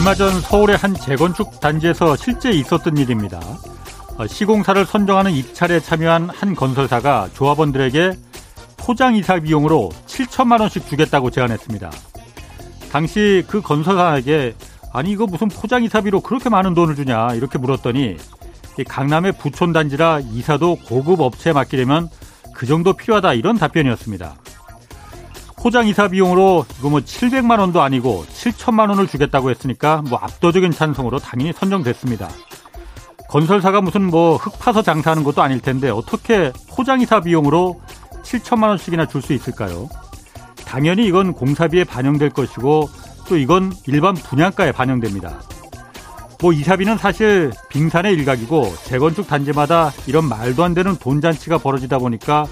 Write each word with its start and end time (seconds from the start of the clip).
얼마 0.00 0.14
전 0.14 0.40
서울의 0.40 0.78
한 0.78 0.94
재건축 0.94 1.60
단지에서 1.60 2.16
실제 2.16 2.50
있었던 2.50 2.96
일입니다. 2.96 3.38
어, 4.16 4.26
시공사를 4.26 4.86
선정하는 4.86 5.30
입찰에 5.30 5.78
참여한 5.78 6.30
한 6.30 6.54
건설사가 6.54 7.28
조합원들에게 7.34 8.12
포장 8.78 9.14
이사 9.14 9.38
비용으로 9.38 9.90
7천만 10.06 10.60
원씩 10.60 10.88
주겠다고 10.88 11.30
제안했습니다. 11.30 11.90
당시 12.90 13.44
그 13.46 13.60
건설사에게 13.60 14.54
아니 14.90 15.10
이거 15.10 15.26
무슨 15.26 15.48
포장 15.48 15.84
이사비로 15.84 16.22
그렇게 16.22 16.48
많은 16.48 16.72
돈을 16.72 16.96
주냐 16.96 17.34
이렇게 17.34 17.58
물었더니 17.58 18.16
강남의 18.88 19.32
부촌 19.32 19.74
단지라 19.74 20.20
이사도 20.32 20.76
고급 20.76 21.20
업체에 21.20 21.52
맡기려면 21.52 22.08
그 22.54 22.64
정도 22.64 22.94
필요하다 22.94 23.34
이런 23.34 23.58
답변이었습니다. 23.58 24.34
포장 25.60 25.86
이사 25.86 26.08
비용으로 26.08 26.64
이거 26.78 26.88
뭐 26.88 27.00
700만 27.00 27.58
원도 27.60 27.82
아니고 27.82 28.24
7천만 28.32 28.88
원을 28.88 29.06
주겠다고 29.06 29.50
했으니까 29.50 30.02
뭐 30.08 30.18
압도적인 30.18 30.70
찬성으로 30.72 31.18
당연히 31.18 31.52
선정됐습니다. 31.52 32.28
건설사가 33.28 33.80
무슨 33.82 34.04
뭐 34.04 34.36
흙 34.36 34.58
파서 34.58 34.82
장사하는 34.82 35.22
것도 35.22 35.42
아닐 35.42 35.60
텐데 35.60 35.90
어떻게 35.90 36.52
포장 36.70 37.00
이사 37.00 37.20
비용으로 37.20 37.80
7천만 38.22 38.68
원씩이나 38.68 39.06
줄 39.06 39.20
수 39.22 39.34
있을까요? 39.34 39.88
당연히 40.64 41.06
이건 41.06 41.32
공사비에 41.34 41.84
반영될 41.84 42.30
것이고 42.30 42.88
또 43.28 43.36
이건 43.36 43.72
일반 43.86 44.14
분양가에 44.14 44.72
반영됩니다. 44.72 45.40
뭐 46.40 46.52
이사비는 46.54 46.96
사실 46.96 47.52
빙산의 47.68 48.14
일각이고 48.14 48.72
재건축 48.84 49.28
단지마다 49.28 49.92
이런 50.06 50.26
말도 50.26 50.64
안 50.64 50.72
되는 50.72 50.96
돈 50.96 51.20
잔치가 51.20 51.58
벌어지다 51.58 51.98
보니까 51.98 52.46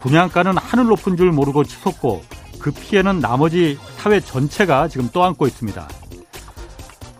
분양가는 0.00 0.56
하늘 0.56 0.86
높은 0.86 1.16
줄 1.18 1.32
모르고 1.32 1.64
치솟고 1.64 2.22
그 2.58 2.70
피해는 2.70 3.20
나머지 3.20 3.78
사회 3.98 4.20
전체가 4.20 4.88
지금 4.88 5.08
떠안고 5.10 5.46
있습니다. 5.46 5.88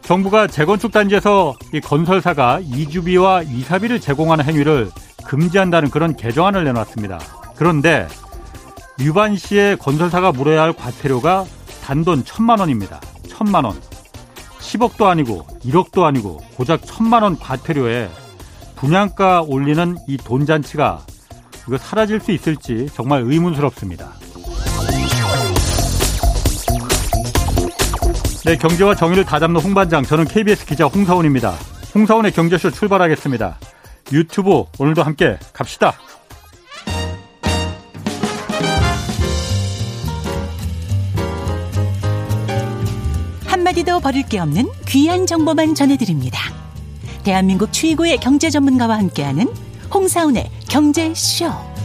정부가 0.03 0.47
재건축 0.47 0.92
단지에서 0.92 1.55
이 1.73 1.81
건설사가 1.81 2.61
이주비와 2.62 3.42
이사비를 3.42 4.01
제공하는 4.01 4.45
행위를 4.45 4.91
금지한다는 5.25 5.91
그런 5.91 6.14
개정안을 6.14 6.64
내놨습니다. 6.64 7.19
그런데 7.57 8.07
유반 9.01 9.37
시에 9.37 9.75
건설사가 9.77 10.33
물어야 10.33 10.62
할 10.62 10.73
과태료가 10.73 11.45
단돈 11.83 12.25
천만 12.25 12.61
원입니다. 12.61 13.01
천만 13.29 13.64
원. 13.64 13.75
10억도 14.61 15.07
아니고 15.07 15.47
1억도 15.64 16.05
아니고 16.05 16.39
고작 16.55 16.81
천만 16.84 17.23
원 17.23 17.39
과태료에 17.39 18.09
분양가 18.77 19.42
올리는 19.42 19.97
이 20.07 20.17
돈잔치가 20.17 21.01
이거 21.67 21.79
사라질 21.79 22.20
수 22.20 22.33
있을지 22.33 22.89
정말 22.95 23.23
의문스럽습니다. 23.23 24.12
네, 28.47 28.55
경제와 28.55 28.94
정의를 28.94 29.25
다잡는 29.25 29.61
홍반장. 29.61 30.05
저는 30.05 30.25
KBS 30.25 30.66
기자 30.66 30.84
홍사원입니다. 30.84 31.50
홍사원의 31.92 32.30
경제쇼 32.30 32.70
출발하겠습니다. 32.70 33.58
유튜브 34.12 34.62
오늘도 34.78 35.02
함께 35.02 35.36
갑시다. 35.52 35.94
한마디도 43.47 43.98
버릴 43.98 44.22
게 44.28 44.39
없는 44.39 44.69
귀한 44.86 45.27
정보만 45.27 45.74
전해드립니다. 45.74 46.39
대한민국 47.24 47.72
최고의 47.72 48.19
경제 48.19 48.48
전문가와 48.48 48.97
함께하는 48.97 49.52
홍사운의 49.92 50.48
경제쇼. 50.69 51.76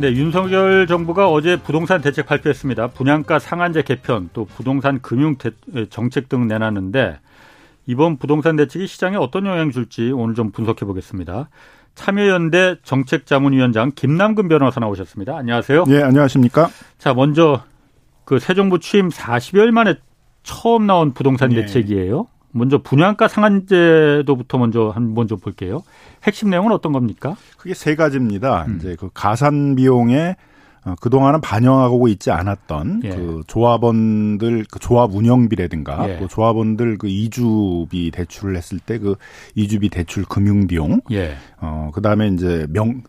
네, 0.00 0.12
윤석열 0.12 0.86
정부가 0.86 1.28
어제 1.28 1.56
부동산 1.56 2.00
대책 2.00 2.26
발표했습니다. 2.26 2.88
분양가 2.88 3.40
상한제 3.40 3.82
개편, 3.82 4.30
또 4.32 4.44
부동산 4.44 5.00
금융 5.02 5.36
정책 5.90 6.28
등 6.28 6.46
내놨는데 6.46 7.18
이번 7.86 8.16
부동산 8.18 8.54
대책이 8.54 8.86
시장에 8.86 9.16
어떤 9.16 9.44
영향 9.46 9.72
줄지 9.72 10.12
오늘 10.12 10.36
좀 10.36 10.52
분석해 10.52 10.84
보겠습니다. 10.86 11.48
참여연대 11.96 12.76
정책자문위원장 12.84 13.90
김남근 13.96 14.46
변호사 14.48 14.78
나오셨습니다. 14.78 15.36
안녕하세요. 15.36 15.84
예, 15.88 16.02
안녕하십니까? 16.02 16.68
자, 16.98 17.12
먼저 17.12 17.64
그 18.24 18.38
새 18.38 18.54
정부 18.54 18.78
취임 18.78 19.08
40여일 19.08 19.72
만에 19.72 19.96
처음 20.44 20.86
나온 20.86 21.12
부동산 21.12 21.50
예. 21.52 21.62
대책이에요. 21.62 22.28
먼저 22.52 22.78
분양가 22.78 23.28
상한제도부터 23.28 24.58
먼저 24.58 24.88
한 24.88 25.14
먼저 25.14 25.36
볼게요. 25.36 25.82
핵심 26.24 26.50
내용은 26.50 26.72
어떤 26.72 26.92
겁니까? 26.92 27.36
그게 27.56 27.74
세 27.74 27.94
가지입니다. 27.94 28.64
음. 28.66 28.76
이제 28.76 28.96
그 28.98 29.10
가산 29.12 29.74
비용에 29.76 30.36
어, 30.84 30.94
그동안은 31.00 31.40
반영하고 31.40 32.08
있지 32.08 32.30
않았던 32.30 33.02
예. 33.04 33.10
그 33.10 33.42
조합원들 33.46 34.64
그 34.70 34.78
조합 34.78 35.12
운영비라든가 35.14 36.08
예. 36.08 36.18
또 36.18 36.28
조합원들 36.28 36.98
그 36.98 37.08
이주비 37.08 38.10
대출을 38.12 38.56
했을 38.56 38.78
때 38.78 38.98
그 38.98 39.16
이주비 39.54 39.88
대출 39.90 40.24
금융 40.24 40.66
비용 40.66 41.00
예. 41.10 41.34
어 41.60 41.90
그다음에 41.92 42.28
이제 42.28 42.66
명 42.70 43.02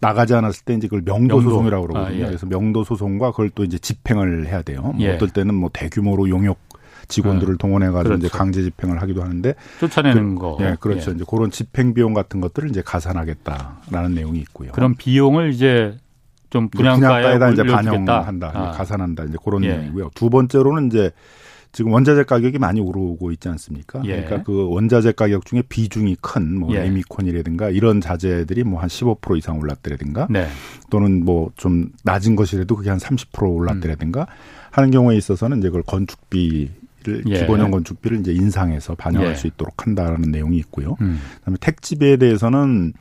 나가지 0.00 0.34
않았을 0.34 0.64
때 0.64 0.74
이제 0.74 0.86
그걸 0.86 1.02
명도, 1.02 1.36
명도. 1.36 1.50
소송이라고 1.50 1.86
그러거든요. 1.86 2.16
아, 2.16 2.20
예. 2.20 2.26
그래서 2.26 2.46
명도 2.46 2.84
소송과 2.84 3.30
그걸 3.30 3.50
또 3.50 3.64
이제 3.64 3.78
집행을 3.78 4.46
해야 4.46 4.60
돼요. 4.62 4.82
뭐 4.82 5.00
예. 5.00 5.14
어떨 5.14 5.30
때는 5.30 5.54
뭐 5.54 5.70
대규모로 5.72 6.28
용역 6.28 6.58
직원들을 7.08 7.54
네. 7.54 7.58
동원해 7.58 7.86
가지고 7.86 8.10
그렇죠. 8.16 8.26
이제 8.26 8.36
강제 8.36 8.62
집행을 8.62 9.00
하기도 9.02 9.22
하는데 9.22 9.54
쫓아내는 9.80 10.34
그, 10.36 10.40
거. 10.40 10.58
예, 10.60 10.76
그렇죠. 10.80 11.10
예. 11.10 11.14
이제 11.14 11.24
그런 11.28 11.50
집행 11.50 11.94
비용 11.94 12.14
같은 12.14 12.40
것들을 12.40 12.70
이제 12.70 12.82
가산하겠다라는 12.84 14.14
내용이 14.14 14.38
있고요. 14.40 14.72
그런 14.72 14.94
비용을 14.94 15.52
이제 15.52 15.96
좀 16.50 16.68
분양가에 16.68 17.38
다 17.38 17.50
이제 17.50 17.64
반영한다, 17.64 18.52
아. 18.54 18.70
가산한다 18.70 19.24
이제 19.24 19.36
그런 19.44 19.64
예. 19.64 19.68
내용이고요. 19.76 20.10
두 20.14 20.30
번째로는 20.30 20.86
이제 20.86 21.10
지금 21.72 21.90
원자재 21.92 22.22
가격이 22.22 22.58
많이 22.60 22.80
오르고 22.80 23.32
있지 23.32 23.48
않습니까? 23.48 24.00
예. 24.04 24.22
그러니까 24.22 24.44
그 24.44 24.68
원자재 24.68 25.10
가격 25.12 25.44
중에 25.44 25.62
비중이 25.68 26.18
큰뭐 26.20 26.72
예. 26.76 26.84
에미콘이라든가 26.86 27.70
이런 27.70 28.00
자재들이 28.00 28.62
뭐 28.62 28.78
한 28.80 28.88
15% 28.88 29.36
이상 29.36 29.58
올랐더라든가 29.58 30.28
네. 30.30 30.46
또는 30.90 31.24
뭐 31.24 31.50
좀 31.56 31.90
낮은 32.04 32.36
것이라도 32.36 32.76
그게 32.76 32.90
한 32.90 32.98
30% 33.00 33.52
올랐더라든가 33.52 34.20
음. 34.20 34.26
하는 34.70 34.90
경우에 34.92 35.16
있어서는 35.16 35.58
이제 35.58 35.68
그걸 35.68 35.82
건축비 35.82 36.70
를 37.04 37.22
예. 37.26 37.40
기본형 37.40 37.70
건축비를 37.70 38.20
이제 38.20 38.32
인상해서 38.32 38.94
반영할 38.94 39.32
예. 39.32 39.34
수 39.34 39.46
있도록 39.46 39.86
한다라는 39.86 40.30
내용이 40.30 40.56
있고요. 40.58 40.96
음. 41.02 41.20
그다음에 41.40 41.58
택지비에 41.60 42.16
대해서는 42.16 42.94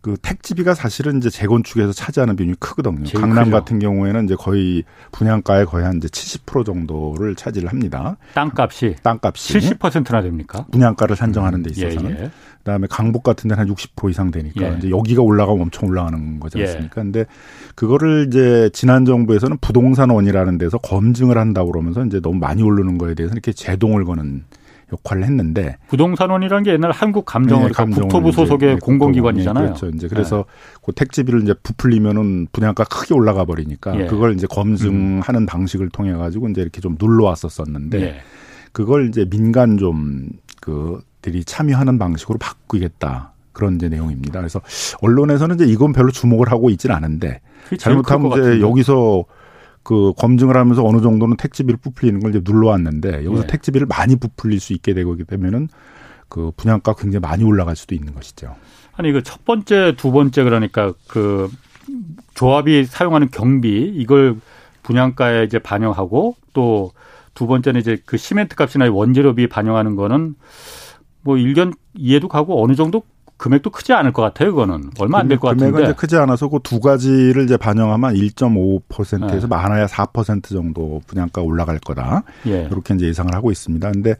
그 0.00 0.16
택지비가 0.20 0.74
사실은 0.74 1.18
이제 1.18 1.28
재건축에서 1.28 1.92
차지하는 1.92 2.36
비중이 2.36 2.56
크거든요. 2.60 3.04
강남 3.20 3.44
크죠. 3.44 3.56
같은 3.56 3.78
경우에는 3.78 4.24
이제 4.24 4.36
거의 4.36 4.84
분양가의 5.12 5.66
거의 5.66 5.84
한 5.84 5.96
이제 5.96 6.08
70% 6.08 6.64
정도를 6.64 7.34
차지를 7.34 7.68
합니다. 7.68 8.16
땅값이 8.34 8.96
땅값이 9.02 9.58
70%나 9.58 10.22
됩니까? 10.22 10.66
분양가를 10.70 11.16
산정하는 11.16 11.62
데 11.62 11.70
있어서는. 11.70 12.10
예, 12.16 12.22
예. 12.24 12.30
그다음에 12.68 12.86
강북 12.90 13.22
같은 13.22 13.48
데는 13.48 13.62
한 13.62 13.74
60% 13.74 14.10
이상 14.10 14.30
되니까 14.30 14.72
예. 14.72 14.76
이제 14.78 14.90
여기가 14.90 15.22
올라가면 15.22 15.62
엄청 15.62 15.88
올라가는 15.88 16.38
거지 16.38 16.58
예. 16.58 16.64
않습니까? 16.64 17.02
근데 17.02 17.24
그거를 17.74 18.26
이제 18.28 18.68
지난 18.74 19.06
정부에서는 19.06 19.56
부동산원이라는 19.60 20.58
데서 20.58 20.76
검증을 20.78 21.38
한다고 21.38 21.72
그러면서 21.72 22.04
이제 22.04 22.20
너무 22.20 22.38
많이 22.38 22.62
오르는 22.62 22.98
거에 22.98 23.14
대해서 23.14 23.32
이렇게 23.32 23.52
제동을 23.52 24.04
거는 24.04 24.44
역할을 24.92 25.24
했는데 25.24 25.76
부동산원이라는 25.88 26.64
게 26.64 26.72
옛날 26.72 26.92
한국 26.92 27.24
감정을 27.24 27.72
네, 27.72 27.84
국토부 27.84 28.32
소속의 28.32 28.72
이제, 28.74 28.80
공공기관이잖아요. 28.80 29.64
네, 29.64 29.68
그렇죠. 29.70 29.94
이제 29.94 30.08
그래서 30.08 30.36
네. 30.36 30.80
그 30.84 30.92
택지비를 30.92 31.42
이제 31.42 31.54
부풀리면은 31.62 32.48
분양가 32.52 32.84
크게 32.84 33.14
올라가 33.14 33.44
버리니까 33.44 33.98
예. 34.00 34.06
그걸 34.06 34.34
이제 34.34 34.46
검증하는 34.46 35.42
음. 35.42 35.46
방식을 35.46 35.88
통해 35.90 36.12
가지고 36.12 36.48
이제 36.48 36.60
이렇게 36.62 36.80
좀 36.80 36.96
눌러 36.96 37.24
왔었었는데 37.24 38.00
예. 38.00 38.16
그걸 38.72 39.08
이제 39.08 39.26
민간 39.28 39.76
좀그 39.76 41.00
들이 41.22 41.44
참여하는 41.44 41.98
방식으로 41.98 42.38
바꾸겠다. 42.38 43.32
그런 43.52 43.76
이제 43.76 43.88
내용입니다. 43.88 44.38
그래서 44.40 44.60
언론에서는 45.02 45.56
이제 45.56 45.64
이건 45.64 45.92
별로 45.92 46.10
주목을 46.12 46.50
하고 46.50 46.70
있지는 46.70 46.94
않은데 46.94 47.40
잘못하면 47.78 48.32
이제 48.32 48.60
여기서 48.60 49.24
그 49.82 50.12
검증을 50.16 50.56
하면서 50.56 50.84
어느 50.84 51.00
정도는 51.00 51.36
택지비를 51.36 51.78
부풀리는 51.78 52.20
걸 52.20 52.30
이제 52.30 52.40
눌러왔는데 52.44 53.24
여기서 53.24 53.42
예. 53.42 53.46
택지비를 53.46 53.86
많이 53.88 54.16
부풀릴 54.16 54.60
수 54.60 54.72
있게 54.74 54.94
되고 54.94 55.16
되면은 55.16 55.68
그 56.28 56.52
분양가 56.56 56.94
굉장히 56.94 57.20
많이 57.20 57.42
올라갈 57.42 57.74
수도 57.74 57.94
있는 57.94 58.14
것이죠. 58.14 58.54
아니 58.94 59.12
그 59.12 59.22
첫 59.22 59.44
번째, 59.44 59.94
두 59.96 60.12
번째 60.12 60.44
그러니까 60.44 60.92
그 61.08 61.50
조합이 62.34 62.84
사용하는 62.84 63.30
경비 63.30 63.92
이걸 63.96 64.36
분양가에 64.82 65.44
이제 65.44 65.58
반영하고 65.58 66.36
또 66.52 66.92
두 67.38 67.46
번째는 67.46 67.80
이제 67.80 67.96
그 68.04 68.16
시멘트 68.16 68.56
값이나 68.56 68.90
원재료비 68.90 69.46
반영하는 69.46 69.94
거는 69.94 70.34
뭐 71.22 71.36
일견 71.36 71.72
이해도 71.94 72.28
가고 72.28 72.62
어느 72.64 72.74
정도 72.74 73.02
금액도 73.36 73.70
크지 73.70 73.92
않을 73.92 74.12
것 74.12 74.20
같아요. 74.22 74.50
그거는 74.50 74.90
얼마 74.98 75.20
안 75.20 75.28
될 75.28 75.38
것 75.38 75.46
같은데. 75.48 75.66
금액은 75.70 75.90
이제 75.90 75.94
크지 75.96 76.16
않아서 76.16 76.48
그 76.48 76.58
두 76.64 76.80
가지를 76.80 77.44
이제 77.44 77.56
반영하면 77.56 78.14
1.5%에서 78.14 79.26
네. 79.40 79.46
많아야 79.46 79.86
4% 79.86 80.42
정도 80.48 81.00
분양가 81.06 81.42
올라갈 81.42 81.78
거다. 81.78 82.24
예. 82.48 82.62
이렇게 82.70 82.94
이제 82.94 83.06
예상을 83.06 83.32
하고 83.32 83.52
있습니다. 83.52 83.92
근데 83.92 84.16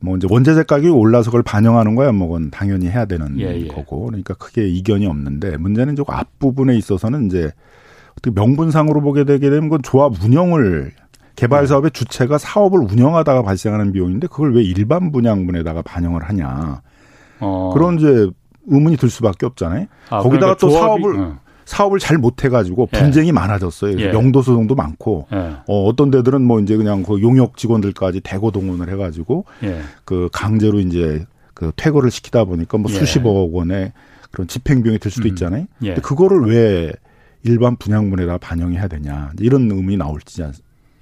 뭐 0.00 0.16
이제 0.16 0.26
원자재 0.30 0.62
가격이 0.62 0.88
올라서 0.88 1.30
그걸 1.30 1.42
반영하는 1.42 1.94
거야 1.94 2.10
뭐 2.12 2.28
그건 2.28 2.50
당연히 2.50 2.86
해야 2.88 3.04
되는 3.04 3.38
예, 3.38 3.54
예. 3.54 3.66
거고. 3.68 4.06
그러니까 4.06 4.32
크게 4.34 4.66
이견이 4.66 5.06
없는데 5.06 5.58
문제는 5.58 5.94
조금 5.94 6.14
앞 6.14 6.38
부분에 6.38 6.74
있어서는 6.76 7.26
이제 7.26 7.52
어떻게 8.12 8.30
명분상으로 8.30 9.02
보게 9.02 9.24
되게 9.24 9.50
되면 9.50 9.64
그건 9.64 9.82
조합 9.82 10.14
운영을 10.24 10.92
개발 11.36 11.66
사업의 11.66 11.90
주체가 11.90 12.38
사업을 12.38 12.80
운영하다가 12.80 13.42
발생하는 13.42 13.92
비용인데 13.92 14.28
그걸 14.28 14.54
왜 14.54 14.62
일반 14.62 15.10
분양분에다가 15.12 15.82
반영을 15.82 16.22
하냐. 16.22 16.82
어. 17.40 17.70
그런 17.74 17.98
이제 17.98 18.30
의문이 18.66 18.96
들 18.96 19.10
수밖에 19.10 19.46
없잖아요. 19.46 19.86
아, 20.10 20.18
거기다가 20.20 20.54
그러니까 20.54 20.58
또 20.58 20.70
사업을 20.70 21.20
어. 21.20 21.38
사업을 21.64 21.98
잘 21.98 22.18
못해가지고 22.18 22.88
예. 22.94 22.98
분쟁이 22.98 23.28
예. 23.28 23.32
많아졌어요. 23.32 23.98
예. 23.98 24.12
영도 24.12 24.42
소송도 24.42 24.74
많고 24.74 25.26
예. 25.32 25.56
어, 25.66 25.84
어떤 25.86 26.10
데들은 26.10 26.42
뭐 26.42 26.60
이제 26.60 26.76
그냥 26.76 27.02
그 27.02 27.20
용역 27.22 27.56
직원들까지 27.56 28.20
대거 28.20 28.50
동원을 28.50 28.90
해가지고 28.90 29.44
예. 29.64 29.80
그 30.04 30.28
강제로 30.32 30.78
이제 30.78 31.24
그 31.54 31.72
퇴거를 31.76 32.10
시키다 32.10 32.44
보니까 32.44 32.78
뭐 32.78 32.90
예. 32.90 32.94
수십억 32.94 33.54
원의 33.54 33.92
그런 34.30 34.46
집행비용이 34.46 34.98
들 34.98 35.10
수도 35.10 35.26
음. 35.26 35.30
있잖아요. 35.30 35.66
근데 35.78 36.00
그거를 36.00 36.42
왜 36.42 36.92
일반 37.42 37.76
분양분에다 37.76 38.38
반영해야 38.38 38.88
되냐 38.88 39.30
이런 39.38 39.70
의문이 39.70 39.96
나올지 39.96 40.42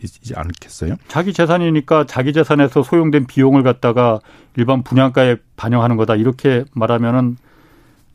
있지 0.06 0.34
않겠어요? 0.34 0.96
자기 1.08 1.32
재산이니까 1.32 2.06
자기 2.06 2.32
재산에서 2.32 2.82
소용된 2.82 3.26
비용을 3.26 3.62
갖다가 3.62 4.20
일반 4.56 4.82
분양가에 4.82 5.37
반영하는 5.56 5.96
거다 5.96 6.16
이렇게 6.16 6.64
말하면은 6.75 7.37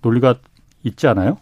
논리가 0.01 0.35
있지 0.83 1.07
않아요? 1.07 1.37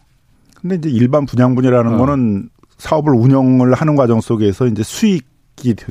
근데 0.61 0.75
이제 0.75 0.89
일반 0.89 1.25
분양분이라는 1.25 1.93
어. 1.93 1.97
거는 1.97 2.49
사업을 2.77 3.13
운영을 3.13 3.73
하는 3.73 3.95
과정 3.95 4.21
속에서 4.21 4.67
이제 4.67 4.83
수익 4.83 5.23
이 5.23 5.34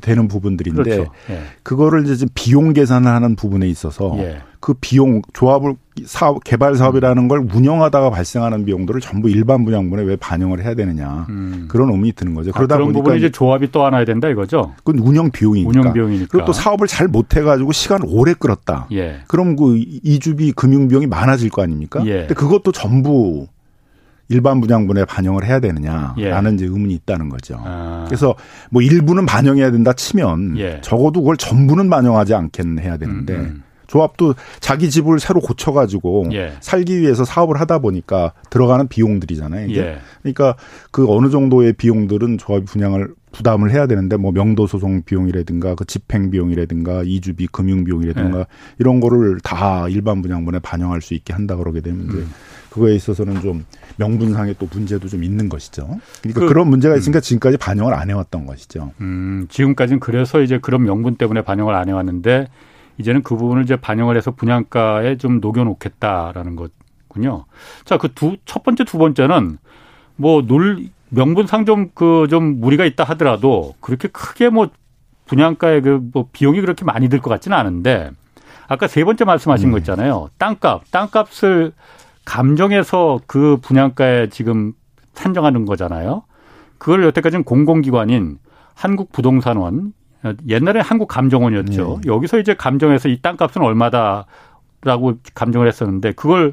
되는 0.02 0.28
부분들인데 0.28 0.82
그렇죠. 0.82 1.12
예. 1.30 1.40
그거를 1.62 2.06
이제 2.06 2.26
비용 2.34 2.72
계산을 2.72 3.10
하는 3.10 3.34
부분에 3.36 3.66
있어서 3.68 4.14
예. 4.18 4.38
그 4.60 4.74
비용 4.80 5.20
조합을 5.32 5.74
사업 6.06 6.42
개발 6.42 6.74
사업이라는 6.74 7.28
걸 7.28 7.46
운영하다가 7.52 8.10
발생하는 8.10 8.64
비용들을 8.64 9.00
전부 9.00 9.28
일반 9.30 9.64
분양분에 9.64 10.02
왜 10.02 10.16
반영을 10.16 10.64
해야 10.64 10.74
되느냐 10.74 11.26
음. 11.28 11.66
그런 11.68 11.90
의문이 11.90 12.12
드는 12.12 12.34
거죠. 12.34 12.50
아, 12.50 12.52
그러다 12.56 12.76
그런 12.76 12.92
보니까 12.92 13.14
이제 13.16 13.30
조합이 13.30 13.70
또 13.70 13.84
안와야 13.84 14.04
된다 14.04 14.28
이거죠. 14.28 14.72
그건 14.82 15.00
운영 15.00 15.30
비용이니까. 15.30 15.68
운영 15.80 15.92
비용이니까. 15.92 16.28
그리고 16.30 16.46
또 16.46 16.52
사업을 16.52 16.86
잘 16.86 17.08
못 17.08 17.36
해가지고 17.36 17.72
시간을 17.72 18.06
오래 18.08 18.32
끌었다. 18.34 18.88
예. 18.92 19.20
그럼 19.28 19.54
그 19.56 19.76
이주비 19.76 20.52
금융 20.52 20.88
비용이 20.88 21.06
많아질 21.06 21.50
거 21.50 21.62
아닙니까? 21.62 22.02
예. 22.06 22.20
근데 22.20 22.34
그것도 22.34 22.72
전부 22.72 23.46
일반 24.28 24.60
분양분에 24.60 25.04
반영을 25.04 25.44
해야 25.44 25.60
되느냐라는 25.60 26.52
예. 26.52 26.54
이제 26.54 26.64
의문이 26.64 26.94
있다는 26.94 27.28
거죠. 27.28 27.60
아. 27.64 28.04
그래서 28.06 28.34
뭐 28.70 28.82
일부는 28.82 29.26
반영해야 29.26 29.70
된다 29.70 29.92
치면 29.92 30.58
예. 30.58 30.80
적어도 30.82 31.20
그걸 31.20 31.36
전부는 31.36 31.90
반영하지 31.90 32.34
않겠는 32.34 32.82
해야 32.82 32.96
되는데 32.96 33.34
음, 33.34 33.40
음. 33.40 33.62
조합도 33.86 34.34
자기 34.60 34.90
집을 34.90 35.20
새로 35.20 35.40
고쳐가지고 35.40 36.30
예. 36.32 36.54
살기 36.60 37.00
위해서 37.00 37.24
사업을 37.24 37.60
하다 37.60 37.78
보니까 37.78 38.32
들어가는 38.50 38.88
비용들이잖아요. 38.88 39.68
이게. 39.68 39.80
예. 39.80 39.98
그러니까 40.22 40.56
그 40.90 41.06
어느 41.08 41.30
정도의 41.30 41.74
비용들은 41.74 42.38
조합이 42.38 42.64
분양을 42.64 43.14
부담을 43.30 43.72
해야 43.72 43.86
되는데 43.86 44.16
뭐 44.16 44.32
명도 44.32 44.66
소송 44.66 45.02
비용이라든가 45.02 45.74
그 45.74 45.84
집행 45.84 46.30
비용이라든가 46.30 47.02
이주비 47.04 47.48
금융 47.48 47.84
비용이라든가 47.84 48.38
예. 48.38 48.44
이런 48.78 49.00
거를 49.00 49.40
다 49.42 49.88
일반 49.88 50.22
분양분에 50.22 50.60
반영할 50.60 51.02
수 51.02 51.14
있게 51.14 51.32
한다 51.32 51.56
그러게 51.56 51.80
되면 51.80 52.06
이제 52.06 52.18
음. 52.18 52.30
그거에 52.74 52.94
있어서는 52.96 53.40
좀 53.40 53.64
명분상의 53.98 54.56
또 54.58 54.66
문제도 54.72 55.06
좀 55.06 55.22
있는 55.22 55.48
것이죠. 55.48 56.00
그러니까 56.22 56.46
그, 56.48 56.52
런 56.52 56.68
문제가 56.68 56.96
있으니까 56.96 57.20
음. 57.20 57.22
지금까지 57.22 57.56
반영을 57.56 57.94
안 57.94 58.10
해왔던 58.10 58.46
것이죠. 58.46 58.90
음, 59.00 59.46
지금까지는 59.48 60.00
그래서 60.00 60.40
이제 60.40 60.58
그런 60.58 60.82
명분 60.82 61.14
때문에 61.14 61.42
반영을 61.42 61.72
안 61.72 61.88
해왔는데 61.88 62.48
이제는 62.98 63.22
그 63.22 63.36
부분을 63.36 63.62
이제 63.62 63.76
반영을 63.76 64.16
해서 64.16 64.32
분양가에 64.32 65.18
좀 65.18 65.38
녹여놓겠다라는 65.40 66.56
거군요. 66.56 67.44
자, 67.84 67.96
그 67.96 68.12
두, 68.12 68.36
첫 68.44 68.64
번째, 68.64 68.82
두 68.82 68.98
번째는 68.98 69.58
뭐 70.16 70.42
놀, 70.42 70.88
명분상 71.10 71.66
좀 71.66 71.90
그, 71.94 72.26
좀 72.28 72.58
무리가 72.60 72.84
있다 72.84 73.04
하더라도 73.04 73.74
그렇게 73.80 74.08
크게 74.08 74.48
뭐 74.48 74.68
분양가에 75.26 75.80
그 75.80 76.00
뭐 76.12 76.28
비용이 76.32 76.60
그렇게 76.60 76.84
많이 76.84 77.08
들 77.08 77.20
것 77.20 77.30
같지는 77.30 77.56
않은데 77.56 78.10
아까 78.66 78.88
세 78.88 79.04
번째 79.04 79.24
말씀하신 79.24 79.68
음. 79.68 79.72
거 79.72 79.78
있잖아요. 79.78 80.28
땅값, 80.38 80.90
땅값을 80.90 81.72
감정해서 82.24 83.20
그 83.26 83.58
분양가에 83.62 84.28
지금 84.28 84.72
산정하는 85.14 85.64
거잖아요. 85.64 86.24
그걸 86.78 87.04
여태까지는 87.04 87.44
공공기관인 87.44 88.38
한국부동산원 88.74 89.92
옛날에 90.48 90.80
한국감정원이었죠. 90.80 92.00
네. 92.02 92.10
여기서 92.10 92.38
이제 92.38 92.54
감정해서 92.54 93.08
이 93.08 93.20
땅값은 93.20 93.62
얼마다라고 93.62 95.14
감정을 95.34 95.68
했었는데 95.68 96.12
그걸 96.12 96.52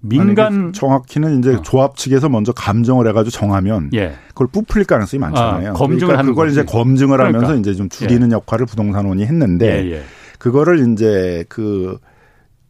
민간 0.00 0.46
아니, 0.54 0.72
정확히는 0.72 1.38
이제 1.38 1.54
어. 1.54 1.62
조합 1.62 1.96
측에서 1.96 2.30
먼저 2.30 2.52
감정을 2.52 3.06
해가지고 3.08 3.30
정하면 3.30 3.90
예. 3.92 4.14
그걸 4.28 4.46
부풀릴 4.46 4.86
가능성이 4.86 5.20
많잖아요. 5.20 5.70
아, 5.70 5.72
검증을 5.74 6.14
그러니까 6.14 6.22
그걸 6.22 6.46
거지. 6.46 6.60
이제 6.60 6.64
검증을 6.64 7.18
그러니까. 7.18 7.38
하면서 7.38 7.60
이제 7.60 7.74
좀 7.74 7.90
줄이는 7.90 8.30
예. 8.30 8.34
역할을 8.34 8.64
부동산원이 8.64 9.24
했는데 9.26 9.84
예, 9.84 9.90
예. 9.92 10.02
그거를 10.38 10.90
이제 10.90 11.44
그 11.50 11.98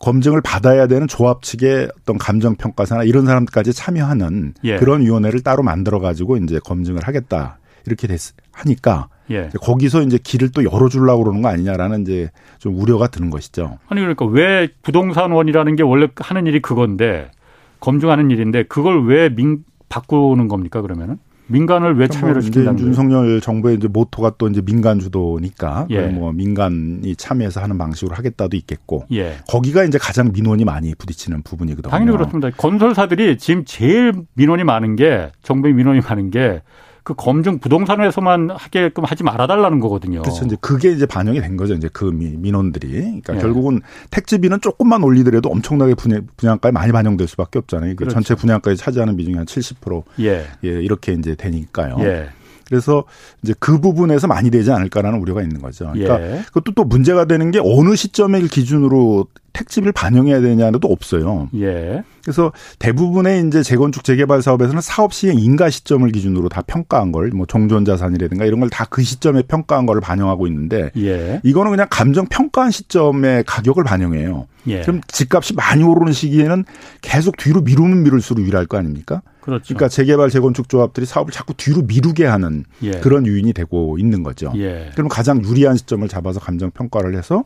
검증을 0.00 0.40
받아야 0.40 0.86
되는 0.86 1.06
조합 1.06 1.42
측의 1.42 1.90
어떤 2.00 2.18
감정 2.18 2.56
평가사나 2.56 3.04
이런 3.04 3.26
사람들까지 3.26 3.72
참여하는 3.72 4.54
예. 4.64 4.76
그런 4.76 5.02
위원회를 5.02 5.42
따로 5.42 5.62
만들어 5.62 6.00
가지고 6.00 6.36
이제 6.38 6.58
검증을 6.64 7.06
하겠다 7.06 7.58
이렇게 7.86 8.06
됐 8.08 8.18
하니까 8.52 9.08
예. 9.30 9.50
거기서 9.60 10.02
이제 10.02 10.18
길을 10.20 10.50
또 10.50 10.64
열어주려고 10.64 11.22
그러는 11.22 11.42
거 11.42 11.48
아니냐라는 11.48 12.02
이제 12.02 12.30
좀 12.58 12.78
우려가 12.78 13.06
드는 13.06 13.30
것이죠. 13.30 13.78
아니 13.88 14.00
그러니까 14.00 14.24
왜 14.26 14.68
부동산원이라는 14.82 15.76
게 15.76 15.82
원래 15.82 16.08
하는 16.16 16.46
일이 16.46 16.60
그건데 16.60 17.30
검증하는 17.78 18.30
일인데 18.30 18.64
그걸 18.64 19.06
왜 19.06 19.28
민, 19.28 19.64
바꾸는 19.88 20.48
겁니까 20.48 20.80
그러면은? 20.82 21.18
민간을 21.50 21.98
왜 21.98 22.08
참여를 22.08 22.34
뭐 22.34 22.42
시킨다는 22.42 22.76
거예요? 22.76 22.88
윤석열 22.88 23.40
정부의 23.40 23.76
이제 23.76 23.88
모토가 23.88 24.32
또 24.38 24.48
이제 24.48 24.62
민간 24.62 24.98
주도니까 25.00 25.86
예. 25.90 26.06
뭐 26.06 26.32
민간이 26.32 27.16
참여해서 27.16 27.60
하는 27.60 27.76
방식으로 27.76 28.14
하겠다도 28.14 28.56
있겠고 28.56 29.04
예. 29.12 29.36
거기가 29.48 29.84
이제 29.84 29.98
가장 29.98 30.32
민원이 30.32 30.64
많이 30.64 30.94
부딪히는 30.94 31.42
부분이거든요. 31.42 31.90
당연히 31.90 32.12
그렇습니다. 32.12 32.50
건설사들이 32.56 33.38
지금 33.38 33.64
제일 33.64 34.12
민원이 34.34 34.64
많은 34.64 34.96
게 34.96 35.30
정부의 35.42 35.74
민원이 35.74 36.00
많은 36.00 36.30
게 36.30 36.62
그 37.02 37.14
검증 37.14 37.58
부동산에서만 37.58 38.50
하게끔 38.50 39.04
하지 39.04 39.24
말아달라는 39.24 39.80
거거든요. 39.80 40.22
그렇죠. 40.22 40.44
이제 40.44 40.56
그게 40.60 40.90
이제 40.92 41.06
반영이 41.06 41.40
된 41.40 41.56
거죠. 41.56 41.74
이제 41.74 41.88
그 41.92 42.04
민원들이. 42.04 42.90
그러니까 42.90 43.34
네. 43.34 43.40
결국은 43.40 43.80
택지비는 44.10 44.60
조금만 44.60 45.02
올리더라도 45.02 45.50
엄청나게 45.50 45.94
분양, 45.94 46.26
분양가에 46.36 46.72
많이 46.72 46.92
반영될 46.92 47.26
수밖에 47.28 47.58
없잖아요. 47.58 47.90
그 47.90 47.96
그렇죠. 47.96 48.14
전체 48.14 48.34
분양가에 48.34 48.74
차지하는 48.74 49.16
비중이 49.16 49.36
한 49.36 49.46
70% 49.46 50.02
예. 50.20 50.46
예, 50.64 50.68
이렇게 50.68 51.12
이제 51.12 51.34
되니까요. 51.34 51.96
예. 52.00 52.28
그래서 52.68 53.04
이제 53.42 53.52
그 53.58 53.80
부분에서 53.80 54.28
많이 54.28 54.48
되지 54.50 54.70
않을까라는 54.70 55.18
우려가 55.18 55.42
있는 55.42 55.60
거죠. 55.60 55.90
그러니까 55.92 56.22
예. 56.22 56.42
그것도 56.46 56.72
또 56.72 56.84
문제가 56.84 57.24
되는 57.24 57.50
게 57.50 57.60
어느 57.62 57.96
시점을 57.96 58.40
기준으로 58.46 59.26
택지비를 59.52 59.92
반영해야 59.92 60.40
되냐도 60.40 60.88
없어요. 60.88 61.48
예. 61.56 62.02
그래서 62.22 62.52
대부분의 62.78 63.46
이제 63.46 63.62
재건축 63.62 64.04
재개발 64.04 64.42
사업에서는 64.42 64.80
사업 64.82 65.12
시행 65.14 65.38
인가 65.38 65.70
시점을 65.70 66.10
기준으로 66.12 66.48
다 66.48 66.62
평가한 66.62 67.12
걸 67.12 67.30
뭐 67.32 67.46
종전 67.46 67.84
자산이라든가 67.84 68.44
이런 68.44 68.60
걸 68.60 68.68
다 68.70 68.84
그 68.90 69.02
시점에 69.02 69.42
평가한 69.42 69.86
걸 69.86 70.00
반영하고 70.00 70.46
있는데 70.48 70.90
예. 70.96 71.40
이거는 71.44 71.70
그냥 71.70 71.86
감정 71.90 72.26
평가한 72.26 72.70
시점의 72.70 73.44
가격을 73.46 73.84
반영해요. 73.84 74.46
예. 74.66 74.82
그럼 74.82 75.00
집값이 75.08 75.54
많이 75.54 75.82
오르는 75.82 76.12
시기에는 76.12 76.64
계속 77.00 77.36
뒤로 77.36 77.60
미루면 77.62 78.02
미룰수록 78.02 78.44
유리할 78.44 78.66
거 78.66 78.76
아닙니까? 78.78 79.22
그렇죠. 79.40 79.64
그러니까 79.74 79.88
재개발 79.88 80.28
재건축 80.30 80.68
조합들이 80.68 81.06
사업을 81.06 81.32
자꾸 81.32 81.54
뒤로 81.54 81.82
미루게 81.82 82.26
하는 82.26 82.64
예. 82.82 82.90
그런 82.92 83.26
요인이 83.26 83.52
되고 83.54 83.96
있는 83.98 84.22
거죠. 84.22 84.52
예. 84.56 84.90
그럼 84.94 85.08
가장 85.08 85.42
유리한 85.42 85.76
시점을 85.78 86.06
잡아서 86.08 86.40
감정 86.40 86.70
평가를 86.70 87.16
해서 87.16 87.44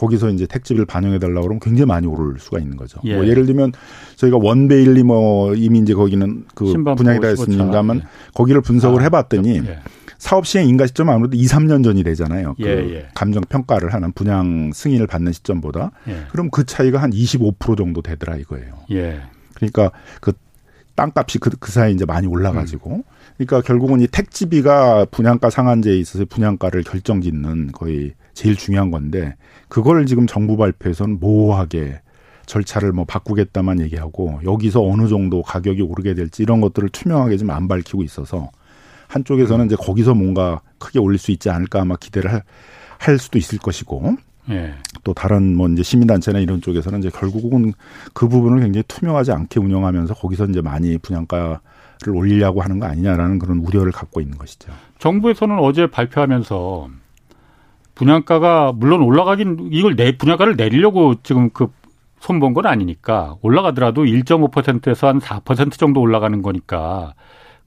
거기서 0.00 0.30
이제 0.30 0.46
택지비를 0.46 0.86
반영해 0.86 1.18
달라고 1.18 1.42
그러면 1.42 1.60
굉장히 1.60 1.86
많이 1.86 2.06
오를 2.06 2.38
수가 2.38 2.58
있는 2.58 2.78
거죠. 2.78 3.00
예. 3.04 3.16
뭐 3.16 3.26
예를 3.26 3.44
들면 3.44 3.72
저희가 4.16 4.38
원베일리 4.40 5.02
뭐 5.02 5.54
이미 5.54 5.80
이제 5.80 5.92
거기는 5.92 6.44
그 6.54 6.72
분양이 6.96 7.20
다 7.20 7.28
했습니다만 7.28 7.96
예. 7.98 8.02
거기를 8.32 8.62
분석을 8.62 9.00
아, 9.00 9.04
해봤더니 9.04 9.58
예. 9.58 9.78
사업 10.16 10.46
시행 10.46 10.68
인가 10.68 10.86
시점 10.86 11.10
아무래도 11.10 11.36
2, 11.36 11.44
3년 11.44 11.84
전이 11.84 12.02
되잖아요. 12.02 12.54
그 12.54 12.66
예, 12.66 12.94
예. 12.94 13.08
감정 13.14 13.42
평가를 13.42 13.92
하는 13.92 14.12
분양 14.12 14.70
승인을 14.72 15.06
받는 15.06 15.32
시점보다 15.32 15.90
예. 16.08 16.24
그럼 16.30 16.50
그 16.50 16.64
차이가 16.64 17.02
한 17.02 17.10
25% 17.10 17.76
정도 17.76 18.00
되더라 18.00 18.36
이거예요. 18.36 18.72
그러니까 19.54 19.90
그 20.22 20.32
땅값이 20.94 21.38
그, 21.38 21.50
그 21.60 21.70
사이에 21.70 21.92
이제 21.92 22.06
많이 22.06 22.26
올라가지고 22.26 22.96
음. 22.96 23.02
그러니까 23.36 23.60
결국은 23.60 24.00
이 24.00 24.06
택지비가 24.06 25.06
분양가 25.10 25.50
상한제에 25.50 25.96
있어서 25.98 26.24
분양가를 26.24 26.84
결정짓는 26.84 27.72
거의 27.72 28.14
제일 28.34 28.56
중요한 28.56 28.90
건데 28.90 29.36
그걸 29.68 30.06
지금 30.06 30.26
정부 30.26 30.56
발표에서는 30.56 31.20
모호하게 31.20 32.00
절차를 32.46 32.92
뭐 32.92 33.04
바꾸겠다만 33.04 33.80
얘기하고 33.80 34.40
여기서 34.44 34.82
어느 34.82 35.08
정도 35.08 35.42
가격이 35.42 35.82
오르게 35.82 36.14
될지 36.14 36.42
이런 36.42 36.60
것들을 36.60 36.88
투명하게 36.88 37.36
좀 37.36 37.50
안 37.50 37.68
밝히고 37.68 38.02
있어서 38.02 38.50
한쪽에서는 39.08 39.66
이제 39.66 39.76
거기서 39.76 40.14
뭔가 40.14 40.60
크게 40.78 40.98
올릴 40.98 41.18
수 41.18 41.30
있지 41.32 41.50
않을까 41.50 41.82
아마 41.82 41.96
기대를 41.96 42.32
할, 42.32 42.42
할 42.98 43.18
수도 43.18 43.38
있을 43.38 43.58
것이고 43.58 44.16
예. 44.50 44.74
또 45.04 45.14
다른 45.14 45.56
뭐 45.56 45.68
이제 45.68 45.82
시민단체나 45.82 46.38
이런 46.40 46.60
쪽에서는 46.60 46.98
이제 47.00 47.10
결국은 47.10 47.72
그 48.14 48.28
부분을 48.28 48.60
굉장히 48.60 48.84
투명하지 48.88 49.32
않게 49.32 49.60
운영하면서 49.60 50.14
거기서 50.14 50.46
이제 50.46 50.60
많이 50.60 50.98
분양가 50.98 51.60
를 52.02 52.16
올리려고 52.16 52.62
하는 52.62 52.78
거 52.78 52.86
아니냐라는 52.86 53.38
그런 53.38 53.58
우려를 53.58 53.92
갖고 53.92 54.22
있는 54.22 54.38
것이죠. 54.38 54.72
정부에서는 55.00 55.58
어제 55.58 55.86
발표하면서 55.86 56.88
분양가가 58.00 58.72
물론 58.74 59.02
올라가긴 59.02 59.68
이걸 59.72 59.94
내 59.94 60.16
분양가를 60.16 60.56
내리려고 60.56 61.16
지금 61.22 61.50
그 61.50 61.68
손본 62.18 62.54
건 62.54 62.64
아니니까 62.64 63.36
올라가더라도 63.42 64.04
1.5%에서 64.04 65.06
한 65.06 65.20
4% 65.20 65.72
정도 65.72 66.00
올라가는 66.00 66.40
거니까 66.40 67.12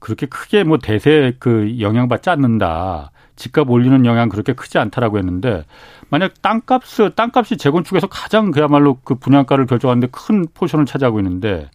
그렇게 0.00 0.26
크게 0.26 0.64
뭐 0.64 0.78
대세 0.78 1.34
그 1.38 1.78
영향받지 1.78 2.30
않는다. 2.30 3.12
집값 3.36 3.70
올리는 3.70 4.04
영향 4.06 4.28
그렇게 4.28 4.52
크지 4.52 4.78
않다라고 4.78 5.18
했는데 5.18 5.64
만약 6.08 6.42
땅값 6.42 6.82
땅값이 7.14 7.56
재건축에서 7.56 8.08
가장 8.08 8.50
그야말로 8.50 8.98
그 9.04 9.14
분양가를 9.14 9.66
결정하는데 9.66 10.08
큰 10.10 10.46
포션을 10.52 10.84
차지하고 10.84 11.20
있는데 11.20 11.70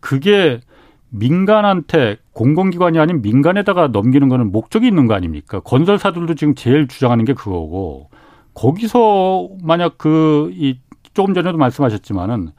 그게 0.00 0.60
민간한테 1.12 2.16
공공기관이 2.32 2.98
아닌 2.98 3.22
민간에다가 3.22 3.88
넘기는 3.88 4.28
거는 4.28 4.50
목적이 4.50 4.88
있는 4.88 5.06
거 5.06 5.14
아닙니까? 5.14 5.60
건설사들도 5.60 6.34
지금 6.34 6.54
제일 6.54 6.88
주장하는 6.88 7.24
게 7.24 7.34
그거고 7.34 8.10
거기서 8.54 9.48
만약 9.62 9.98
그 9.98 10.50
이 10.54 10.78
조금 11.14 11.34
전에도 11.34 11.58
말씀하셨지만은 11.58 12.50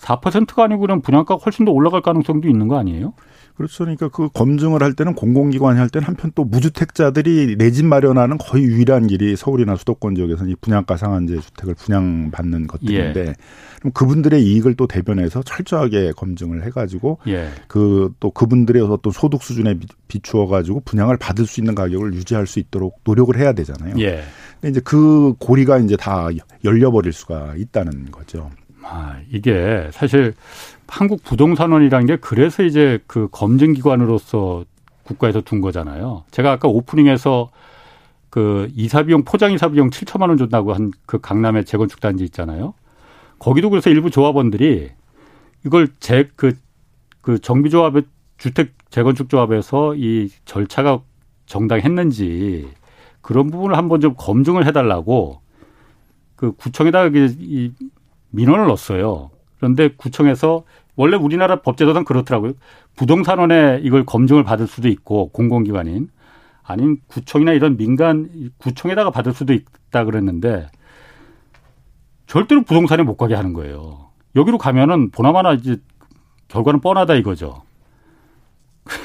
4%가 0.00 0.64
아니고 0.64 0.80
그냥 0.80 1.02
분양가가 1.02 1.42
훨씬 1.44 1.64
더 1.64 1.72
올라갈 1.72 2.00
가능성도 2.00 2.48
있는 2.48 2.68
거 2.68 2.78
아니에요? 2.78 3.12
그렇죠. 3.54 3.84
그러니까 3.84 4.08
그 4.08 4.30
검증을 4.30 4.82
할 4.82 4.94
때는 4.94 5.14
공공기관이 5.14 5.78
할 5.78 5.90
때는 5.90 6.08
한편 6.08 6.32
또 6.34 6.44
무주택자들이 6.44 7.56
내 7.58 7.70
집 7.70 7.84
마련하는 7.84 8.38
거의 8.38 8.64
유일한 8.64 9.06
길이 9.06 9.36
서울이나 9.36 9.76
수도권 9.76 10.14
지역에서는 10.14 10.50
이 10.50 10.54
분양가 10.60 10.96
상한제 10.96 11.38
주택을 11.40 11.74
분양받는 11.74 12.66
것들인데 12.66 13.20
예. 13.20 13.34
그럼 13.80 13.92
그분들의 13.92 14.42
이익을 14.42 14.76
또 14.76 14.86
대변해서 14.86 15.42
철저하게 15.42 16.12
검증을 16.16 16.64
해가지고 16.64 17.18
예. 17.28 17.50
그또 17.68 18.30
그분들의 18.30 18.82
어떤 18.82 19.12
소득 19.12 19.42
수준에 19.42 19.78
비추어 20.08 20.46
가지고 20.46 20.80
분양을 20.80 21.18
받을 21.18 21.44
수 21.46 21.60
있는 21.60 21.74
가격을 21.74 22.14
유지할 22.14 22.46
수 22.46 22.58
있도록 22.60 23.00
노력을 23.04 23.36
해야 23.36 23.52
되잖아요. 23.52 23.94
예. 23.98 24.22
근데 24.60 24.70
이제 24.70 24.80
그 24.82 25.34
고리가 25.38 25.78
이제 25.78 25.96
다 25.96 26.28
열려버릴 26.64 27.12
수가 27.12 27.54
있다는 27.56 28.10
거죠. 28.10 28.50
아, 28.82 29.20
이게 29.30 29.88
사실 29.92 30.34
한국 30.88 31.22
부동산원이라는 31.22 32.06
게 32.06 32.16
그래서 32.16 32.62
이제 32.62 32.98
그 33.06 33.28
검증기관으로서 33.30 34.64
국가에서 35.04 35.40
둔 35.40 35.60
거잖아요. 35.60 36.24
제가 36.30 36.52
아까 36.52 36.68
오프닝에서 36.68 37.50
그 38.30 38.70
이사비용, 38.74 39.24
포장 39.24 39.52
이사비용 39.52 39.90
7천만 39.90 40.28
원 40.28 40.36
준다고 40.38 40.72
한 40.72 40.92
그 41.06 41.20
강남의 41.20 41.64
재건축 41.64 42.00
단지 42.00 42.24
있잖아요. 42.24 42.74
거기도 43.38 43.70
그래서 43.70 43.90
일부 43.90 44.10
조합원들이 44.10 44.90
이걸 45.66 45.88
재, 45.98 46.28
그, 46.36 46.56
그 47.20 47.38
정비조합의 47.40 48.04
주택 48.38 48.72
재건축 48.90 49.28
조합에서 49.28 49.94
이 49.96 50.30
절차가 50.44 51.00
정당했는지 51.46 52.68
그런 53.20 53.50
부분을 53.50 53.76
한번 53.76 54.00
좀 54.00 54.14
검증을 54.16 54.66
해달라고 54.66 55.40
그 56.36 56.52
구청에다가 56.52 57.10
이 57.14 57.72
민원을 58.30 58.66
넣었어요. 58.66 59.30
그런데 59.58 59.88
구청에서 59.88 60.64
원래 60.96 61.16
우리나라 61.16 61.62
법제도상 61.62 62.04
그렇더라고요. 62.04 62.52
부동산원에 62.96 63.80
이걸 63.82 64.04
검증을 64.04 64.44
받을 64.44 64.66
수도 64.66 64.88
있고 64.88 65.28
공공기관인 65.30 66.08
아닌 66.62 66.98
구청이나 67.06 67.52
이런 67.52 67.76
민간 67.76 68.52
구청에다가 68.58 69.10
받을 69.10 69.32
수도 69.32 69.52
있다 69.52 70.04
그랬는데 70.04 70.68
절대로 72.26 72.62
부동산에 72.62 73.02
못 73.02 73.16
가게 73.16 73.34
하는 73.34 73.52
거예요. 73.52 74.10
여기로 74.36 74.58
가면은 74.58 75.10
보나마나 75.10 75.52
이제 75.52 75.78
결과는 76.48 76.80
뻔하다 76.80 77.14
이거죠. 77.14 77.62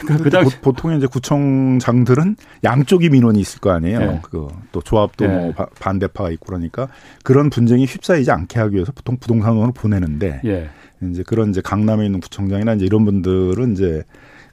그러니까 0.01 0.23
그 0.23 0.29
당시 0.29 0.59
보통 0.59 0.95
이제 0.95 1.07
구청장들은 1.07 2.35
양쪽이 2.63 3.09
민원이 3.09 3.39
있을 3.39 3.59
거 3.59 3.71
아니에요. 3.71 3.99
네. 3.99 4.19
그또 4.23 4.81
조합도 4.83 5.27
네. 5.27 5.33
뭐 5.33 5.53
반대파가 5.79 6.31
있고 6.31 6.47
그러니까 6.47 6.87
그런 7.23 7.49
분쟁이 7.49 7.85
휩싸이지 7.85 8.31
않게 8.31 8.59
하기 8.59 8.75
위해서 8.75 8.91
보통 8.91 9.17
부동산원을 9.17 9.73
보내는데 9.73 10.41
네. 10.43 10.69
이제 11.09 11.23
그런 11.25 11.49
이제 11.49 11.61
강남에 11.61 12.05
있는 12.05 12.19
구청장이나 12.19 12.73
이제 12.73 12.85
이런 12.85 13.05
분들은 13.05 13.73
이제 13.73 14.03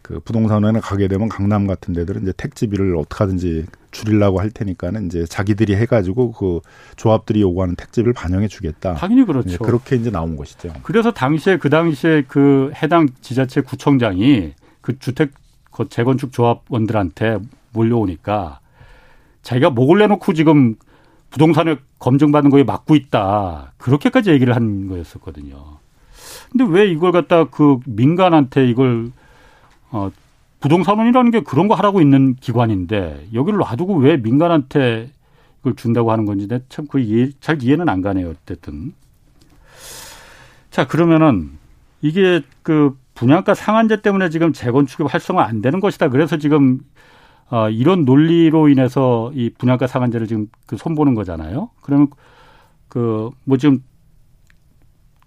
그 0.03 0.19
부동산원에 0.21 0.81
가게 0.81 1.07
되면 1.07 1.29
강남 1.29 1.67
같은 1.67 1.95
데들은 1.95 2.23
이제 2.23 2.33
택지비를 2.37 2.97
어떻게 2.97 3.23
하든지 3.23 3.67
줄이려고 3.93 4.41
할 4.41 4.51
테니까는 4.51 5.07
이제 5.07 5.25
자기들이 5.25 5.77
해가지고 5.77 6.33
그 6.33 6.61
조합들이 6.97 7.41
요구하는 7.41 7.77
택지비를 7.77 8.13
반영해 8.13 8.49
주겠다. 8.49 8.95
당연히 8.95 9.25
그렇죠. 9.25 9.49
이제 9.49 9.59
그렇게 9.59 9.97
이제 9.97 10.11
나온 10.11 10.37
것이죠. 10.37 10.73
그래서 10.83 11.13
당시에 11.13 11.59
그 11.59 11.71
당시에 11.71 12.25
그 12.27 12.73
해당 12.83 13.09
지자체 13.21 13.61
구청장이 13.61 14.55
그 14.83 14.99
주택 14.99 15.33
재건축 15.89 16.33
조합원들한테 16.33 17.39
몰려오니까 17.73 18.61
자기가 19.43 19.71
목을 19.71 19.99
내놓고 20.01 20.35
지금 20.35 20.77
부동산을 21.31 21.79
검증받는 21.99 22.51
거에 22.51 22.63
막고 22.63 22.95
있다. 22.95 23.73
그렇게까지 23.79 24.31
얘기를 24.31 24.55
한 24.55 24.89
거였었거든요. 24.89 25.79
근데 26.51 26.65
왜 26.65 26.87
이걸 26.91 27.13
갖다 27.13 27.45
그 27.45 27.79
민간한테 27.87 28.69
이걸 28.69 29.11
어 29.91 30.11
부동산원이라는 30.61 31.31
게 31.31 31.41
그런 31.41 31.69
거 31.69 31.75
하라고 31.75 32.01
있는 32.01 32.37
기관인데 32.37 33.29
여기를 33.33 33.59
놔두고 33.59 33.97
왜 33.97 34.17
민간한테 34.17 35.11
이걸 35.61 35.75
준다고 35.75 36.13
하는 36.13 36.27
건지 36.27 36.47
참그 36.69 37.01
이해 37.01 37.31
잘 37.41 37.63
이해는 37.63 37.89
안 37.89 38.03
가네요. 38.03 38.35
어쨌든. 38.45 38.93
자, 40.71 40.87
그러면은 40.87 41.51
이게 42.01 42.43
그 42.63 42.97
분양가 43.15 43.55
상한제 43.55 44.03
때문에 44.03 44.31
지금 44.31 44.53
재건축이 44.53 45.05
활성화 45.05 45.45
안 45.45 45.61
되는 45.63 45.81
것이다. 45.81 46.09
그래서 46.09 46.37
지금 46.39 46.81
어, 47.51 47.69
이런 47.69 48.05
논리로 48.05 48.69
인해서 48.69 49.31
이 49.35 49.51
분양가 49.57 49.87
상한제를 49.87 50.27
지금 50.27 50.49
그 50.67 50.77
손보는 50.77 51.15
거잖아요. 51.15 51.71
그러면 51.83 52.09
그 52.89 53.31
뭐 53.45 53.57
지금 53.59 53.83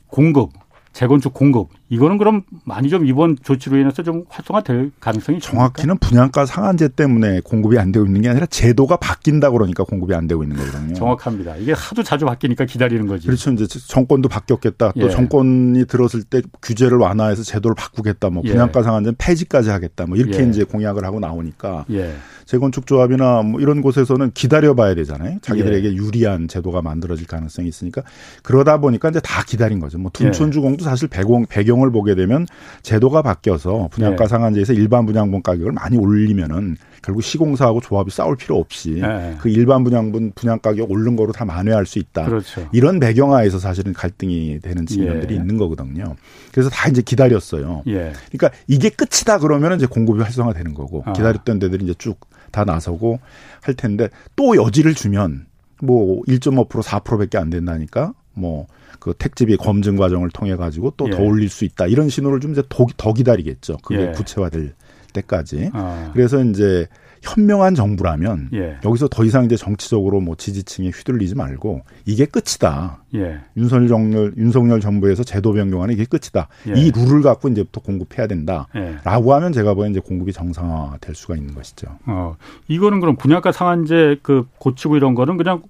공급 0.07 0.51
재건축 0.93 1.33
공급 1.33 1.69
이거는 1.89 2.17
그럼 2.17 2.41
많이 2.63 2.89
좀 2.89 3.05
이번 3.05 3.37
조치로 3.43 3.77
인해서 3.77 4.01
좀 4.01 4.23
활성화될 4.29 4.91
가능성이 4.99 5.39
정확히는 5.39 5.99
분양가 5.99 6.45
상한제 6.45 6.89
때문에 6.89 7.41
공급이 7.41 7.77
안 7.77 7.91
되고 7.91 8.05
있는 8.05 8.21
게 8.21 8.29
아니라 8.29 8.47
제도가 8.47 8.97
바뀐다 8.97 9.51
그러니까 9.51 9.83
공급이 9.83 10.15
안 10.15 10.25
되고 10.25 10.41
있는 10.43 10.57
거거든요. 10.57 10.95
정확합니다. 10.95 11.57
이게 11.57 11.73
하도 11.73 12.01
자주 12.01 12.25
바뀌니까 12.25 12.65
기다리는 12.65 13.05
거지. 13.05 13.27
그렇죠. 13.27 13.51
이제 13.51 13.67
정권도 13.67 14.29
바뀌었겠다. 14.29 14.93
또 14.93 15.01
예. 15.01 15.09
정권이 15.09 15.85
들었을 15.85 16.23
때 16.23 16.41
규제를 16.61 16.97
완화해서 16.97 17.43
제도를 17.43 17.75
바꾸겠다. 17.75 18.31
뭐 18.31 18.41
예. 18.45 18.51
분양가 18.51 18.81
상한제는 18.81 19.15
폐지까지 19.19 19.69
하겠다. 19.69 20.07
뭐 20.07 20.17
이렇게 20.17 20.43
예. 20.43 20.49
이제 20.49 20.63
공약을 20.63 21.05
하고 21.05 21.19
나오니까 21.19 21.85
예. 21.91 22.15
재건축 22.45 22.85
조합이나 22.85 23.41
뭐 23.41 23.59
이런 23.59 23.81
곳에서는 23.81 24.31
기다려봐야 24.33 24.95
되잖아요. 24.95 25.39
자기들에게 25.41 25.87
예. 25.89 25.93
유리한 25.93 26.47
제도가 26.47 26.81
만들어질 26.81 27.27
가능성이 27.27 27.67
있으니까 27.67 28.01
그러다 28.43 28.77
보니까 28.79 29.09
이제 29.09 29.19
다 29.19 29.43
기다린 29.43 29.79
거죠. 29.79 29.97
뭐 29.97 30.11
둔촌주공도 30.13 30.83
사실 30.83 31.07
배경, 31.07 31.45
배경을 31.75 31.91
보게 31.91 32.15
되면 32.15 32.45
제도가 32.81 33.21
바뀌어서 33.21 33.89
분양가 33.91 34.23
예. 34.23 34.27
상한제에서 34.27 34.73
일반 34.73 35.05
분양분 35.05 35.43
가격을 35.43 35.71
많이 35.71 35.97
올리면은 35.97 36.77
결국 37.01 37.21
시공사하고 37.21 37.81
조합이 37.81 38.09
싸울 38.11 38.35
필요 38.35 38.57
없이 38.57 38.99
네. 39.01 39.35
그 39.39 39.49
일반 39.49 39.83
분양분 39.83 40.31
분양 40.33 40.59
가격 40.59 40.89
오른 40.89 41.15
거로 41.15 41.31
다 41.31 41.45
만회할 41.45 41.85
수 41.85 41.99
있다. 41.99 42.25
그렇죠. 42.25 42.67
이런 42.71 42.99
배경하에서 42.99 43.59
사실은 43.59 43.93
갈등이 43.93 44.59
되는 44.61 44.85
측면들이 44.85 45.35
예. 45.35 45.39
있는 45.39 45.57
거거든요. 45.57 46.15
그래서 46.51 46.69
다 46.69 46.89
이제 46.89 47.01
기다렸어요. 47.01 47.83
예. 47.87 48.13
그러니까 48.31 48.51
이게 48.67 48.89
끝이다 48.89 49.39
그러면 49.39 49.75
이제 49.75 49.85
공급이 49.85 50.21
활성화되는 50.21 50.73
거고 50.73 51.03
아. 51.05 51.13
기다렸던 51.13 51.59
데들이 51.59 51.83
이제 51.83 51.93
쭉 51.97 52.19
다 52.55 52.63
나서고 52.63 53.19
할 53.61 53.73
텐데 53.73 54.07
또 54.37 54.55
여지를 54.55 54.93
주면 54.93 55.45
뭐 55.81 56.21
1.5% 56.23 56.69
4%밖에 56.81 57.37
안 57.37 57.49
된다니까 57.49 58.13
뭐 58.35 58.67
그 58.99 59.13
택지비 59.13 59.57
검증 59.57 59.97
과정을 59.97 60.29
통해 60.31 60.55
가지고 60.55 60.91
또더 60.97 61.17
예. 61.21 61.27
올릴 61.27 61.47
수 61.49 61.65
있다 61.65 61.85
이런 61.85 62.09
신호를 62.09 62.39
좀 62.39 62.53
이제 62.53 62.63
더, 62.69 62.87
더 62.97 63.13
기다리겠죠. 63.13 63.77
그게 63.83 64.07
예. 64.07 64.11
구체화될 64.11 64.73
때까지. 65.13 65.69
아. 65.73 66.09
그래서 66.13 66.43
이제 66.43 66.87
현명한 67.21 67.75
정부라면 67.75 68.49
예. 68.53 68.77
여기서 68.83 69.07
더 69.07 69.23
이상 69.23 69.45
이제 69.45 69.55
정치적으로 69.55 70.21
뭐 70.21 70.35
지지층에 70.35 70.89
휘둘리지 70.89 71.35
말고 71.35 71.81
이게 72.05 72.25
끝이다. 72.25 73.03
예. 73.13 73.41
윤석열 73.57 73.87
정열 73.87 74.33
윤석열 74.37 74.79
정부에서 74.79 75.23
제도 75.23 75.53
변경하는 75.53 75.93
이게 75.93 76.05
끝이다. 76.05 76.47
예. 76.69 76.79
이 76.79 76.89
룰을 76.89 77.21
갖고 77.21 77.49
이제부터 77.49 77.81
공급해야 77.81 78.25
된다라고 78.25 78.69
예. 78.75 79.33
하면 79.33 79.53
제가 79.53 79.75
보기엔 79.75 79.91
이제 79.91 79.99
공급이 79.99 80.33
정상화될 80.33 81.13
수가 81.13 81.35
있는 81.35 81.53
것이죠. 81.53 81.87
어, 82.07 82.35
이거는 82.67 82.99
그럼 83.01 83.15
분양가 83.15 83.51
상한제 83.51 84.17
그 84.23 84.47
고치고 84.57 84.97
이런 84.97 85.13
거는 85.13 85.37
그냥 85.37 85.61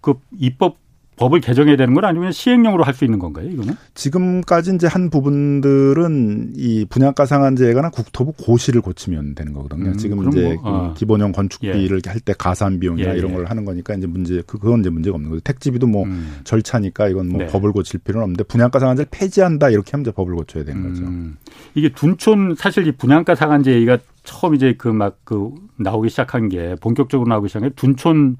그 0.00 0.14
입법 0.38 0.76
법을 1.18 1.40
개정해야 1.40 1.76
되는 1.76 1.94
건 1.94 2.04
아니면 2.04 2.32
시행령으로 2.32 2.84
할 2.84 2.98
수 2.98 3.04
있는 3.04 3.18
건가요, 3.20 3.48
이거는? 3.48 3.74
지금까지 3.94 4.74
이제 4.74 4.88
한 4.88 5.08
부분들은 5.10 6.54
이 6.56 6.84
분양가 6.88 7.26
상한제에 7.26 7.72
관한 7.72 7.92
국토부 7.92 8.32
고시를 8.32 8.80
고치면 8.80 9.36
되는 9.36 9.52
거거든요. 9.52 9.90
음, 9.90 9.96
지금 9.96 10.26
이제 10.26 10.58
뭐, 10.62 10.72
아. 10.72 10.88
그 10.88 10.98
기본형 10.98 11.30
건축비를 11.30 12.00
예. 12.04 12.10
할때 12.10 12.34
가산 12.36 12.80
비용이나 12.80 13.14
예, 13.14 13.18
이런 13.18 13.30
예. 13.30 13.36
걸 13.36 13.44
하는 13.46 13.64
거니까 13.64 13.94
이제 13.94 14.06
문제 14.08 14.42
그, 14.46 14.58
그건 14.58 14.80
이제 14.80 14.90
문제가 14.90 15.14
없는 15.14 15.30
거죠. 15.30 15.40
택지비도 15.42 15.86
뭐 15.86 16.04
음. 16.06 16.40
절차니까 16.42 17.08
이건 17.08 17.28
뭐 17.28 17.38
네. 17.38 17.46
법을 17.46 17.72
고칠 17.72 18.00
필요는 18.00 18.24
없는데 18.24 18.44
분양가 18.44 18.78
상한제를 18.80 19.08
폐지한다 19.12 19.70
이렇게 19.70 19.92
하면 19.92 20.02
이제 20.02 20.10
법을 20.10 20.34
고쳐야 20.34 20.64
되는 20.64 20.82
거죠. 20.88 21.04
음. 21.04 21.36
이게 21.74 21.88
둔촌 21.90 22.56
사실 22.56 22.86
이 22.86 22.92
분양가 22.92 23.36
상한제 23.36 23.72
얘기가 23.72 23.98
처음 24.24 24.54
이제 24.56 24.74
그 24.76 24.88
막그 24.88 25.14
그 25.24 25.50
나오기 25.76 26.08
시작한 26.10 26.48
게 26.48 26.74
본격적으로 26.80 27.28
나오기 27.28 27.48
시작한 27.48 27.68
게 27.68 27.74
둔촌 27.76 28.36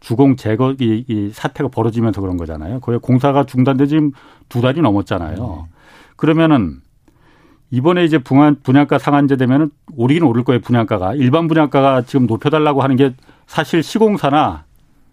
주공 0.00 0.36
제거 0.36 0.74
이, 0.80 1.04
이 1.06 1.30
사태가 1.32 1.68
벌어지면서 1.68 2.20
그런 2.20 2.36
거잖아요. 2.36 2.80
거의 2.80 2.98
공사가 2.98 3.44
중단돼 3.44 3.86
지금 3.86 4.12
두 4.48 4.60
달이 4.60 4.80
넘었잖아요. 4.80 5.36
네. 5.36 5.76
그러면은 6.16 6.80
이번에 7.70 8.04
이제 8.04 8.18
분양, 8.18 8.56
분양가 8.62 8.98
상한제 8.98 9.36
되면은 9.36 9.70
오르긴 9.94 10.24
오를 10.24 10.42
거예요, 10.42 10.60
분양가가. 10.60 11.14
일반 11.14 11.46
분양가가 11.46 12.02
지금 12.02 12.26
높여달라고 12.26 12.82
하는 12.82 12.96
게 12.96 13.14
사실 13.46 13.82
시공사나 13.82 14.64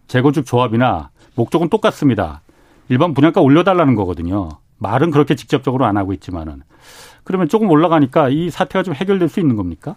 재건축 0.08 0.46
조합이나 0.46 1.12
목적은 1.36 1.70
똑같습니다. 1.70 2.42
일반 2.90 3.14
분양가 3.14 3.42
올려달라는 3.42 3.96
거거든요. 3.96 4.50
말은 4.80 5.12
그렇게 5.12 5.36
직접적으로 5.36 5.86
안 5.86 5.98
하고 5.98 6.14
있지만은. 6.14 6.64
그러면 7.24 7.50
조금 7.50 7.70
올라가니까 7.70 8.30
이 8.30 8.50
사태가 8.50 8.84
좀 8.84 8.94
해결될 8.94 9.28
수 9.28 9.40
있는 9.40 9.56
겁니까? 9.56 9.96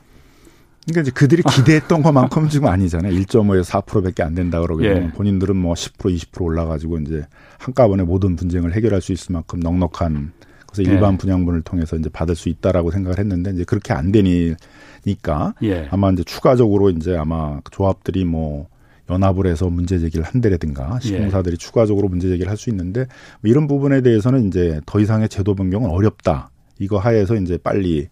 그러니까 0.87 1.03
이제 1.03 1.11
그들이 1.11 1.43
기대했던 1.43 2.03
것만큼 2.03 2.49
지금 2.49 2.69
아니잖아요. 2.69 3.13
1.5에서 3.13 3.83
4%밖에 3.85 4.23
안 4.23 4.35
된다 4.35 4.61
그러고 4.61 4.85
예. 4.85 5.09
본인들은 5.15 5.57
뭐 5.57 5.75
10% 5.75 6.17
20% 6.17 6.43
올라가지고 6.43 6.99
이제 7.01 7.27
한꺼번에 7.59 8.03
모든 8.03 8.35
분쟁을 8.37 8.73
해결할 8.75 9.01
수 9.01 9.13
있을 9.13 9.33
만큼 9.35 9.61
넉넉한 9.61 10.33
그래서 10.67 10.91
일반 10.91 11.15
예. 11.15 11.19
분양분을 11.19 11.63
통해서 11.63 11.97
이제 11.97 12.09
받을 12.09 12.35
수 12.35 12.49
있다라고 12.49 12.91
생각을 12.93 13.19
했는데 13.19 13.51
이제 13.51 13.65
그렇게 13.65 13.93
안 13.93 14.11
되니까 14.11 15.55
예. 15.63 15.89
아마 15.91 16.11
이제 16.11 16.25
추가적으로 16.25 16.91
이제 16.91 17.17
아마 17.17 17.61
조합들이 17.71 18.25
뭐 18.25 18.69
연합을 19.11 19.47
해서 19.49 19.69
문제 19.69 19.99
제기를 19.99 20.25
한다라든가 20.25 20.99
예. 21.05 21.07
시공사들이 21.07 21.55
예. 21.55 21.57
추가적으로 21.57 22.09
문제 22.09 22.29
제기를 22.29 22.49
할 22.49 22.57
수 22.57 22.71
있는데 22.71 23.07
뭐 23.41 23.51
이런 23.51 23.67
부분에 23.67 24.01
대해서는 24.01 24.47
이제 24.47 24.81
더 24.87 25.01
이상의 25.01 25.29
제도 25.29 25.55
변경은 25.55 25.91
어렵다. 25.91 26.51
이거 26.79 26.99
하에서 26.99 27.35
이제 27.37 27.59
빨리 27.59 28.09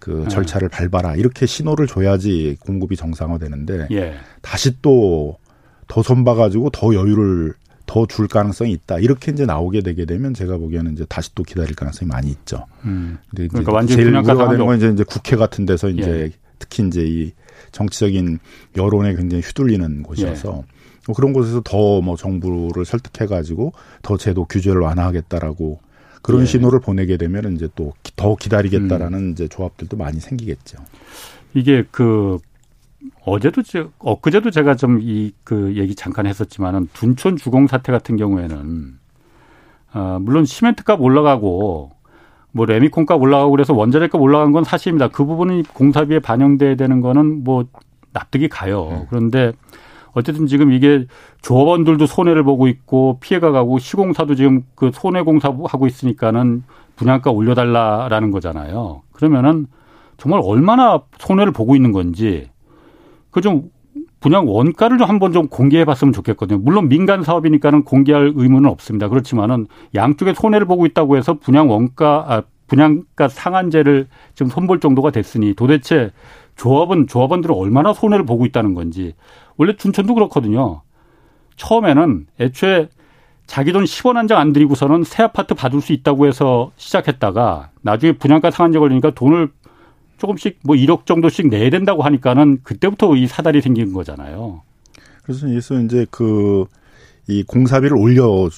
그 0.00 0.24
예. 0.24 0.28
절차를 0.28 0.68
밟아라 0.68 1.14
이렇게 1.14 1.46
신호를 1.46 1.86
줘야지 1.86 2.56
공급이 2.60 2.96
정상화되는데 2.96 3.88
예. 3.92 4.14
다시 4.42 4.80
또 4.82 5.38
더 5.90 6.02
손봐가지고 6.02 6.70
더 6.70 6.94
여유를 6.94 7.52
더 7.84 8.06
줄 8.06 8.28
가능성이 8.28 8.70
있다 8.70 9.00
이렇게 9.00 9.32
이제 9.32 9.44
나오게 9.44 9.80
되게 9.80 10.04
되면 10.04 10.32
제가 10.32 10.56
보기에는 10.58 10.92
이제 10.92 11.04
다시 11.08 11.34
또 11.34 11.42
기다릴 11.42 11.74
가능성이 11.74 12.08
많이 12.08 12.30
있죠. 12.30 12.64
음. 12.84 13.18
근데 13.28 13.48
그러니까 13.48 13.72
완전 13.72 13.96
제일 13.96 14.08
우려가 14.10 14.48
되는 14.48 14.64
건 14.64 14.76
이제, 14.76 14.88
이제 14.88 15.02
국회 15.02 15.34
같은 15.34 15.66
데서 15.66 15.88
이제 15.88 16.08
예. 16.08 16.30
특히 16.60 16.86
이제 16.86 17.02
이 17.04 17.32
정치적인 17.72 18.38
여론에 18.76 19.16
굉장히 19.16 19.42
휘둘리는 19.42 20.04
곳이어서 20.04 20.48
예. 20.58 20.62
뭐 21.08 21.16
그런 21.16 21.32
곳에서 21.32 21.62
더 21.64 22.00
뭐 22.00 22.14
정부를 22.16 22.84
설득해 22.84 23.26
가지고 23.28 23.72
더 24.02 24.16
제도 24.16 24.44
규제를 24.44 24.80
완화하겠다라고 24.80 25.80
그런 26.22 26.42
예. 26.42 26.46
신호를 26.46 26.80
보내게 26.80 27.16
되면 27.16 27.54
이제 27.54 27.68
또 27.74 27.92
더 28.16 28.34
기다리겠다라는 28.36 29.18
음. 29.18 29.30
이제 29.32 29.48
조합들도 29.48 29.96
많이 29.96 30.20
생기겠죠. 30.20 30.78
이게 31.54 31.84
그 31.90 32.38
어제도 33.24 33.62
제 33.62 33.86
엊그제도 33.98 34.50
제가 34.50 34.74
좀 34.76 35.00
이 35.00 35.32
그 35.44 35.74
얘기 35.76 35.94
잠깐 35.94 36.26
했었지만은 36.26 36.88
둔촌 36.92 37.36
주공 37.36 37.66
사태 37.66 37.92
같은 37.92 38.16
경우에는 38.16 38.98
어 39.94 40.18
물론 40.20 40.44
시멘트 40.44 40.84
값 40.84 41.00
올라가고 41.00 41.92
뭐 42.52 42.66
레미콘 42.66 43.06
값 43.06 43.20
올라가고 43.22 43.50
그래서 43.52 43.72
원자재 43.74 44.08
값 44.08 44.20
올라간 44.20 44.52
건 44.52 44.64
사실입니다. 44.64 45.08
그 45.08 45.24
부분이 45.24 45.62
공사비에 45.72 46.18
반영돼야 46.18 46.74
되는 46.76 47.00
거는 47.00 47.42
뭐 47.44 47.64
납득이 48.12 48.48
가요. 48.48 48.88
네. 48.90 49.06
그런데 49.08 49.52
어쨌든 50.12 50.46
지금 50.46 50.72
이게 50.72 51.06
조합원들도 51.42 52.06
손해를 52.06 52.42
보고 52.42 52.68
있고 52.68 53.18
피해가 53.20 53.50
가고 53.50 53.78
시공사도 53.78 54.34
지금 54.34 54.64
그 54.74 54.90
손해 54.92 55.22
공사 55.22 55.48
하고 55.48 55.86
있으니까는 55.86 56.64
분양가 56.96 57.30
올려달라라는 57.30 58.30
거잖아요. 58.30 59.02
그러면은 59.12 59.66
정말 60.16 60.40
얼마나 60.44 61.02
손해를 61.18 61.52
보고 61.52 61.76
있는 61.76 61.92
건지 61.92 62.50
그 63.30 63.40
좀 63.40 63.70
분양 64.20 64.46
원가를 64.46 64.98
좀 64.98 65.08
한번 65.08 65.32
좀 65.32 65.48
공개해 65.48 65.84
봤으면 65.84 66.12
좋겠거든요. 66.12 66.60
물론 66.60 66.88
민간 66.88 67.22
사업이니까는 67.22 67.84
공개할 67.84 68.32
의무는 68.36 68.68
없습니다. 68.68 69.08
그렇지만은 69.08 69.66
양쪽에 69.94 70.34
손해를 70.34 70.66
보고 70.66 70.84
있다고 70.86 71.16
해서 71.16 71.34
분양 71.34 71.70
원가 71.70 72.24
아 72.28 72.42
분양가 72.66 73.28
상한제를 73.28 74.06
지금 74.34 74.50
손볼 74.50 74.78
정도가 74.78 75.10
됐으니 75.10 75.54
도대체 75.54 76.12
조합은 76.60 77.06
조합원들은 77.06 77.54
얼마나 77.54 77.94
손해를 77.94 78.26
보고 78.26 78.44
있다는 78.44 78.74
건지 78.74 79.14
원래 79.56 79.74
춘천도 79.76 80.14
그렇거든요. 80.14 80.82
처음에는 81.56 82.26
애초에 82.38 82.88
자기 83.46 83.72
돈 83.72 83.84
10원 83.84 84.14
한 84.14 84.28
장안 84.28 84.52
들이고서는 84.52 85.04
새 85.04 85.22
아파트 85.22 85.54
받을 85.54 85.80
수 85.80 85.92
있다고 85.92 86.26
해서 86.26 86.70
시작했다가 86.76 87.70
나중에 87.80 88.12
분양가 88.12 88.50
상한제 88.50 88.78
걸리니까 88.78 89.10
돈을 89.10 89.50
조금씩 90.18 90.60
뭐 90.64 90.76
1억 90.76 91.06
정도씩 91.06 91.48
내야 91.48 91.70
된다고 91.70 92.02
하니까는 92.02 92.60
그때부터 92.62 93.16
이 93.16 93.26
사달이 93.26 93.62
생긴 93.62 93.92
거잖아요. 93.92 94.62
그래서 95.24 95.48
이제 95.48 96.06
그 96.10 96.66
이 97.30 97.44
공사비를 97.44 97.96
올려 97.96 98.48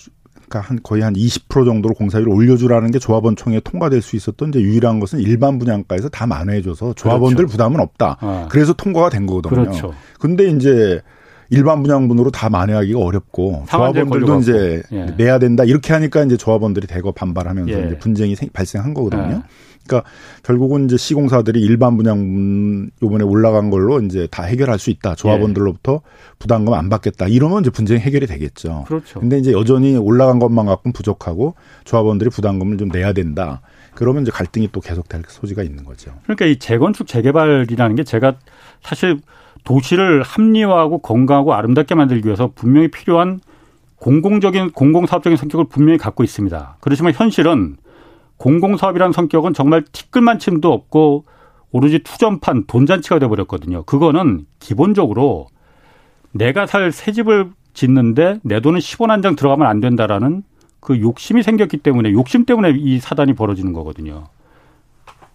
그러니까 0.53 0.61
한 0.61 0.79
거의 0.83 1.03
한 1.03 1.15
20% 1.15 1.65
정도로 1.65 1.95
공사비를 1.95 2.31
올려주라는 2.31 2.91
게 2.91 2.99
조합원 2.99 3.35
총회에 3.35 3.61
통과될 3.61 4.03
수 4.03 4.17
있었던 4.17 4.51
이제 4.51 4.61
유일한 4.61 5.01
것은 5.01 5.21
일반 5.21 5.59
분양가에서 5.59 6.11
다 6.11 6.27
만회해줘서 6.27 6.93
조합원들 6.95 7.37
그렇죠. 7.37 7.53
부담은 7.53 7.81
없다. 7.81 8.19
아. 8.21 8.49
그래서 8.51 8.75
통과가 8.75 9.09
된 9.09 9.27
거거든요. 9.27 9.63
그렇죠. 9.63 9.95
근데 10.21 10.51
이제 10.51 11.01
일반 11.49 11.83
분양분으로 11.83 12.31
다 12.31 12.49
만회하기가 12.51 12.99
어렵고 12.99 13.65
조합원들도 13.69 14.41
이제 14.41 14.83
예. 14.93 15.07
내야 15.17 15.39
된다 15.39 15.65
이렇게 15.65 15.93
하니까 15.93 16.23
이제 16.25 16.37
조합원들이 16.37 16.87
대거 16.87 17.13
반발하면서 17.13 17.73
예. 17.73 17.87
이제 17.87 17.99
분쟁이 17.99 18.37
발생한 18.53 18.95
거거든요. 18.95 19.43
예. 19.43 19.43
그러니까 19.87 20.09
결국은 20.43 20.87
이제 20.87 20.97
시공사들이 20.97 21.61
일반 21.61 21.97
분양 21.97 22.91
요번에 23.03 23.25
올라간 23.25 23.71
걸로 23.71 24.01
이제 24.01 24.29
다 24.31 24.43
해결할 24.45 24.79
수 24.79 24.91
있다. 24.91 25.15
조합원들로부터 25.15 26.03
부담금 26.39 26.75
안 26.75 26.89
받겠다. 26.89 27.29
이러면 27.29 27.63
이제 27.63 27.71
분쟁이 27.71 28.01
해결이 28.01 28.27
되겠죠. 28.27 28.85
그렇죠. 28.87 29.21
근데 29.21 29.39
이제 29.39 29.53
여전히 29.53 29.97
올라간 29.97 30.39
것만 30.39 30.67
갖고는 30.67 30.93
부족하고 30.93 31.55
조합원들이 31.85 32.31
부담금을 32.31 32.79
좀 32.79 32.89
내야 32.89 33.13
된다. 33.13 33.61
그러면 33.95 34.23
이제 34.23 34.31
갈등이 34.31 34.71
또 34.73 34.81
계속될 34.81 35.23
소지가 35.29 35.63
있는 35.63 35.85
거죠. 35.85 36.13
그러니까 36.25 36.47
이 36.47 36.59
재건축 36.59 37.07
재개발이라는 37.07 37.97
게 37.97 38.05
제가 38.05 38.37
사실 38.83 39.21
도시를 39.65 40.23
합리화하고 40.23 40.99
건강하고 40.99 41.55
아름답게 41.55 41.95
만들기 41.95 42.27
위해서 42.27 42.51
분명히 42.55 42.89
필요한 42.89 43.41
공공적인 43.97 44.73
공공사업적인 44.73 45.37
성격을 45.37 45.67
분명히 45.69 45.99
갖고 45.99 46.25
있습니다. 46.25 46.79
그렇지만 46.81 47.13
현실은 47.13 47.77
공공사업이라는 48.43 49.13
성격은 49.13 49.55
정말 49.55 49.85
티끌만 49.93 50.41
침도 50.41 50.73
없고 50.73 51.25
오로지 51.71 52.01
투전판 52.01 52.65
돈잔치가 52.67 53.21
돼버렸거든요. 53.21 53.85
그거는 53.85 54.47
기본적으로 54.59 55.47
내가 56.33 56.67
살 56.67 56.91
새 56.91 57.13
집을 57.13 57.51
짓는데 57.73 58.41
내 58.43 58.61
돈은 58.61 58.81
10원 58.81 59.07
한 59.09 59.23
장 59.23 59.37
들어가면 59.37 59.67
안 59.69 59.79
된다라는 59.81 60.43
그 60.81 61.01
욕심이 61.01 61.45
생겼기 61.45 61.77
때문에 61.79 62.11
욕심 62.13 62.45
때문에 62.45 62.73
이 62.77 62.99
사단이 62.99 63.35
벌어지는 63.35 63.73
거거든요. 63.73 64.25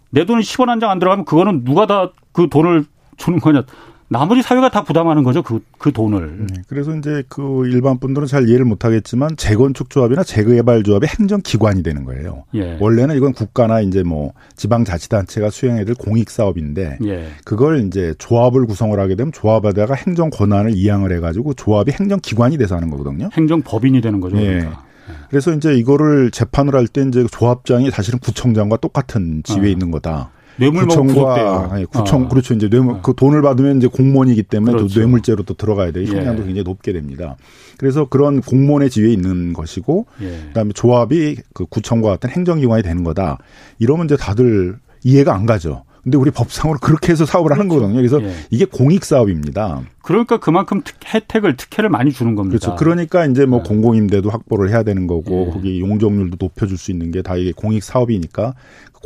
내 0.09 0.25
돈은 0.25 0.41
10원 0.41 0.65
한 0.67 0.79
장 0.81 0.91
안 0.91 0.99
들어가면 0.99 1.23
그거는 1.25 1.63
누가 1.63 1.85
다 1.87 2.11
그 2.33 2.49
돈을 2.49 2.85
주는 3.15 3.39
거냐. 3.39 3.63
나머지 4.09 4.41
사회가 4.41 4.69
다 4.69 4.83
부담하는 4.83 5.23
거죠. 5.23 5.43
그, 5.43 5.59
그 5.77 5.91
돈을. 5.91 6.47
네, 6.49 6.61
그래서 6.69 6.95
이제 6.95 7.23
그 7.27 7.67
일반 7.67 7.99
분들은 7.99 8.25
잘 8.27 8.47
이해를 8.47 8.63
못 8.63 8.85
하겠지만 8.85 9.35
재건축 9.35 9.89
조합이나 9.89 10.23
재개발 10.23 10.83
조합이 10.83 11.07
행정 11.19 11.41
기관이 11.41 11.83
되는 11.83 12.05
거예요. 12.05 12.45
예. 12.55 12.77
원래는 12.79 13.17
이건 13.17 13.33
국가나 13.33 13.81
이제 13.81 14.03
뭐 14.03 14.31
지방자치단체가 14.55 15.49
수행해야 15.49 15.83
될 15.85 15.95
공익 15.95 16.29
사업인데 16.29 16.99
예. 17.05 17.27
그걸 17.43 17.85
이제 17.85 18.13
조합을 18.17 18.65
구성을 18.65 18.97
하게 18.97 19.15
되면 19.15 19.33
조합에다가 19.33 19.95
행정 19.95 20.29
권한을 20.29 20.71
이양을 20.75 21.11
해가지고 21.17 21.53
조합이 21.55 21.91
행정 21.91 22.19
기관이 22.21 22.57
돼서 22.57 22.75
하는 22.75 22.89
거거든요. 22.89 23.29
행정 23.33 23.61
법인이 23.61 23.99
되는 23.99 24.21
거죠. 24.21 24.37
예. 24.37 24.45
그러니까. 24.59 24.69
예. 25.09 25.13
그래서 25.29 25.53
이제 25.53 25.73
이거를 25.75 26.31
재판을 26.31 26.75
할 26.75 26.87
때 26.87 27.01
이제 27.01 27.25
조합장이 27.29 27.91
사실은 27.91 28.19
구청장과 28.19 28.77
똑같은 28.77 29.41
지위에 29.43 29.67
어. 29.67 29.71
있는 29.71 29.91
거다. 29.91 30.31
뇌물구청과 30.59 31.69
아니, 31.71 31.85
구청 31.85 32.23
어. 32.23 32.27
그렇죠 32.27 32.53
이제 32.53 32.69
뇌물 32.69 32.95
어. 32.95 33.01
그 33.01 33.13
돈을 33.15 33.41
받으면 33.41 33.77
이제 33.77 33.87
공무원이기 33.87 34.43
때문에 34.43 34.73
그렇죠. 34.73 34.93
또 34.93 34.99
뇌물죄로 34.99 35.43
또 35.43 35.53
들어가야 35.53 35.91
돼. 35.91 36.05
형량도 36.05 36.41
예. 36.43 36.45
굉장히 36.45 36.63
높게 36.63 36.93
됩니다. 36.93 37.35
그래서 37.77 38.05
그런 38.09 38.41
공무원의 38.41 38.89
지위에 38.89 39.11
있는 39.11 39.53
것이고 39.53 40.07
예. 40.21 40.39
그다음에 40.47 40.71
조합이 40.73 41.37
그 41.53 41.65
구청과 41.65 42.09
같은 42.09 42.29
행정기관이 42.29 42.83
되는 42.83 43.03
거다. 43.03 43.37
이러면 43.79 44.05
이제 44.05 44.17
다들 44.17 44.77
이해가 45.03 45.33
안 45.33 45.45
가죠. 45.45 45.83
근데 46.03 46.17
우리 46.17 46.31
법상으로 46.31 46.79
그렇게 46.79 47.11
해서 47.11 47.25
사업을 47.25 47.49
그렇죠. 47.49 47.59
하는 47.59 47.67
거거든요. 47.67 47.97
그래서 47.97 48.21
예. 48.23 48.33
이게 48.49 48.63
공익 48.63 49.03
사업입니다. 49.03 49.81
그러니까 50.01 50.39
그만큼 50.39 50.81
특, 50.85 50.95
혜택을 51.13 51.57
특혜를 51.57 51.89
많이 51.89 52.13
주는 52.13 52.33
겁니다. 52.33 52.57
그렇죠. 52.59 52.75
그러니까 52.77 53.25
이제 53.25 53.45
뭐 53.45 53.61
네. 53.61 53.67
공공임대도 53.67 54.29
확보를 54.29 54.69
해야 54.69 54.83
되는 54.83 55.05
거고 55.05 55.47
예. 55.49 55.51
거기 55.51 55.79
용적률도 55.81 56.37
높여줄 56.39 56.77
수 56.77 56.91
있는 56.91 57.11
게 57.11 57.21
다 57.21 57.35
이게 57.35 57.51
공익 57.51 57.83
사업이니까 57.83 58.53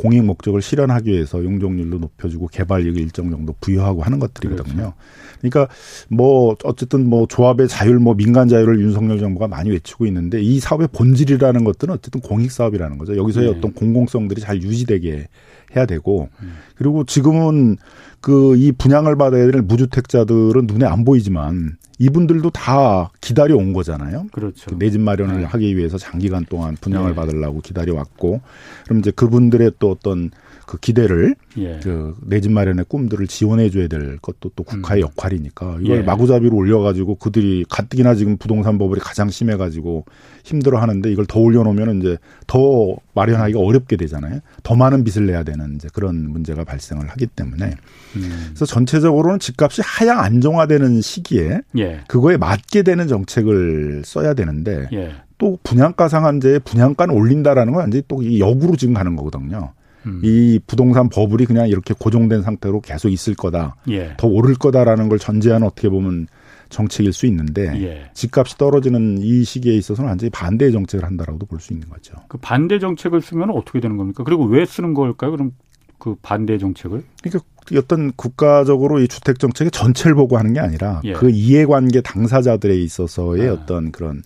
공익 0.02 0.24
목적을 0.24 0.62
실현하기 0.62 1.12
위해서 1.12 1.44
용적률도 1.44 1.98
높여주고 1.98 2.48
개발력을 2.48 3.00
일정 3.00 3.30
정도 3.30 3.54
부여하고 3.60 4.02
하는 4.02 4.18
것들이거든요. 4.18 4.74
그렇죠. 4.74 4.94
그러니까 5.38 5.68
뭐 6.08 6.56
어쨌든 6.64 7.08
뭐 7.08 7.28
조합의 7.28 7.68
자율 7.68 8.00
뭐 8.00 8.14
민간 8.14 8.48
자율을 8.48 8.80
윤석열 8.80 9.20
정부가 9.20 9.46
많이 9.46 9.70
외치고 9.70 10.06
있는데 10.06 10.42
이 10.42 10.58
사업의 10.58 10.88
본질이라는 10.92 11.62
것들은 11.62 11.94
어쨌든 11.94 12.20
공익 12.20 12.50
사업이라는 12.50 12.98
거죠. 12.98 13.16
여기서의 13.16 13.48
네. 13.52 13.56
어떤 13.56 13.72
공공성들이 13.74 14.40
잘 14.40 14.60
유지되게 14.60 15.28
해야 15.76 15.86
되고 15.86 16.28
음. 16.42 16.54
그리고 16.76 17.04
지금은 17.04 17.76
그 18.20 18.54
이 18.56 18.70
분양을 18.72 19.16
받아야 19.16 19.50
될 19.50 19.62
무주택자들은 19.62 20.66
눈에 20.66 20.86
안 20.86 21.04
보이지만 21.04 21.76
이분들도 21.98 22.50
다 22.50 23.10
기다려 23.20 23.56
온 23.56 23.72
거잖아요. 23.72 24.26
그렇죠. 24.32 24.76
내 24.78 24.90
집 24.90 25.00
마련을 25.00 25.38
네. 25.38 25.44
하기 25.44 25.76
위해서 25.76 25.98
장기간 25.98 26.44
동안 26.48 26.76
분양을 26.80 27.10
네. 27.10 27.14
받으려고 27.16 27.60
기다려 27.60 27.94
왔고, 27.94 28.40
그럼 28.84 29.00
이제 29.00 29.10
그분들의 29.10 29.72
또 29.78 29.90
어떤 29.90 30.30
그 30.66 30.78
기대를 30.78 31.34
예. 31.58 31.80
그내 31.80 32.40
집 32.40 32.52
마련의 32.52 32.86
꿈들을 32.88 33.26
지원해 33.26 33.70
줘야 33.70 33.88
될 33.88 34.18
것도 34.18 34.50
또 34.54 34.62
국가의 34.62 35.02
음. 35.02 35.08
역할이니까 35.08 35.78
이걸 35.82 35.98
예. 35.98 36.02
마구잡이로 36.02 36.56
올려 36.56 36.80
가지고 36.80 37.16
그들이 37.16 37.64
가뜩이나 37.68 38.14
지금 38.14 38.36
부동산 38.36 38.78
버블이 38.78 39.00
가장 39.00 39.30
심해 39.30 39.56
가지고 39.56 40.04
힘들어 40.44 40.80
하는데 40.80 41.10
이걸 41.10 41.26
더 41.26 41.40
올려 41.40 41.62
놓으면 41.62 42.00
이제 42.00 42.18
더 42.46 42.96
마련하기가 43.14 43.58
어렵게 43.58 43.96
되잖아요. 43.96 44.40
더 44.62 44.74
많은 44.74 45.04
빚을 45.04 45.26
내야 45.26 45.42
되는 45.42 45.74
이제 45.76 45.88
그런 45.92 46.30
문제가 46.30 46.64
발생을 46.64 47.08
하기 47.10 47.26
때문에 47.26 47.74
음. 48.16 48.44
그래서 48.48 48.66
전체적으로는 48.66 49.38
집값이 49.38 49.82
하향 49.84 50.20
안정화되는 50.20 51.00
시기에 51.00 51.60
예. 51.78 52.00
그거에 52.08 52.36
맞게 52.36 52.82
되는 52.82 53.08
정책을 53.08 54.02
써야 54.04 54.34
되는데 54.34 54.88
예. 54.92 55.12
또 55.38 55.58
분양가 55.64 56.08
상한제에 56.08 56.60
분양가는 56.60 57.12
올린다라는 57.12 57.72
건 57.72 57.82
완전히 57.82 58.04
또 58.06 58.38
역으로 58.38 58.76
지금 58.76 58.94
가는 58.94 59.16
거거든요. 59.16 59.72
음. 60.06 60.20
이 60.24 60.58
부동산 60.66 61.08
버블이 61.08 61.46
그냥 61.46 61.68
이렇게 61.68 61.94
고정된 61.98 62.42
상태로 62.42 62.80
계속 62.80 63.10
있을 63.10 63.34
거다. 63.34 63.76
예. 63.90 64.14
더 64.16 64.26
오를 64.26 64.54
거다라는 64.54 65.08
걸 65.08 65.18
전제하는 65.18 65.66
어떻게 65.66 65.88
보면 65.88 66.26
정책일 66.70 67.12
수 67.12 67.26
있는데 67.26 67.70
예. 67.82 68.10
집값이 68.14 68.56
떨어지는 68.56 69.18
이 69.20 69.44
시기에 69.44 69.74
있어서는 69.74 70.08
완전히 70.08 70.30
반대의 70.30 70.72
정책을 70.72 71.04
한다라고도 71.04 71.46
볼 71.46 71.60
수 71.60 71.72
있는 71.72 71.88
거죠. 71.88 72.14
그 72.28 72.38
반대 72.38 72.78
정책을 72.78 73.20
쓰면 73.20 73.50
어떻게 73.50 73.80
되는 73.80 73.96
겁니까? 73.96 74.24
그리고 74.24 74.44
왜 74.44 74.64
쓰는 74.64 74.94
걸까요? 74.94 75.32
그럼 75.32 75.52
그 75.98 76.16
반대 76.22 76.58
정책을? 76.58 77.04
그러니까 77.22 77.46
어떤 77.76 78.10
국가적으로 78.12 79.00
이 79.00 79.06
주택 79.06 79.38
정책의 79.38 79.70
전체를 79.70 80.16
보고 80.16 80.36
하는 80.36 80.52
게 80.54 80.60
아니라 80.60 81.00
예. 81.04 81.12
그 81.12 81.30
이해관계 81.30 82.00
당사자들에 82.00 82.74
있어서의 82.76 83.48
아. 83.48 83.52
어떤 83.52 83.92
그런 83.92 84.22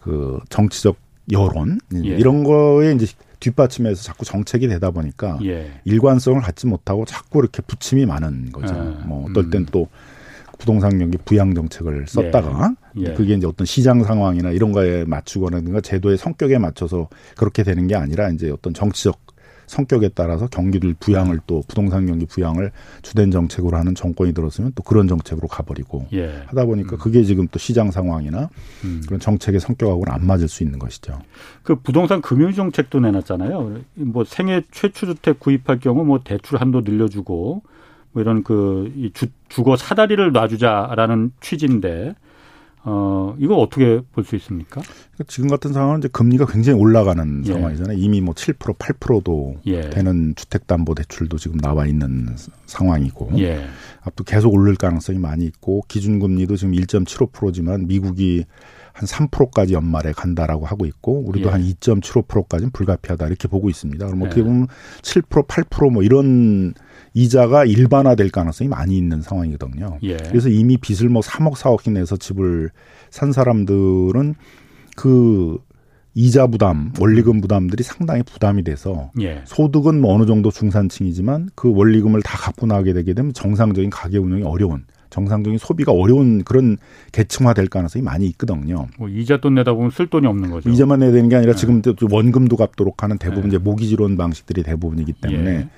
그 0.00 0.40
정치적 0.48 0.96
여론 1.30 1.78
예. 1.94 2.00
이런 2.00 2.42
거에 2.42 2.92
이제 2.94 3.06
뒷받침해서 3.42 4.02
자꾸 4.02 4.24
정책이 4.24 4.68
되다 4.68 4.90
보니까 4.90 5.38
예. 5.44 5.72
일관성을 5.84 6.40
갖지 6.40 6.66
못하고 6.66 7.04
자꾸 7.04 7.40
이렇게 7.40 7.60
부침이 7.62 8.06
많은 8.06 8.52
거죠. 8.52 8.74
아, 8.74 9.04
뭐 9.04 9.28
어떨 9.28 9.50
땐또 9.50 9.82
음. 9.82 10.56
부동산 10.58 10.96
경기 10.98 11.18
부양 11.18 11.54
정책을 11.54 12.06
썼다가 12.06 12.74
예. 12.98 13.02
예. 13.02 13.14
그게 13.14 13.34
이제 13.34 13.46
어떤 13.46 13.66
시장 13.66 14.04
상황이나 14.04 14.50
이런 14.50 14.70
거에 14.70 15.04
맞추거나 15.04 15.80
제도의 15.80 16.18
성격에 16.18 16.58
맞춰서 16.58 17.08
그렇게 17.36 17.64
되는 17.64 17.86
게 17.88 17.96
아니라 17.96 18.28
이제 18.30 18.48
어떤 18.50 18.72
정치적 18.72 19.18
성격에 19.72 20.10
따라서 20.10 20.46
경기를 20.48 20.94
부양을 21.00 21.40
또 21.46 21.62
부동산 21.66 22.06
경기 22.06 22.26
부양을 22.26 22.72
주된 23.00 23.30
정책으로 23.30 23.76
하는 23.78 23.94
정권이 23.94 24.34
들었으면 24.34 24.72
또 24.74 24.82
그런 24.82 25.08
정책으로 25.08 25.48
가버리고 25.48 26.06
예. 26.12 26.42
하다 26.46 26.66
보니까 26.66 26.96
음. 26.96 26.98
그게 26.98 27.24
지금 27.24 27.48
또 27.50 27.58
시장 27.58 27.90
상황이나 27.90 28.50
음. 28.84 29.02
그런 29.06 29.18
정책의 29.18 29.60
성격하고는 29.60 30.12
안 30.12 30.26
맞을 30.26 30.48
수 30.48 30.62
있는 30.62 30.78
것이죠. 30.78 31.18
그 31.62 31.76
부동산 31.76 32.20
금융 32.20 32.52
정책도 32.52 33.00
내놨잖아요. 33.00 33.80
뭐 33.94 34.24
생애 34.24 34.62
최초 34.70 35.06
주택 35.06 35.40
구입할 35.40 35.80
경우 35.80 36.04
뭐 36.04 36.20
대출 36.22 36.60
한도 36.60 36.82
늘려주고 36.82 37.62
뭐 38.12 38.22
이런 38.22 38.44
그 38.44 39.10
주, 39.14 39.26
주거 39.48 39.76
사다리를 39.76 40.32
놔주자라는 40.32 41.32
취지인데 41.40 42.14
어, 42.84 43.36
이거 43.38 43.56
어떻게 43.56 44.00
볼 44.12 44.24
수 44.24 44.34
있습니까? 44.36 44.80
그러니까 44.80 45.24
지금 45.28 45.48
같은 45.48 45.72
상황은 45.72 45.98
이제 45.98 46.08
금리가 46.08 46.46
굉장히 46.46 46.80
올라가는 46.80 47.42
예. 47.46 47.52
상황이잖아요. 47.52 47.96
이미 47.96 48.20
뭐 48.20 48.34
7%, 48.34 48.76
8%도 48.76 49.56
예. 49.66 49.88
되는 49.90 50.34
주택담보대출도 50.34 51.38
지금 51.38 51.58
나와 51.58 51.86
있는 51.86 52.34
상황이고. 52.66 53.30
예. 53.38 53.64
앞으로 54.02 54.24
계속 54.24 54.52
오를 54.54 54.74
가능성이 54.74 55.18
많이 55.18 55.44
있고, 55.44 55.82
기준금리도 55.86 56.56
지금 56.56 56.74
1.75%지만 56.74 57.86
미국이 57.86 58.44
한 58.92 59.06
3%까지 59.06 59.74
연말에 59.74 60.12
간다라고 60.12 60.66
하고 60.66 60.84
있고, 60.86 61.24
우리도 61.26 61.48
예. 61.48 61.52
한 61.52 61.62
2.75%까지는 61.62 62.72
불가피하다 62.72 63.26
이렇게 63.28 63.46
보고 63.48 63.70
있습니다. 63.70 64.04
그럼 64.06 64.22
어떻게 64.22 64.40
예. 64.40 64.44
보면 64.44 64.66
7%, 65.02 65.46
8%뭐 65.46 66.02
이런 66.02 66.74
이자가 67.14 67.64
일반화될 67.64 68.30
가능성이 68.30 68.68
많이 68.68 68.96
있는 68.96 69.20
상황이거든요. 69.22 69.98
예. 70.02 70.16
그래서 70.16 70.48
이미 70.48 70.76
빚을 70.76 71.08
뭐 71.10 71.22
3억 71.22 71.54
4억씩 71.54 71.92
내서 71.92 72.16
집을 72.16 72.70
산 73.10 73.32
사람들은 73.32 74.34
그 74.96 75.58
이자 76.14 76.46
부담, 76.46 76.92
원리금 76.98 77.40
부담들이 77.40 77.82
상당히 77.82 78.22
부담이 78.22 78.64
돼서 78.64 79.10
예. 79.20 79.42
소득은 79.46 80.00
뭐 80.00 80.14
어느 80.14 80.26
정도 80.26 80.50
중산층이지만 80.50 81.50
그 81.54 81.72
원리금을 81.74 82.22
다 82.22 82.36
갖고 82.36 82.66
나가게 82.66 82.92
되게 82.92 83.14
되면 83.14 83.32
정상적인 83.32 83.90
가계 83.90 84.18
운영이 84.18 84.42
어려운 84.42 84.84
정상적인 85.08 85.58
소비가 85.58 85.92
어려운 85.92 86.42
그런 86.42 86.78
계층화 87.12 87.52
될 87.54 87.68
가능성이 87.68 88.02
많이 88.02 88.26
있거든요. 88.28 88.88
뭐 88.98 89.08
이자 89.08 89.38
돈 89.38 89.54
내다 89.54 89.74
보면 89.74 89.90
쓸 89.90 90.06
돈이 90.06 90.26
없는 90.26 90.50
거죠. 90.50 90.70
이자만 90.70 91.00
내야 91.00 91.12
되는 91.12 91.28
게 91.28 91.36
아니라 91.36 91.52
네. 91.52 91.58
지금 91.58 91.82
원금도 92.10 92.56
갚도록 92.56 93.02
하는 93.02 93.18
대부분 93.18 93.42
네. 93.42 93.48
이제 93.48 93.58
모기지론 93.58 94.16
방식들이 94.16 94.62
대부분이기 94.62 95.12
때문에 95.12 95.50
예. 95.50 95.68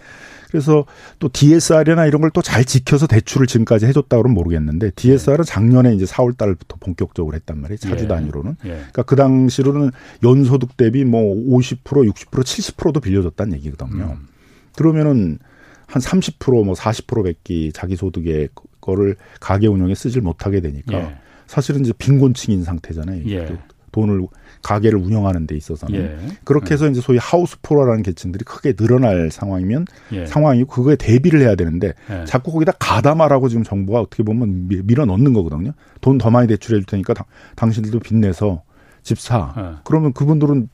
그래서 0.55 0.87
또 1.19 1.29
DSR이나 1.33 2.07
이런 2.07 2.21
걸 2.21 2.31
또 2.31 2.41
잘 2.41 2.65
지켜서 2.65 3.09
대출을 3.09 3.47
지금까지 3.49 3.87
해줬다 3.87 4.17
그러면 4.19 4.35
모르겠는데 4.35 4.93
DSR은 4.95 5.45
작년에 5.45 5.95
이제 5.95 6.05
4월 6.05 6.37
달부터 6.37 6.77
본격적으로 6.79 7.35
했단 7.35 7.61
말이에요. 7.61 7.79
자주 7.79 8.05
예. 8.05 8.09
단위로는. 8.09 8.57
예. 8.65 8.69
그러니까 8.69 9.03
그 9.03 9.17
당시로는 9.17 9.91
연소득 10.23 10.77
대비 10.77 11.05
뭐 11.05 11.23
50%, 11.35 11.83
60%, 11.83 12.15
70%도 12.43 13.01
빌려줬다는 13.01 13.55
얘기거든요. 13.55 14.17
음. 14.19 14.29
그러면은 14.77 15.39
한 15.87 16.01
30%뭐 16.01 16.75
40%밖에 16.75 17.71
자기 17.73 17.97
소득의 17.97 18.49
거를 18.81 19.17
가계 19.41 19.67
운영에 19.67 19.95
쓰질 19.95 20.23
못하게 20.23 20.61
되니까 20.61 20.99
예. 20.99 21.17
사실은 21.47 21.81
이제 21.81 21.93
빈곤층인 21.99 22.63
상태잖아요. 22.63 23.23
예. 23.27 23.59
그 23.95 24.01
돈을 24.01 24.27
가게를 24.63 24.99
운영하는 24.99 25.47
데 25.47 25.57
있어서는 25.57 25.95
예. 25.95 26.17
그렇게 26.45 26.75
해서 26.75 26.89
이제 26.89 27.01
소위 27.01 27.19
하우스 27.19 27.57
포러라는 27.63 28.03
계층들이 28.03 28.45
크게 28.45 28.73
늘어날 28.73 29.31
상황이면 29.31 29.87
예. 30.13 30.27
상황이고 30.27 30.69
그거에 30.69 30.97
대비를 30.97 31.41
해야 31.43 31.55
되는데 31.55 31.93
예. 32.11 32.25
자꾸 32.25 32.51
거기다 32.53 32.73
가담하라고 32.79 33.49
지금 33.49 33.63
정부가 33.63 34.01
어떻게 34.01 34.23
보면 34.23 34.69
밀어 34.85 35.05
넣는 35.05 35.33
거거든요. 35.33 35.73
돈 36.01 36.19
더 36.19 36.31
많이 36.31 36.49
대출해 36.49 36.79
줄 36.79 36.85
테니까 36.87 37.13
다, 37.15 37.27
당신들도 37.57 38.01
빚내서 38.01 38.63
집 39.03 39.19
사. 39.19 39.55
예. 39.59 39.81
그러면 39.85 40.13
그분들은 40.13 40.69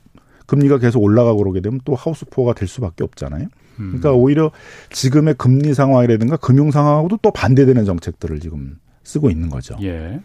금리가 0.47 0.79
계속 0.79 1.03
올라가고 1.03 1.39
그러게 1.39 1.61
되면 1.61 1.81
또 1.85 1.95
하우스 1.95 2.25
포어가 2.27 2.55
될 2.55 2.69
수밖에 2.69 3.05
없잖아요. 3.05 3.47
그러니까 3.77 4.11
음. 4.11 4.17
오히려 4.17 4.51
지금의 4.91 5.35
금리 5.35 5.75
상황이라든가 5.75 6.37
금융 6.37 6.71
상황하고도 6.71 7.19
또 7.23 7.31
반대되는 7.33 7.85
정책들을 7.85 8.41
지금 8.41 8.77
쓰고 9.05 9.31
있는 9.31 9.49
거죠. 9.49 9.77
예. 9.83 10.21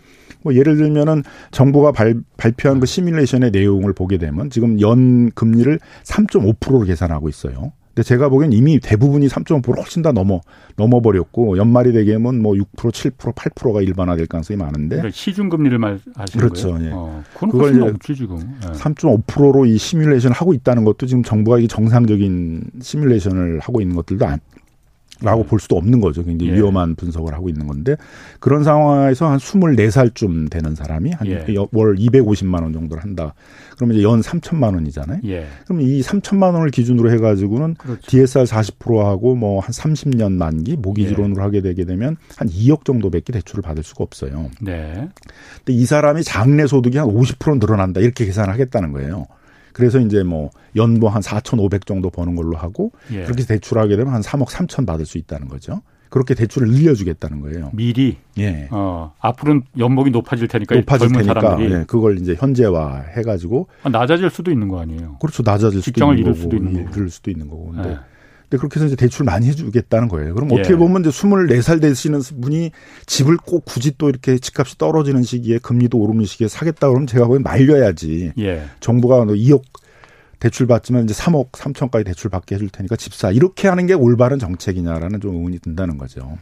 뭐 0.45 0.53
예를 0.53 0.77
들면은 0.77 1.23
정부가 1.49 1.91
발, 1.91 2.21
발표한 2.37 2.79
그 2.79 2.85
시뮬레이션의 2.85 3.49
내용을 3.49 3.93
보게 3.93 4.19
되면 4.19 4.51
지금 4.51 4.79
연 4.79 5.31
금리를 5.31 5.79
3.5%로 6.03 6.81
계산하고 6.81 7.27
있어요. 7.29 7.73
근데 7.95 8.03
제가 8.03 8.29
보기엔 8.29 8.53
이미 8.53 8.79
대부분이 8.79 9.27
3.5% 9.27 9.77
훨씬 9.77 10.03
다 10.03 10.11
넘어 10.11 10.41
넘어 10.75 10.99
버렸고 10.99 11.57
연말이 11.57 11.93
되게 11.93 12.12
되면 12.12 12.41
뭐 12.41 12.53
6%, 12.53 12.65
7%, 12.75 13.33
8%가 13.33 13.81
일반화될 13.81 14.27
가능성이 14.27 14.57
많은데 14.57 14.97
그러니까 14.97 15.15
시중 15.15 15.49
금리를 15.49 15.79
말하시는 15.79 16.05
그렇죠. 16.37 16.73
거예요. 16.73 16.85
예. 16.85 16.91
어, 16.93 17.23
그걸 17.33 17.71
이제 17.71 17.79
넘지, 17.79 18.15
지금. 18.15 18.37
예. 18.37 18.67
3.5%로 18.73 19.65
이 19.65 19.77
시뮬레이션을 19.77 20.35
하고 20.35 20.53
있다는 20.53 20.83
것도 20.83 21.07
지금 21.07 21.23
정부가 21.23 21.57
이 21.57 21.67
정상적인 21.67 22.65
시뮬레이션을 22.81 23.61
하고 23.61 23.81
있는 23.81 23.95
것들도 23.95 24.25
안, 24.27 24.39
라고 25.21 25.43
볼 25.43 25.59
수도 25.59 25.77
없는 25.77 26.01
거죠. 26.01 26.23
굉장히 26.23 26.51
예. 26.51 26.55
위험한 26.57 26.95
분석을 26.95 27.33
하고 27.33 27.49
있는 27.49 27.67
건데 27.67 27.95
그런 28.39 28.63
상황에서 28.63 29.27
한 29.27 29.39
24살쯤 29.39 30.49
되는 30.49 30.75
사람이 30.75 31.11
한월 31.11 31.97
예. 31.99 32.05
250만 32.05 32.61
원 32.61 32.73
정도를 32.73 33.01
한다. 33.03 33.33
그러면 33.75 33.95
이제 33.97 34.03
연 34.03 34.21
3천만 34.21 34.73
원이잖아요. 34.73 35.21
예. 35.25 35.47
그럼 35.65 35.81
이 35.81 36.01
3천만 36.01 36.53
원을 36.53 36.69
기준으로 36.69 37.11
해 37.11 37.17
가지고는 37.17 37.75
그렇죠. 37.75 38.01
DSR 38.07 38.45
40%하고 38.45 39.35
뭐 39.35 39.55
한 39.65 39.71
30년 39.71 40.33
만기 40.33 40.75
모기지론으로 40.77 41.41
예. 41.41 41.43
하게 41.43 41.61
되게 41.61 41.85
되면 41.85 42.17
한 42.35 42.47
2억 42.47 42.85
정도밖에 42.85 43.33
대출을 43.33 43.61
받을 43.61 43.83
수가 43.83 44.03
없어요. 44.03 44.49
네. 44.61 45.09
근데 45.57 45.73
이 45.73 45.85
사람이 45.85 46.23
장래 46.23 46.67
소득이 46.67 46.97
한 46.97 47.07
50% 47.07 47.59
늘어난다. 47.59 48.01
이렇게 48.01 48.25
계산을 48.25 48.53
하겠다는 48.53 48.91
거예요. 48.91 49.25
그래서 49.75 49.99
이제 49.99 50.23
뭐 50.23 50.51
연보 50.77 51.09
한 51.09 51.21
4,500 51.21 51.85
정도 51.85 52.09
버는 52.09 52.37
걸로 52.37 52.55
하고 52.55 52.93
예. 53.11 53.23
그렇게 53.23 53.43
대출하게 53.43 53.97
되면 53.97 54.13
한 54.13 54.21
3억 54.21 54.47
3천 54.47 54.87
받을 54.87 55.05
수 55.05 55.17
있다는 55.17 55.49
거죠. 55.49 55.81
그렇게 56.07 56.33
대출을 56.33 56.69
늘려주겠다는 56.69 57.41
거예요. 57.41 57.71
미리. 57.73 58.15
예. 58.37 58.69
어, 58.71 59.11
앞으로는 59.19 59.63
연봉이 59.77 60.11
높아질 60.11 60.47
테니까 60.47 60.75
높아질 60.75 61.09
테니까 61.09 61.41
사람들이. 61.41 61.73
예, 61.73 61.83
그걸 61.87 62.17
이제 62.19 62.35
현재화 62.39 63.01
해가지고 63.17 63.67
아, 63.83 63.89
낮아질 63.89 64.29
수도 64.29 64.49
있는 64.49 64.69
거 64.69 64.79
아니에요. 64.79 65.17
그렇죠. 65.19 65.43
낮아질 65.45 65.81
수도 65.81 66.05
있는 66.05 66.23
거고, 66.23 66.35
수도 66.35 66.55
있는 66.55 66.73
거고, 66.85 66.95
잃을 66.95 67.09
수도 67.09 67.29
있는 67.29 67.49
거고. 67.49 67.73
근데 67.73 67.89
예. 67.89 67.97
근데 68.49 68.57
그렇게 68.57 68.79
해서 68.79 68.87
이제 68.87 68.95
대출 68.95 69.25
많이 69.25 69.47
해주겠다는 69.47 70.07
거예요. 70.07 70.35
그럼 70.35 70.51
어떻게 70.51 70.73
예. 70.73 70.77
보면 70.77 71.01
이제 71.01 71.09
24살 71.09 71.81
되시는 71.81 72.21
분이 72.41 72.71
집을 73.05 73.37
꼭 73.37 73.65
굳이 73.65 73.97
또 73.97 74.09
이렇게 74.09 74.37
집값이 74.37 74.77
떨어지는 74.77 75.23
시기에 75.23 75.57
금리도 75.59 75.97
오르는 75.97 76.25
시기에 76.25 76.47
사겠다 76.47 76.87
그러면 76.89 77.07
제가 77.07 77.25
보기엔 77.25 77.43
말려야지. 77.43 78.33
예. 78.39 78.63
정부가 78.79 79.25
2억 79.25 79.63
대출 80.39 80.67
받지만 80.67 81.05
이제 81.05 81.13
3억 81.13 81.51
3천까지 81.51 82.05
대출 82.05 82.29
받게 82.29 82.55
해줄 82.55 82.69
테니까 82.69 82.95
집사 82.97 83.31
이렇게 83.31 83.67
하는 83.67 83.87
게 83.87 83.93
올바른 83.93 84.37
정책이냐라는 84.37 85.21
좀 85.21 85.35
의문이 85.35 85.59
든다는 85.59 85.97
거죠. 85.97 86.37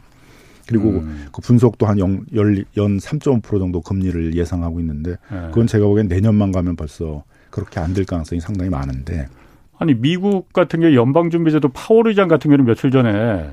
그리고 0.66 0.90
음. 0.90 1.26
그 1.32 1.40
분석도 1.42 1.86
한 1.86 1.98
연, 1.98 2.24
연3.5% 2.32 3.58
정도 3.58 3.80
금리를 3.80 4.34
예상하고 4.34 4.80
있는데 4.80 5.12
네. 5.30 5.40
그건 5.48 5.66
제가 5.66 5.86
보기엔 5.86 6.08
내년만 6.08 6.52
가면 6.52 6.76
벌써 6.76 7.22
그렇게 7.50 7.80
안 7.80 7.94
될 7.94 8.04
가능성이 8.04 8.40
상당히 8.40 8.70
많은데 8.70 9.28
아니 9.78 9.94
미국 9.94 10.52
같은 10.52 10.80
게 10.80 10.94
연방준비제도 10.94 11.68
파월 11.70 12.08
의장 12.08 12.28
같은 12.28 12.48
경우는 12.50 12.64
며칠 12.64 12.90
전에 12.90 13.50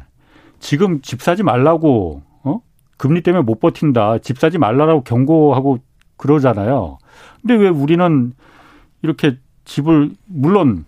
지금 0.59 1.01
집 1.01 1.21
사지 1.21 1.43
말라고 1.43 2.21
어? 2.43 2.61
금리 2.97 3.21
때문에 3.21 3.43
못 3.43 3.59
버틴다. 3.59 4.19
집 4.19 4.37
사지 4.37 4.57
말라라고 4.57 5.03
경고하고 5.03 5.79
그러잖아요. 6.17 6.99
근데 7.41 7.55
왜 7.55 7.69
우리는 7.69 8.33
이렇게 9.01 9.37
집을 9.65 10.11
물론 10.27 10.85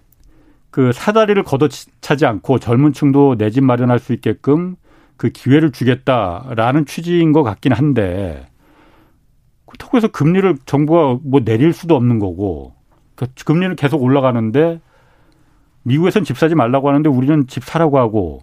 그 0.70 0.92
사다리를 0.92 1.42
걷어차지 1.44 2.26
않고 2.26 2.60
젊은 2.60 2.94
층도 2.94 3.36
내 3.38 3.50
집 3.50 3.64
마련할 3.64 4.00
수 4.00 4.14
있게끔 4.14 4.76
그 5.18 5.30
기회를 5.30 5.72
주겠다라는 5.72 6.86
취지인 6.86 7.32
것 7.32 7.44
같긴 7.44 7.72
한데 7.74 8.48
그렇다고 9.66 9.98
해서 9.98 10.08
금리를 10.08 10.58
정부가 10.66 11.20
뭐 11.24 11.42
내릴 11.44 11.74
수도 11.74 11.96
없는 11.96 12.20
거고. 12.20 12.74
그 13.16 13.28
금리는 13.46 13.76
계속 13.76 14.02
올라가는데 14.02 14.80
미국에선 15.84 16.24
집 16.24 16.38
사지 16.38 16.56
말라고 16.56 16.90
하는데 16.90 17.08
우리는 17.10 17.48
집 17.48 17.64
사라고 17.64 18.00
하고 18.00 18.42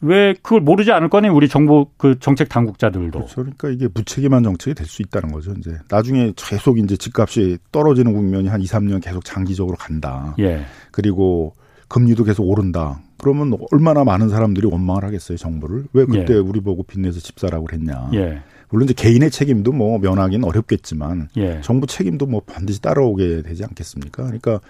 왜 0.00 0.34
그걸 0.34 0.60
모르지 0.60 0.92
않을 0.92 1.08
거니 1.08 1.28
우리 1.28 1.48
정부 1.48 1.86
그 1.96 2.18
정책 2.20 2.48
당국자들도. 2.48 3.18
그렇죠. 3.18 3.34
그러니까 3.34 3.68
이게 3.70 3.88
무책임한 3.92 4.44
정책이 4.44 4.74
될 4.74 4.86
수 4.86 5.02
있다는 5.02 5.32
거죠. 5.32 5.52
이제 5.58 5.76
나중에 5.90 6.32
계속 6.36 6.78
이제 6.78 6.96
집값이 6.96 7.58
떨어지는 7.72 8.12
국면이 8.12 8.48
한 8.48 8.60
2, 8.60 8.64
3년 8.64 9.02
계속 9.02 9.24
장기적으로 9.24 9.76
간다. 9.76 10.36
예. 10.38 10.64
그리고 10.92 11.54
금리도 11.88 12.24
계속 12.24 12.44
오른다. 12.44 13.00
그러면 13.18 13.58
얼마나 13.72 14.04
많은 14.04 14.28
사람들이 14.28 14.68
원망을 14.68 15.04
하겠어요, 15.04 15.36
정부를. 15.36 15.86
왜 15.92 16.04
그때 16.04 16.34
예. 16.34 16.38
우리 16.38 16.60
보고 16.60 16.84
빚내서 16.84 17.18
집 17.18 17.40
사라고 17.40 17.64
그랬냐. 17.64 18.10
예. 18.14 18.40
물론 18.70 18.84
이제 18.84 18.94
개인의 18.94 19.30
책임도 19.32 19.72
뭐 19.72 19.98
면하기는 19.98 20.46
어렵겠지만 20.46 21.30
예. 21.38 21.60
정부 21.62 21.88
책임도 21.88 22.26
뭐 22.26 22.42
반드시 22.46 22.80
따라오게 22.80 23.42
되지 23.42 23.64
않겠습니까? 23.64 24.24
그러니까 24.24 24.60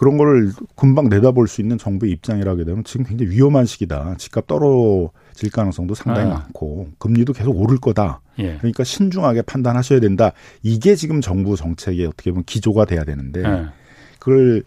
그런 0.00 0.16
거를 0.16 0.50
금방 0.76 1.10
내다볼 1.10 1.46
수 1.46 1.60
있는 1.60 1.76
정부의 1.76 2.10
입장이라게 2.12 2.64
되면 2.64 2.84
지금 2.84 3.04
굉장히 3.04 3.32
위험한 3.32 3.66
시기다. 3.66 4.14
집값 4.16 4.46
떨어질 4.46 5.50
가능성도 5.52 5.94
상당히 5.94 6.30
아. 6.30 6.36
많고 6.36 6.88
금리도 6.96 7.34
계속 7.34 7.50
오를 7.50 7.76
거다. 7.76 8.22
예. 8.38 8.56
그러니까 8.56 8.82
신중하게 8.82 9.42
판단하셔야 9.42 10.00
된다. 10.00 10.32
이게 10.62 10.94
지금 10.94 11.20
정부 11.20 11.54
정책의 11.54 12.06
어떻게 12.06 12.30
보면 12.30 12.44
기조가 12.44 12.86
돼야 12.86 13.04
되는데 13.04 13.42
예. 13.44 13.66
그걸 14.18 14.62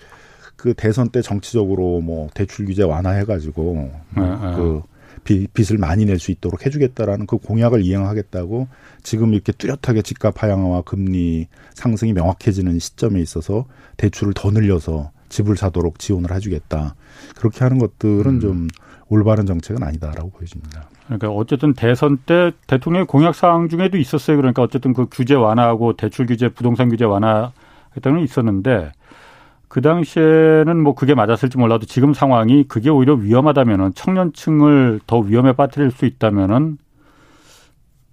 그 0.56 0.76
대선 0.76 1.10
때 1.10 1.24
정치적으로 1.24 2.00
뭐 2.02 2.30
대출 2.36 2.68
규제 2.68 2.84
완화해가지고 2.84 3.92
예. 4.18 4.22
그 4.56 4.84
빚을 5.24 5.80
많이 5.80 6.06
낼 6.06 6.20
수 6.20 6.30
있도록 6.30 6.64
해주겠다라는 6.64 7.26
그 7.26 7.38
공약을 7.38 7.82
이행하겠다고 7.84 8.68
지금 9.02 9.34
이렇게 9.34 9.52
뚜렷하게 9.52 10.04
집값 10.04 10.44
하향화와 10.44 10.84
금리 10.84 11.48
상승이 11.74 12.14
명확해지는 12.14 12.78
시점에 12.78 13.20
있어서 13.20 13.66
대출을 13.98 14.34
더 14.36 14.52
늘려서 14.52 15.12
집을 15.34 15.58
사도록 15.58 16.00
지원을 16.00 16.32
해주겠다. 16.32 16.96
그렇게 17.36 17.64
하는 17.64 17.80
것들은 17.80 18.26
음. 18.26 18.40
좀 18.40 18.68
올바른 19.10 19.46
정책은 19.46 19.84
아니다라고 19.84 20.30
보여집니다. 20.30 20.88
그러니까 21.06 21.30
어쨌든 21.30 21.74
대선 21.74 22.18
때 22.18 22.52
대통령의 22.68 23.08
공약 23.08 23.36
사항 23.36 23.68
중에도 23.68 23.98
있었어요. 23.98 24.38
그러니까 24.38 24.62
어쨌든 24.62 24.94
그 24.94 25.08
규제 25.12 25.34
완화하고 25.34 25.94
대출 25.94 26.26
규제, 26.26 26.50
부동산 26.50 26.90
규제 26.90 27.04
완화 27.04 27.52
했다는 27.96 28.20
건 28.20 28.24
있었는데 28.24 28.92
그 29.68 29.82
당시에는 29.82 30.84
뭐 30.84 30.94
그게 30.94 31.16
맞았을지 31.16 31.58
몰라도 31.58 31.88
지금 31.88 32.14
상황이 32.14 32.64
그게 32.68 32.90
오히려 32.90 33.16
위험하다면은 33.16 33.96
청년층을 33.96 35.02
더 35.08 35.18
위험에 35.18 35.54
빠뜨릴 35.54 35.90
수 35.92 36.06
있다면은 36.06 36.78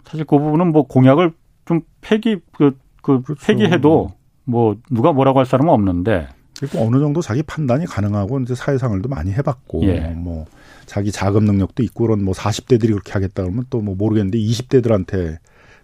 사실 0.04 0.24
그 0.24 0.38
부분은 0.38 0.72
뭐 0.72 0.86
공약을 0.86 1.32
좀 1.66 1.82
폐기 2.00 2.38
그, 2.56 2.76
그 3.02 3.22
그렇죠. 3.22 3.46
폐기해도 3.46 4.10
뭐 4.44 4.76
누가 4.90 5.12
뭐라고 5.12 5.38
할 5.38 5.46
사람은 5.46 5.72
없는데 5.72 6.28
그리고 6.60 6.86
어느 6.86 7.00
정도 7.00 7.22
자기 7.22 7.42
판단이 7.42 7.86
가능하고 7.86 8.38
이제 8.40 8.54
사회생활도 8.54 9.08
많이 9.08 9.32
해봤고 9.32 9.82
예. 9.84 10.00
뭐 10.14 10.46
자기 10.86 11.10
자금 11.10 11.44
능력도 11.44 11.82
있고 11.84 12.04
그런 12.04 12.22
뭐 12.22 12.34
40대들이 12.34 12.88
그렇게 12.88 13.12
하겠다 13.12 13.42
그러면 13.42 13.64
또 13.70 13.80
뭐 13.80 13.94
모르겠는데 13.94 14.38
20대들한테 14.38 15.38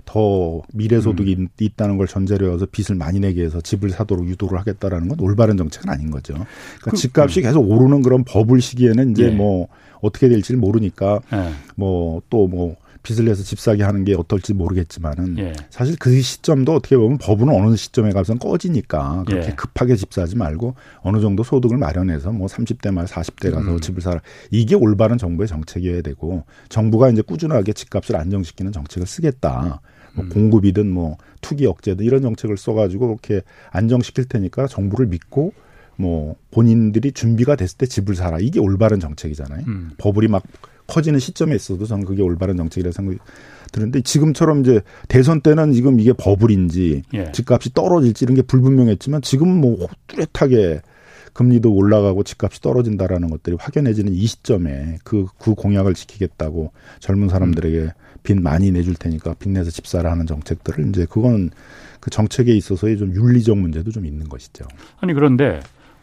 더 0.04 0.62
미래 0.72 1.00
소득이 1.00 1.34
음. 1.38 1.48
있다는 1.58 1.96
걸 1.96 2.06
전제로 2.06 2.52
해서 2.52 2.66
빚을 2.70 2.96
많이 2.96 3.18
내게 3.18 3.42
해서 3.42 3.60
집을 3.60 3.90
사도록 3.90 4.28
유도를 4.28 4.58
하겠다라는 4.60 5.08
건 5.08 5.20
올바른 5.20 5.56
정책은 5.56 5.88
아닌 5.90 6.10
거죠. 6.10 6.34
그러니까 6.34 6.90
그, 6.90 6.96
집값이 6.96 7.40
음. 7.40 7.42
계속 7.42 7.68
오르는 7.68 8.02
그런 8.02 8.22
버블 8.24 8.60
시기에는 8.60 9.12
이제 9.12 9.24
예. 9.24 9.30
뭐 9.30 9.68
어떻게 10.00 10.28
될지를 10.28 10.60
모르니까 10.60 11.20
예. 11.32 11.52
뭐또뭐 11.74 12.48
뭐 12.48 12.76
빚을 13.06 13.24
내서 13.26 13.44
집 13.44 13.60
사게 13.60 13.84
하는 13.84 14.04
게 14.04 14.14
어떨지 14.14 14.52
모르겠지만은 14.52 15.38
예. 15.38 15.52
사실 15.70 15.94
그 15.96 16.20
시점도 16.20 16.74
어떻게 16.74 16.96
보면 16.96 17.18
법은 17.18 17.48
어느 17.48 17.76
시점에 17.76 18.10
가서는 18.10 18.40
꺼지니까 18.40 19.22
그렇게 19.26 19.50
예. 19.50 19.54
급하게 19.54 19.94
집 19.94 20.12
사지 20.12 20.36
말고 20.36 20.74
어느 21.02 21.20
정도 21.20 21.44
소득을 21.44 21.78
마련해서 21.78 22.32
뭐 22.32 22.48
30대 22.48 22.92
말 22.92 23.04
40대 23.06 23.52
가서 23.52 23.70
음. 23.70 23.80
집을 23.80 24.02
사라. 24.02 24.20
이게 24.50 24.74
올바른 24.74 25.18
정부의 25.18 25.46
정책이어야 25.46 26.02
되고 26.02 26.44
정부가 26.68 27.08
이제 27.10 27.22
꾸준하게 27.22 27.74
집값을 27.74 28.16
안정시키는 28.16 28.72
정책을 28.72 29.06
쓰겠다. 29.06 29.80
뭐 30.14 30.24
음. 30.24 30.28
공급이든 30.30 30.90
뭐 30.90 31.16
투기 31.42 31.66
억제든 31.66 32.04
이런 32.04 32.22
정책을 32.22 32.56
써가지고 32.56 33.06
그렇게 33.06 33.42
안정시킬 33.70 34.24
테니까 34.24 34.66
정부를 34.66 35.06
믿고 35.06 35.52
뭐 35.94 36.34
본인들이 36.50 37.12
준비가 37.12 37.54
됐을 37.54 37.78
때 37.78 37.86
집을 37.86 38.16
사라. 38.16 38.38
이게 38.40 38.58
올바른 38.58 38.98
정책이잖아요. 38.98 39.64
음. 39.68 39.90
버블이 39.98 40.26
막 40.26 40.42
커지는 40.86 41.18
시점에 41.18 41.54
있어도 41.54 41.86
저는 41.86 42.04
그게 42.04 42.22
올바른 42.22 42.56
정책이라 42.56 42.92
생각이 42.92 43.18
드는데 43.72 44.00
지금처럼 44.02 44.60
이제 44.60 44.80
대선 45.08 45.40
때는 45.40 45.72
지금 45.72 46.00
이게 46.00 46.12
버블인지 46.12 47.02
예. 47.14 47.32
집값이 47.32 47.74
떨어질지 47.74 48.24
이런 48.24 48.36
게 48.36 48.42
불분명했지만 48.42 49.22
지금 49.22 49.48
뭐 49.48 49.88
뚜렷하게 50.06 50.82
금리도 51.32 51.70
올라가고 51.70 52.22
집값이 52.22 52.62
떨어진다라는 52.62 53.28
것들이 53.28 53.56
확연해지는 53.58 54.14
이 54.14 54.26
시점에 54.26 54.96
그, 55.04 55.26
그 55.38 55.54
공약을 55.54 55.92
지키겠다고 55.92 56.72
젊은 57.00 57.28
사람들에게 57.28 57.78
음. 57.78 57.90
빚 58.22 58.40
많이 58.40 58.72
내줄 58.72 58.94
테니까 58.94 59.34
빚 59.34 59.50
내서 59.50 59.70
집 59.70 59.86
사라 59.86 60.10
하는 60.10 60.26
정책들을 60.26 60.88
이제 60.88 61.06
그건 61.08 61.50
그 62.00 62.10
정책에 62.10 62.54
있어서의 62.54 62.96
좀 62.96 63.14
윤리적 63.14 63.56
문제도 63.58 63.90
좀 63.90 64.06
있는 64.06 64.28
것이죠. 64.28 64.64
아니 65.00 65.12
그런데 65.12 65.60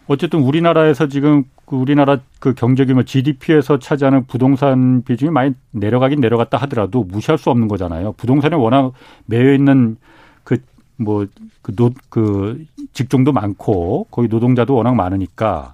어쨌든 0.08 0.40
우리나라에서 0.42 1.08
지금 1.08 1.46
그 1.66 1.76
우리나라 1.76 2.20
그 2.40 2.54
경제 2.54 2.86
규모 2.86 3.04
GDP에서 3.04 3.80
차지하는 3.80 4.26
부동산 4.28 5.04
비중이 5.04 5.32
많이 5.32 5.54
내려가긴 5.72 6.20
내려갔다 6.20 6.58
하더라도 6.60 7.04
무시할 7.04 7.38
수 7.38 7.50
없는 7.50 7.68
거잖아요. 7.68 8.14
부동산에 8.14 8.56
워낙 8.56 8.94
매여 9.26 9.54
있는 9.54 9.98
그 10.44 10.58
뭐 10.98 11.26
그노그 11.64 12.66
직종도 12.94 13.32
많고 13.34 14.06
거기 14.12 14.28
노동자도 14.28 14.76
워낙 14.76 14.94
많으니까 14.96 15.74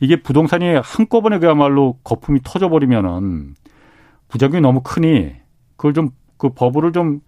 이게 0.00 0.16
부동산이 0.22 0.76
한꺼번에 0.82 1.38
그야말로 1.38 1.98
거품이 2.04 2.40
터져 2.44 2.68
버리면은 2.70 3.54
부작용이 4.28 4.62
너무 4.62 4.80
크니 4.82 5.34
그걸 5.76 5.94
좀 5.94 6.10
그 6.38 6.50
버블을 6.50 6.92
좀 6.92 7.20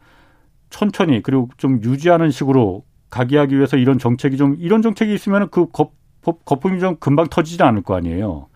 천천히 0.70 1.22
그리고 1.22 1.48
좀 1.56 1.82
유지하는 1.82 2.30
식으로 2.30 2.84
가게 3.11 3.38
하기 3.38 3.56
위해서 3.56 3.76
이런 3.76 3.98
정책이 3.98 4.37
좀 4.37 4.56
이런 4.58 4.82
정책이 4.82 5.14
있으면 5.14 5.48
그 5.50 5.70
거, 5.70 5.92
거품이 6.22 6.81
좀 6.81 6.96
금방 6.96 7.26
터지지 7.28 7.62
않을 7.62 7.83
거 7.83 7.94
아니에요. 7.96 8.46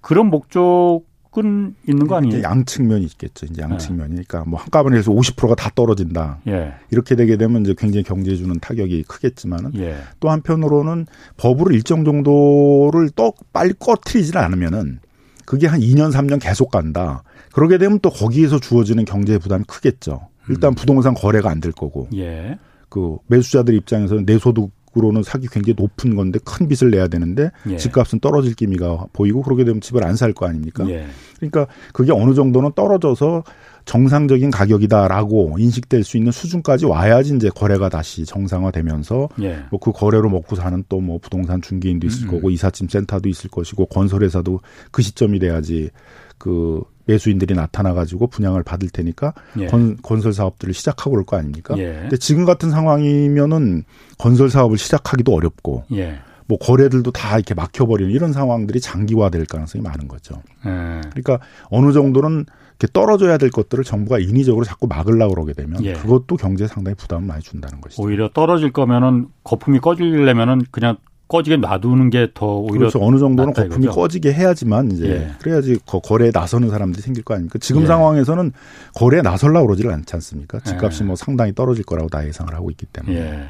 그런 0.00 0.26
목적은 0.30 1.74
있는 1.86 2.06
거 2.06 2.16
아니에요? 2.16 2.42
양 2.42 2.64
측면이 2.64 3.04
있겠죠. 3.04 3.46
이제 3.46 3.62
양 3.62 3.76
측면이니까 3.76 4.44
네. 4.44 4.50
뭐 4.50 4.58
한꺼번에 4.58 4.98
해서 4.98 5.10
50%가 5.12 5.54
다 5.54 5.70
떨어진다. 5.74 6.38
예. 6.48 6.72
이렇게 6.90 7.16
되게 7.16 7.36
되면 7.36 7.62
이제 7.62 7.74
굉장히 7.76 8.04
경제에 8.04 8.36
주는 8.36 8.58
타격이 8.60 9.04
크겠지만은 9.04 9.72
예. 9.76 9.96
또 10.20 10.30
한편으로는 10.30 11.06
법으로 11.36 11.74
일정 11.74 12.04
정도를 12.04 13.10
또 13.16 13.32
빨리 13.52 13.74
꺼트리질 13.78 14.38
않으면은 14.38 15.00
그게 15.44 15.66
한 15.66 15.80
2년 15.80 16.12
3년 16.12 16.40
계속 16.40 16.70
간다. 16.70 17.22
그러게 17.52 17.78
되면 17.78 17.98
또 18.00 18.10
거기에서 18.10 18.58
주어지는 18.58 19.04
경제 19.04 19.38
부담이 19.38 19.64
크겠죠. 19.66 20.28
일단 20.48 20.72
음. 20.72 20.74
부동산 20.74 21.14
거래가 21.14 21.50
안 21.50 21.60
될 21.60 21.72
거고. 21.72 22.08
예. 22.14 22.58
그 22.88 23.18
매수자들 23.26 23.74
입장에서는 23.74 24.24
내 24.24 24.38
소득 24.38 24.70
으로는 24.98 25.22
사기 25.22 25.46
굉장히 25.48 25.74
높은 25.78 26.14
건데 26.16 26.38
큰 26.44 26.68
빚을 26.68 26.90
내야 26.90 27.06
되는데 27.08 27.50
예. 27.70 27.76
집값은 27.76 28.20
떨어질 28.20 28.54
기미가 28.54 29.06
보이고 29.12 29.42
그러게 29.42 29.64
되면 29.64 29.80
집을 29.80 30.04
안 30.04 30.16
살 30.16 30.32
거 30.34 30.46
아닙니까? 30.46 30.84
예. 30.90 31.06
그러니까 31.36 31.66
그게 31.92 32.12
어느 32.12 32.34
정도는 32.34 32.72
떨어져서 32.74 33.44
정상적인 33.84 34.50
가격이다라고 34.50 35.56
인식될 35.58 36.04
수 36.04 36.16
있는 36.18 36.30
수준까지 36.32 36.84
와야지 36.86 37.34
이제 37.36 37.48
거래가 37.54 37.88
다시 37.88 38.24
정상화되면서 38.26 39.28
예. 39.40 39.60
뭐그 39.70 39.92
거래로 39.92 40.28
먹고 40.28 40.56
사는 40.56 40.84
또 40.88 40.98
뭐 41.00 41.18
부동산 41.18 41.62
중개인도 41.62 42.06
있을 42.06 42.26
음. 42.26 42.32
거고 42.32 42.50
이삿짐 42.50 42.88
센터도 42.88 43.28
있을 43.28 43.48
것이고 43.50 43.86
건설회사도 43.86 44.60
그 44.90 45.00
시점이 45.00 45.38
돼야지 45.38 45.90
그 46.36 46.82
매수인들이 47.08 47.54
나타나 47.54 47.94
가지고 47.94 48.28
분양을 48.28 48.62
받을 48.62 48.88
테니까 48.90 49.32
예. 49.58 49.66
건, 49.66 49.96
건설 50.02 50.32
사업들을 50.32 50.74
시작하고 50.74 51.12
그럴 51.12 51.24
거 51.24 51.36
아닙니까? 51.36 51.74
예. 51.78 52.00
근데 52.02 52.16
지금 52.18 52.44
같은 52.44 52.70
상황이면은 52.70 53.84
건설 54.18 54.50
사업을 54.50 54.78
시작하기도 54.78 55.34
어렵고 55.34 55.84
예. 55.92 56.18
뭐 56.46 56.58
거래들도 56.58 57.10
다 57.10 57.36
이렇게 57.36 57.54
막혀버리는 57.54 58.12
이런 58.12 58.32
상황들이 58.32 58.80
장기화될 58.80 59.46
가능성이 59.46 59.82
많은 59.82 60.08
거죠. 60.08 60.42
네. 60.64 61.00
그러니까 61.10 61.40
어느 61.70 61.92
정도는 61.92 62.46
이렇게 62.78 62.92
떨어져야 62.92 63.38
될 63.38 63.50
것들을 63.50 63.84
정부가 63.84 64.18
인위적으로 64.18 64.64
자꾸 64.64 64.86
막으려고 64.86 65.34
그러게 65.34 65.52
되면 65.52 65.84
예. 65.84 65.94
그것도 65.94 66.36
경제에 66.36 66.66
상당히 66.66 66.94
부담을 66.94 67.26
많이 67.26 67.42
준다는 67.42 67.80
것이죠. 67.80 68.02
오히려 68.02 68.30
떨어질 68.32 68.72
거면은 68.72 69.28
거품이 69.44 69.80
꺼지려면은 69.80 70.62
그냥 70.70 70.96
꺼지게 71.28 71.58
놔두는 71.58 72.10
게 72.10 72.28
더 72.34 72.56
오히려 72.56 72.78
그렇죠. 72.88 73.00
어느 73.02 73.18
정도는 73.18 73.52
거품이 73.52 73.84
이거죠? 73.84 74.00
꺼지게 74.00 74.32
해야지만 74.32 74.90
이제 74.92 75.08
예. 75.10 75.32
그래야지 75.40 75.78
거래에 75.86 76.30
나서는 76.32 76.70
사람들이 76.70 77.02
생길 77.02 77.22
거 77.22 77.34
아닙니까? 77.34 77.58
지금 77.60 77.82
예. 77.82 77.86
상황에서는 77.86 78.52
거래에 78.94 79.20
나설라 79.22 79.62
그러지를 79.62 79.92
않지 79.92 80.14
않습니까? 80.16 80.60
집값이 80.60 81.02
예. 81.02 81.06
뭐 81.06 81.16
상당히 81.16 81.54
떨어질 81.54 81.84
거라고 81.84 82.08
다 82.08 82.26
예상을 82.26 82.52
하고 82.54 82.70
있기 82.70 82.86
때문에. 82.86 83.16
예. 83.16 83.48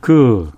그 0.00 0.50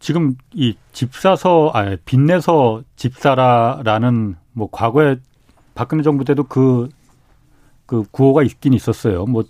지금 0.00 0.36
이 0.54 0.76
집사서 0.92 1.70
아 1.74 1.96
빚내서 2.04 2.82
집사라라는 2.96 4.36
뭐 4.52 4.68
과거에 4.72 5.16
박근혜 5.74 6.02
정부 6.02 6.24
때도 6.24 6.44
그그 6.44 6.88
그 7.86 8.04
구호가 8.10 8.42
있긴 8.42 8.72
있었어요. 8.72 9.26
뭐 9.26 9.44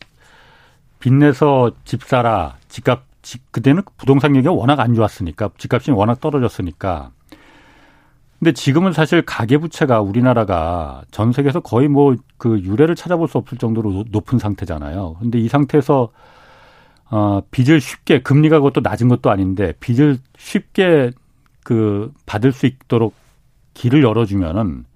빚내서 0.98 1.72
집사라 1.84 2.56
집값 2.68 3.04
집, 3.04 3.09
그때는 3.50 3.82
부동산 3.96 4.32
경기가 4.32 4.52
워낙 4.52 4.80
안 4.80 4.94
좋았으니까 4.94 5.50
집값이 5.58 5.90
워낙 5.90 6.20
떨어졌으니까. 6.20 7.10
근데 8.38 8.52
지금은 8.52 8.92
사실 8.92 9.20
가계부채가 9.22 10.00
우리나라가 10.00 11.02
전 11.10 11.32
세계에서 11.32 11.60
거의 11.60 11.88
뭐 11.88 12.16
그 12.40 12.58
유례를 12.60 12.96
찾아볼 12.96 13.28
수 13.28 13.36
없을 13.36 13.58
정도로 13.58 14.06
높은 14.10 14.38
상태잖아요. 14.38 15.16
근데 15.20 15.38
이 15.38 15.46
상태에서 15.46 16.08
어, 17.10 17.42
빚을 17.50 17.82
쉽게 17.82 18.22
금리가 18.22 18.60
그것도 18.60 18.80
낮은 18.80 19.08
것도 19.08 19.30
아닌데 19.30 19.74
빚을 19.78 20.16
쉽게 20.38 21.10
그 21.62 22.10
받을 22.24 22.52
수 22.52 22.64
있도록 22.64 23.14
길을 23.74 24.02
열어주면은 24.02 24.86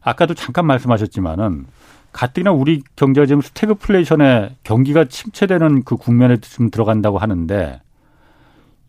아까도 0.00 0.34
잠깐 0.34 0.66
말씀하셨지만은 0.66 1.66
가뜩이나 2.12 2.52
우리 2.52 2.82
경제가 2.96 3.26
지금 3.26 3.40
스태그플레이션에 3.42 4.56
경기가 4.64 5.04
침체되는 5.04 5.84
그 5.84 5.96
국면에 5.96 6.38
지금 6.38 6.70
들어간다고 6.70 7.18
하는데 7.18 7.80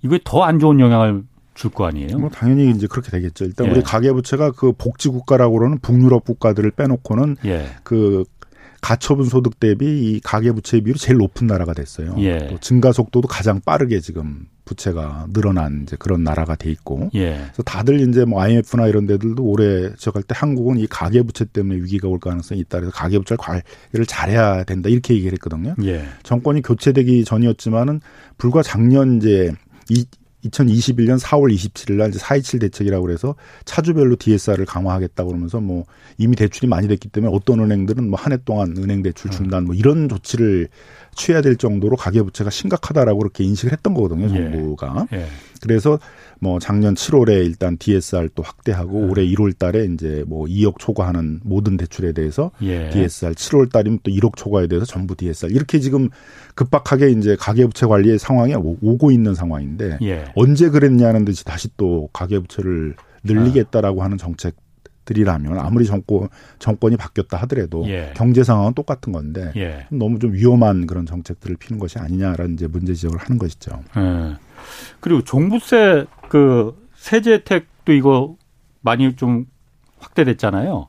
이게 0.01 0.19
더 0.23 0.43
안 0.43 0.59
좋은 0.59 0.79
영향을 0.79 1.23
줄거 1.53 1.85
아니에요? 1.85 2.17
뭐 2.17 2.29
당연히 2.29 2.71
이제 2.71 2.87
그렇게 2.87 3.11
되겠죠. 3.11 3.45
일단 3.45 3.67
예. 3.67 3.71
우리 3.71 3.81
가계부채가 3.83 4.51
그 4.51 4.71
복지 4.71 5.09
국가라고 5.09 5.59
그러는 5.59 5.77
북유럽 5.79 6.25
국가들을 6.25 6.71
빼놓고는 6.71 7.37
예. 7.45 7.67
그 7.83 8.23
가처분 8.81 9.25
소득 9.25 9.59
대비 9.59 9.85
이 9.85 10.19
가계부채 10.21 10.79
비율이 10.81 10.97
제일 10.97 11.17
높은 11.17 11.45
나라가 11.45 11.73
됐어요. 11.73 12.15
예. 12.17 12.47
또 12.47 12.57
증가 12.59 12.91
속도도 12.91 13.27
가장 13.27 13.59
빠르게 13.63 13.99
지금 13.99 14.47
부채가 14.65 15.27
늘어난 15.33 15.83
이제 15.83 15.95
그런 15.99 16.23
나라가 16.23 16.55
돼 16.55 16.71
있고. 16.71 17.09
예. 17.15 17.37
그래서 17.43 17.63
다들 17.63 17.99
이제 18.09 18.25
뭐 18.25 18.41
IMF나 18.41 18.87
이런 18.87 19.05
데들도 19.05 19.43
올해 19.43 19.93
저갈 19.97 20.23
때 20.23 20.33
한국은 20.37 20.77
이 20.77 20.87
가계 20.87 21.23
부채 21.23 21.45
때문에 21.45 21.79
위기가 21.81 22.07
올 22.07 22.19
가능성이 22.19 22.61
있다. 22.61 22.79
그래서 22.79 22.91
가계 22.93 23.17
부채를 23.19 23.37
관리를 23.37 24.05
잘해야 24.07 24.63
된다 24.63 24.89
이렇게 24.89 25.13
얘기를 25.13 25.33
했거든요. 25.33 25.75
예. 25.83 26.05
정권이 26.23 26.61
교체되기 26.61 27.25
전이었지만은 27.25 28.01
불과 28.37 28.63
작년 28.63 29.17
이제 29.17 29.51
이 29.89 30.05
2021년 30.45 31.19
4월 31.19 31.53
27일 31.53 31.93
날 31.97 32.09
이제 32.09 32.17
4.27 32.17 32.61
대책이라고 32.61 33.05
그래서 33.05 33.35
차주별로 33.65 34.15
DSR을 34.15 34.65
강화하겠다고 34.65 35.29
그러면서 35.29 35.59
뭐 35.61 35.83
이미 36.17 36.35
대출이 36.35 36.67
많이 36.67 36.87
됐기 36.87 37.09
때문에 37.09 37.31
어떤 37.31 37.59
은행들은 37.59 38.09
뭐 38.09 38.17
한 38.17 38.33
해 38.33 38.37
동안 38.43 38.75
은행 38.75 39.03
대출 39.03 39.29
중단 39.29 39.65
뭐 39.65 39.75
이런 39.75 40.09
조치를 40.09 40.69
취해야 41.15 41.41
될 41.41 41.57
정도로 41.57 41.95
가계부채가 41.95 42.49
심각하다라고 42.49 43.19
그렇게 43.19 43.43
인식을 43.43 43.71
했던 43.71 43.93
거거든요, 43.93 44.25
예. 44.25 44.51
정부가. 44.51 45.07
예. 45.13 45.17
예. 45.17 45.25
그래서 45.61 45.99
뭐 46.39 46.59
작년 46.59 46.95
7월에 46.95 47.45
일단 47.45 47.77
DSR 47.77 48.29
또 48.33 48.41
확대하고 48.43 49.03
예. 49.03 49.09
올해 49.09 49.25
1월 49.25 49.57
달에 49.57 49.85
이제 49.85 50.23
뭐 50.27 50.47
2억 50.47 50.79
초과하는 50.79 51.41
모든 51.43 51.77
대출에 51.77 52.13
대해서 52.13 52.51
예. 52.63 52.89
DSR 52.89 53.33
7월 53.33 53.71
달이면 53.71 53.99
또 54.03 54.11
1억 54.11 54.35
초과에 54.35 54.67
대해서 54.67 54.85
전부 54.85 55.15
DSR 55.15 55.53
이렇게 55.53 55.79
지금 55.79 56.09
급박하게 56.55 57.11
이제 57.11 57.35
가계부채 57.39 57.85
관리의 57.85 58.17
상황에 58.17 58.55
오고 58.55 59.11
있는 59.11 59.35
상황인데 59.35 59.99
예. 60.01 60.25
언제 60.35 60.69
그랬냐는 60.69 61.25
듯이 61.25 61.45
다시 61.45 61.69
또 61.77 62.09
가계부채를 62.11 62.95
늘리겠다라고 63.23 64.01
아. 64.01 64.05
하는 64.05 64.17
정책 64.17 64.55
들이라면 65.05 65.59
아무리 65.59 65.85
정권 65.85 66.29
정권이 66.59 66.97
바뀌었다 66.97 67.37
하더라도 67.37 67.87
예. 67.87 68.13
경제 68.15 68.43
상황은 68.43 68.73
똑같은 68.73 69.11
건데 69.11 69.51
예. 69.55 69.87
너무 69.89 70.19
좀 70.19 70.33
위험한 70.33 70.87
그런 70.87 71.05
정책들을 71.05 71.57
피는 71.57 71.79
것이 71.79 71.99
아니냐라는 71.99 72.53
이제 72.53 72.67
문제 72.67 72.93
지적을 72.93 73.17
하는 73.17 73.37
것이죠. 73.37 73.83
예. 73.97 74.37
그리고 74.99 75.23
종부세 75.23 76.05
그 76.29 76.75
세제 76.95 77.33
혜택도 77.33 77.93
이거 77.93 78.35
많이 78.81 79.15
좀 79.15 79.45
확대됐잖아요. 79.99 80.87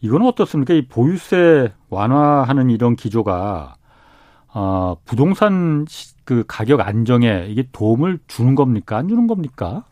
이거는 0.00 0.26
어떻습니까? 0.26 0.74
이 0.74 0.86
보유세 0.86 1.72
완화하는 1.88 2.70
이런 2.70 2.96
기조가 2.96 3.76
어, 4.54 4.96
부동산 5.04 5.86
그 6.24 6.44
가격 6.46 6.80
안정에 6.80 7.46
이게 7.48 7.66
도움을 7.72 8.18
주는 8.26 8.54
겁니까? 8.54 8.96
안 8.96 9.08
주는 9.08 9.26
겁니까? 9.26 9.84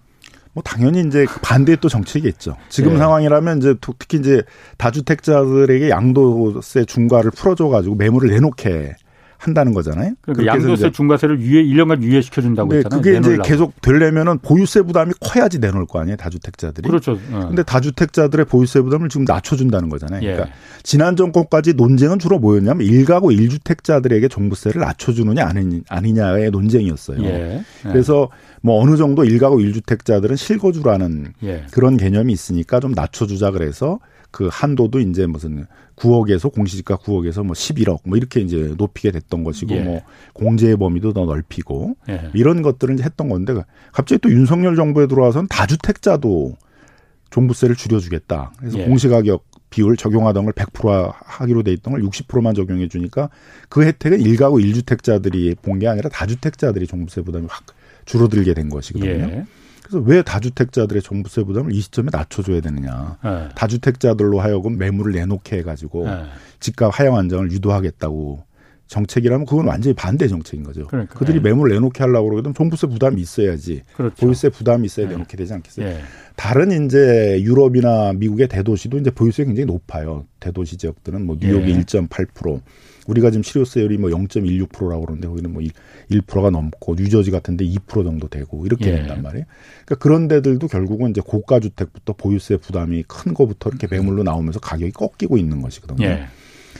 뭐 0.52 0.62
당연히 0.62 1.00
이제 1.00 1.26
반대의 1.42 1.78
또 1.80 1.88
정책이겠죠. 1.88 2.56
지금 2.68 2.92
네. 2.94 2.98
상황이라면 2.98 3.58
이제 3.58 3.74
특히 3.80 4.18
이제 4.18 4.42
다주택자들에게 4.78 5.88
양도세 5.90 6.84
중과를 6.86 7.30
풀어줘 7.30 7.68
가지고 7.68 7.94
매물을 7.94 8.30
내놓게 8.30 8.96
한다는 9.40 9.72
거잖아요. 9.72 10.12
그러니까 10.20 10.54
양도세 10.54 10.92
중과세를 10.92 11.40
유예 11.40 11.64
1년간 11.64 12.02
유예시켜 12.02 12.42
준다고 12.42 12.74
했잖아요. 12.74 13.00
그게 13.00 13.12
내놓으려고. 13.12 13.42
이제 13.42 13.50
계속 13.50 13.80
되려면은 13.80 14.38
보유세 14.40 14.82
부담이 14.82 15.14
커야지 15.18 15.58
내놓을 15.58 15.86
거 15.86 15.98
아니에요, 15.98 16.16
다주택자들이. 16.18 16.86
그렇죠. 16.86 17.18
어. 17.32 17.46
근데 17.48 17.62
다주택자들의 17.62 18.44
보유세 18.44 18.82
부담을 18.82 19.08
지금 19.08 19.24
낮춰 19.24 19.56
준다는 19.56 19.88
거잖아요. 19.88 20.20
그러니까 20.20 20.46
예. 20.46 20.52
지난 20.82 21.16
정권까지 21.16 21.72
논쟁은 21.72 22.18
주로 22.18 22.38
뭐였냐면 22.38 22.86
일가구 22.86 23.28
1주택자들에게 23.28 24.30
종부세를 24.30 24.82
낮춰 24.82 25.12
주느냐 25.12 25.50
아니냐의 25.88 26.50
논쟁이었어요. 26.50 27.22
예. 27.22 27.28
예. 27.28 27.62
그래서 27.82 28.28
뭐 28.60 28.82
어느 28.82 28.96
정도 28.98 29.24
일가구 29.24 29.56
1주택자들은 29.56 30.36
실거주라는 30.36 31.32
예. 31.44 31.64
그런 31.70 31.96
개념이 31.96 32.30
있으니까 32.30 32.78
좀 32.78 32.92
낮춰 32.92 33.26
주자 33.26 33.50
그래서 33.50 34.00
그 34.30 34.48
한도도 34.50 35.00
이제 35.00 35.26
무슨 35.26 35.66
9억에서 35.96 36.52
공시지가 36.52 36.96
9억에서 36.96 37.44
뭐 37.44 37.52
11억 37.54 38.00
뭐 38.04 38.16
이렇게 38.16 38.40
이제 38.40 38.74
높이게 38.76 39.10
됐던 39.10 39.44
것이고 39.44 39.74
예. 39.74 39.80
뭐 39.80 40.02
공제의 40.34 40.76
범위도 40.76 41.12
더 41.12 41.24
넓히고 41.24 41.96
예. 42.08 42.30
이런 42.34 42.62
것들을 42.62 42.94
이제 42.94 43.02
했던 43.04 43.28
건데 43.28 43.54
갑자기 43.92 44.20
또 44.20 44.30
윤석열 44.30 44.76
정부에 44.76 45.06
들어와서는 45.06 45.48
다주택자도 45.48 46.56
종부세를 47.30 47.76
줄여주겠다. 47.76 48.52
그래서 48.58 48.78
예. 48.78 48.84
공시가격 48.86 49.44
비율 49.70 49.96
적용하던 49.96 50.44
걸 50.46 50.52
100% 50.52 51.12
하기로 51.14 51.62
돼 51.62 51.72
있던 51.74 51.92
걸 51.92 52.02
60%만 52.02 52.54
적용해 52.54 52.88
주니까 52.88 53.30
그 53.68 53.84
혜택은 53.84 54.20
일가구 54.20 54.56
1주택자들이 54.56 55.56
본 55.62 55.78
게 55.78 55.86
아니라 55.86 56.08
다주택자들이 56.10 56.86
종부세 56.88 57.22
부담이 57.22 57.46
확 57.48 57.64
줄어들게 58.04 58.52
된 58.54 58.68
것이거든요. 58.68 59.46
예. 59.90 59.98
그래서 59.98 59.98
왜 60.06 60.22
다주택자들의 60.22 61.02
종부세 61.02 61.42
부담을 61.44 61.72
이 61.72 61.80
시점에 61.80 62.08
낮춰줘야 62.12 62.60
되느냐. 62.60 63.18
네. 63.24 63.48
다주택자들로 63.54 64.40
하여금 64.40 64.78
매물을 64.78 65.12
내놓게 65.12 65.58
해가지고 65.58 66.06
네. 66.06 66.24
집값 66.60 66.98
하향 66.98 67.16
안정을 67.16 67.50
유도하겠다고 67.52 68.44
정책이라면 68.86 69.46
그건 69.46 69.68
완전히 69.68 69.94
반대 69.94 70.26
정책인 70.26 70.64
거죠. 70.64 70.86
그러니까, 70.88 71.16
그들이 71.16 71.38
예. 71.38 71.40
매물을 71.40 71.72
내놓게 71.74 72.02
하려고 72.02 72.28
그러거든 72.28 72.54
종부세 72.54 72.88
부담이 72.88 73.20
있어야지. 73.20 73.82
그렇죠. 73.96 74.16
보유세 74.16 74.48
부담이 74.48 74.86
있어야 74.86 75.06
예. 75.06 75.10
내놓게 75.10 75.36
되지 75.36 75.52
않겠어요? 75.52 75.86
예. 75.86 76.00
다른 76.34 76.86
이제 76.86 77.40
유럽이나 77.40 78.12
미국의 78.14 78.48
대도시도 78.48 78.98
이제 78.98 79.10
보유세 79.10 79.44
굉장히 79.44 79.66
높아요. 79.66 80.26
대도시 80.40 80.76
지역들은 80.76 81.24
뭐 81.24 81.36
뉴욕이 81.40 81.70
예. 81.70 81.80
1.8%, 81.80 82.60
우리가 83.06 83.30
지금 83.30 83.42
실효세율이 83.42 83.98
뭐 83.98 84.10
0.16%라고 84.10 85.00
그러는데 85.02 85.28
거기는 85.28 85.52
뭐 85.52 85.62
1%가 86.10 86.50
넘고 86.50 86.94
뉴저지 86.94 87.30
같은데 87.30 87.64
2% 87.64 88.04
정도 88.04 88.28
되고 88.28 88.64
이렇게 88.66 88.90
예. 88.90 88.96
된단 88.96 89.22
말이에요. 89.22 89.44
그러니까 89.84 89.94
그런 89.96 90.28
데들도 90.28 90.68
결국은 90.68 91.10
이제 91.10 91.20
고가 91.24 91.60
주택부터 91.60 92.12
보유세 92.12 92.56
부담이 92.56 93.04
큰 93.08 93.34
거부터 93.34 93.70
이렇게 93.70 93.86
매물로 93.90 94.22
나오면서 94.22 94.60
가격이 94.60 94.92
꺾이고 94.92 95.36
있는 95.36 95.62
것이거든요. 95.62 96.06
예. 96.06 96.26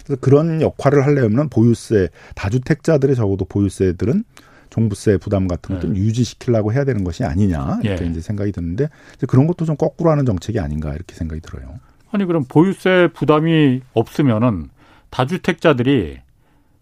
그래서 0.05 0.21
그런 0.21 0.63
역할을 0.63 1.05
하려면 1.05 1.49
보유세 1.49 2.09
다주택자들의 2.35 3.17
적어도 3.17 3.45
보유세들은 3.45 4.25
종부세 4.71 5.17
부담 5.17 5.49
같은 5.49 5.75
것도 5.75 5.93
네. 5.93 5.99
유지시키려고 5.99 6.73
해야 6.73 6.85
되는 6.85 7.03
것이 7.03 7.25
아니냐 7.25 7.81
이렇게 7.83 8.05
예. 8.05 8.09
이제 8.09 8.21
생각이 8.21 8.53
드는데 8.53 8.89
그런 9.27 9.49
것도 9.49 9.65
좀 9.65 9.77
거꾸로 9.77 10.11
하는 10.11 10.25
정책이 10.25 10.61
아닌가 10.61 10.95
이렇게 10.95 11.17
생각이 11.17 11.41
들어요. 11.41 11.81
아니 12.13 12.25
그럼 12.25 12.45
보유세 12.49 13.09
부담이 13.13 13.83
없으면은 13.95 14.69
다주택자들이 15.11 16.19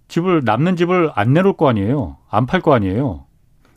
집을 0.08 0.42
남는 0.44 0.76
집을 0.76 1.10
안 1.14 1.32
내놓을 1.32 1.56
거 1.56 1.68
아니에요. 1.68 2.16
안 2.30 2.46
팔 2.46 2.60
거 2.62 2.72
아니에요. 2.74 3.24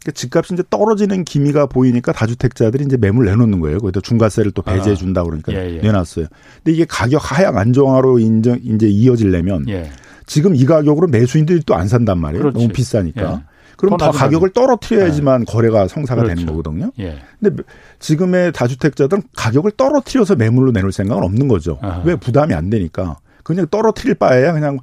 그러니까 0.01 0.11
집값이 0.15 0.53
이제 0.53 0.63
떨어지는 0.69 1.23
기미가 1.25 1.67
보이니까 1.67 2.11
다주택자들이 2.11 2.85
이제 2.85 2.97
매물 2.97 3.25
내놓는 3.25 3.59
거예요. 3.59 3.79
거기다 3.79 4.01
중과세를 4.01 4.51
또 4.51 4.61
배제해 4.61 4.93
아. 4.93 4.95
준다 4.95 5.23
그러니까 5.23 5.53
예, 5.53 5.75
예. 5.75 5.81
내놨어요. 5.81 6.25
근데 6.57 6.71
이게 6.71 6.85
가격 6.87 7.31
하향 7.31 7.57
안정화로 7.57 8.19
인정 8.19 8.57
이제 8.63 8.87
이어지려면 8.87 9.67
예. 9.69 9.89
지금 10.25 10.55
이 10.55 10.65
가격으로 10.65 11.07
매수인들이 11.07 11.61
또 11.65 11.75
안 11.75 11.87
산단 11.87 12.17
말이에요. 12.19 12.41
그렇지. 12.43 12.57
너무 12.57 12.73
비싸니까. 12.73 13.21
예. 13.45 13.51
그럼 13.77 13.97
더, 13.97 14.05
더 14.05 14.11
가격을 14.11 14.51
떨어뜨려야지만 14.51 15.45
네. 15.45 15.51
거래가 15.51 15.87
성사가 15.87 16.21
그렇죠. 16.23 16.35
되는 16.35 16.51
거거든요. 16.55 16.91
예. 16.99 17.17
근데 17.39 17.63
지금의 17.99 18.53
다주택자들은 18.53 19.23
가격을 19.35 19.71
떨어뜨려서 19.71 20.35
매물로 20.35 20.71
내놓을 20.71 20.91
생각은 20.91 21.23
없는 21.23 21.47
거죠. 21.47 21.77
아하. 21.81 22.01
왜 22.05 22.15
부담이 22.15 22.53
안 22.53 22.69
되니까. 22.69 23.17
그냥 23.43 23.67
떨어뜨릴 23.69 24.15
바에야 24.15 24.53
그냥 24.53 24.79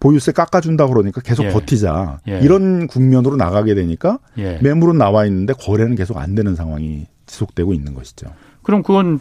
보유세 0.00 0.32
깎아준다 0.32 0.86
그러니까 0.86 1.20
계속 1.20 1.44
예. 1.44 1.50
버티자. 1.50 2.20
예. 2.28 2.40
이런 2.40 2.86
국면으로 2.86 3.36
나가게 3.36 3.74
되니까 3.74 4.18
예. 4.38 4.58
매물은 4.62 4.96
나와 4.96 5.26
있는데 5.26 5.52
거래는 5.52 5.94
계속 5.94 6.16
안 6.16 6.34
되는 6.34 6.56
상황이 6.56 7.06
지속되고 7.26 7.74
있는 7.74 7.94
것이죠. 7.94 8.32
그럼 8.62 8.82
그건 8.82 9.20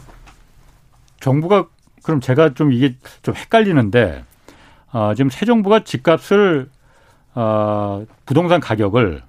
정부가 1.19 1.67
그럼 2.03 2.21
제가 2.21 2.53
좀 2.53 2.71
이게 2.71 2.95
좀 3.21 3.35
헷갈리는데 3.35 4.23
어, 4.93 5.13
지금 5.15 5.29
새 5.29 5.45
정부가 5.45 5.83
집값을 5.83 6.69
어, 7.35 8.05
부동산 8.25 8.59
가격을 8.59 9.21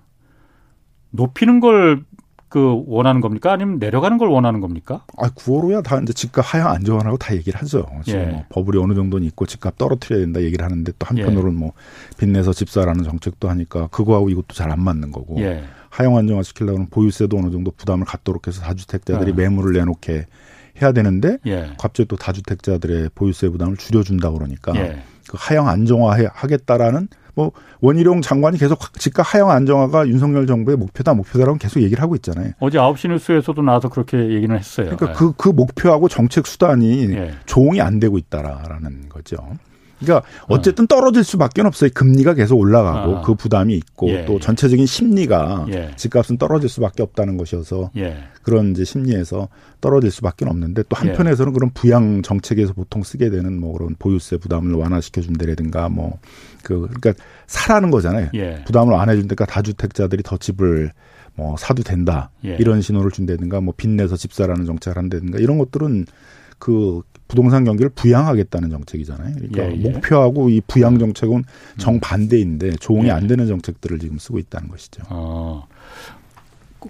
높이는 1.11 1.61
걸 1.61 2.05
그 2.51 2.83
원하는 2.87 3.21
겁니까? 3.21 3.53
아니면 3.53 3.79
내려가는 3.79 4.19
걸 4.19 4.29
원하는 4.29 4.61
겁니까? 4.61 5.05
아, 5.17 5.31
9월호야 5.31 5.85
다 5.85 5.99
이제 6.01 6.13
집값 6.13 6.45
하향 6.53 6.69
안정화라고 6.73 7.17
다 7.17 7.35
얘기를 7.35 7.59
하죠. 7.61 7.87
지금 8.05 8.21
예. 8.21 8.25
뭐 8.27 8.45
버블이 8.51 8.83
어느 8.83 8.93
정도는 8.95 9.25
있고 9.29 9.47
집값 9.47 9.79
떨어뜨려야 9.79 10.21
된다 10.21 10.43
얘기를 10.43 10.65
하는데 10.65 10.93
또 10.99 11.07
한편으로는 11.07 11.55
예. 11.55 11.59
뭐 11.59 11.73
빚내서 12.19 12.53
집사라는 12.53 13.05
정책도 13.05 13.49
하니까 13.49 13.87
그거하고 13.87 14.29
이것도 14.29 14.49
잘 14.55 14.71
안 14.71 14.83
맞는 14.83 15.13
거고. 15.13 15.41
예. 15.41 15.63
하향 15.91 16.17
안정화 16.17 16.43
시키려면 16.43 16.87
보유세도 16.91 17.37
어느 17.39 17.51
정도 17.51 17.71
부담을 17.73 18.05
갖도록 18.05 18.47
해서 18.47 18.61
다주택자들이 18.63 19.33
아. 19.33 19.35
매물을 19.35 19.73
내놓게 19.73 20.27
해야 20.83 20.93
되는데 20.93 21.39
예. 21.47 21.71
갑자기 21.79 22.09
또 22.09 22.17
다주택자들의 22.17 23.11
보유세 23.15 23.49
부담을 23.49 23.77
줄여준다 23.77 24.31
그러니까 24.31 24.75
예. 24.77 25.03
그 25.31 25.37
하향 25.39 25.69
안정화 25.69 26.17
하겠다라는 26.33 27.07
뭐 27.35 27.53
원희룡 27.81 28.21
장관이 28.21 28.59
계속 28.59 28.93
집값 28.99 29.25
하향 29.33 29.51
안정화가 29.51 30.09
윤석열 30.09 30.45
정부의 30.49 30.77
목표다 30.77 31.15
목표다라고 31.15 31.57
계속 31.59 31.81
얘기를 31.81 32.03
하고 32.03 32.17
있잖아요. 32.17 32.51
어제 32.59 32.79
9시 32.79 33.11
뉴스에서도 33.11 33.63
나와서 33.63 33.89
그렇게 33.89 34.19
얘기는 34.19 34.57
했어요. 34.57 34.97
그러니까 34.97 35.13
그그 35.13 35.35
그 35.37 35.49
목표하고 35.51 36.09
정책 36.09 36.49
수단이 36.49 37.13
예. 37.13 37.35
조응이 37.47 37.81
안 37.81 38.01
되고 38.01 38.19
있다라는 38.19 39.09
거죠. 39.09 39.37
그러니까 40.01 40.27
어쨌든 40.49 40.87
떨어질 40.87 41.23
수밖에 41.25 41.63
없어요. 41.63 41.91
금리가 41.95 42.35
계속 42.35 42.59
올라가고 42.59 43.19
아. 43.19 43.21
그 43.23 43.35
부담이 43.35 43.75
있고 43.75 44.09
예, 44.09 44.25
또 44.25 44.35
예. 44.35 44.39
전체적인 44.39 44.87
심리가 44.87 45.67
예. 45.71 45.91
집값은 45.97 46.39
떨어질 46.39 46.69
수밖에 46.69 47.03
없다는 47.03 47.37
것이어서 47.37 47.91
예. 47.97 48.17
그런 48.43 48.71
이제 48.73 48.85
심리에서 48.85 49.49
떨어질 49.81 50.11
수밖에 50.11 50.45
없는데 50.47 50.85
또 50.89 50.97
한편에서는 50.97 51.53
예. 51.53 51.55
그런 51.55 51.71
부양 51.71 52.23
정책에서 52.23 52.73
보통 52.73 53.03
쓰게 53.03 53.31
되는 53.31 53.61
뭐 53.61 53.75
그런 53.75 53.95
보유세 53.99 54.39
부담을 54.39 54.75
완화시켜 54.75 55.21
준다라든가 55.21 55.89
뭐 55.89 56.19
그 56.63 56.89
그러니까 56.89 57.15
사라는 57.47 57.91
거잖아요. 57.91 58.29
예. 58.35 58.63
부담을 58.65 58.95
안 58.95 59.09
해준다니까 59.09 59.47
다주택자들이 59.47 60.23
더 60.23 60.37
집을 60.37 60.93
뭐 61.35 61.57
사도 61.57 61.83
된다 61.83 62.31
이런 62.43 62.83
신호를 62.83 63.11
준다든가 63.13 63.61
뭐 63.61 63.73
빚내서 63.77 64.17
집 64.17 64.33
사라는 64.33 64.67
정책을 64.67 64.99
한다든가 64.99 65.39
이런 65.39 65.59
것들은 65.59 66.07
그 66.59 67.03
부동산 67.31 67.65
경기를 67.65 67.91
부양하겠다는 67.95 68.71
정책이잖아요. 68.71 69.35
그러니까 69.37 69.63
예, 69.65 69.81
예. 69.81 69.91
목표하고 69.91 70.51
이 70.51 70.61
부양 70.67 70.99
정책은 70.99 71.37
음. 71.37 71.79
정반대인데 71.79 72.73
조응이 72.73 73.07
예. 73.07 73.13
안 73.13 73.29
되는 73.29 73.47
정책들을 73.47 74.01
지금 74.01 74.19
쓰고 74.19 74.39
있다는 74.41 74.69
것이죠. 74.69 75.05
어. 75.09 75.67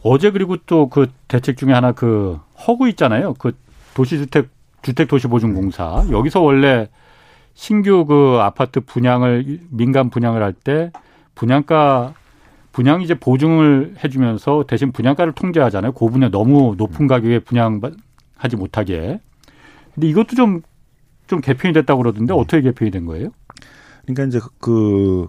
어제 0.03 0.31
그리고 0.31 0.57
또 0.67 0.89
그 0.89 1.09
대책 1.29 1.57
중에 1.57 1.73
하나 1.73 1.93
그 1.93 2.39
허구 2.67 2.89
있잖아요. 2.91 3.35
그 3.35 3.53
도시주택 3.95 4.49
주택 4.83 5.09
도시보증공사 5.09 6.07
여기서 6.11 6.41
원래 6.41 6.89
신규 7.55 8.07
그 8.07 8.39
아파트 8.41 8.81
분양을 8.81 9.61
민간 9.69 10.09
분양을 10.09 10.43
할 10.43 10.55
때 10.55 10.91
분양가 11.35 12.15
분양 12.73 13.03
이제 13.03 13.15
보증을 13.15 13.97
해주면서 14.03 14.65
대신 14.69 14.93
분양가를 14.93 15.33
통제하잖아요. 15.35 15.93
고분야 15.93 16.31
너무 16.31 16.77
높은 16.79 17.07
가격에 17.07 17.41
분양하지 17.41 18.57
못하게. 18.57 19.21
근데 19.95 20.09
이것도 20.09 20.37
좀, 20.37 20.63
좀 21.27 21.41
개편이 21.41 21.75
됐다고 21.75 22.03
그러던데 22.03 22.33
네. 22.33 22.39
어떻게 22.39 22.63
개편이 22.63 22.91
된 22.91 23.07
거예요? 23.07 23.31
그러니까 24.05 24.25
이제 24.25 24.41
그 24.59 25.27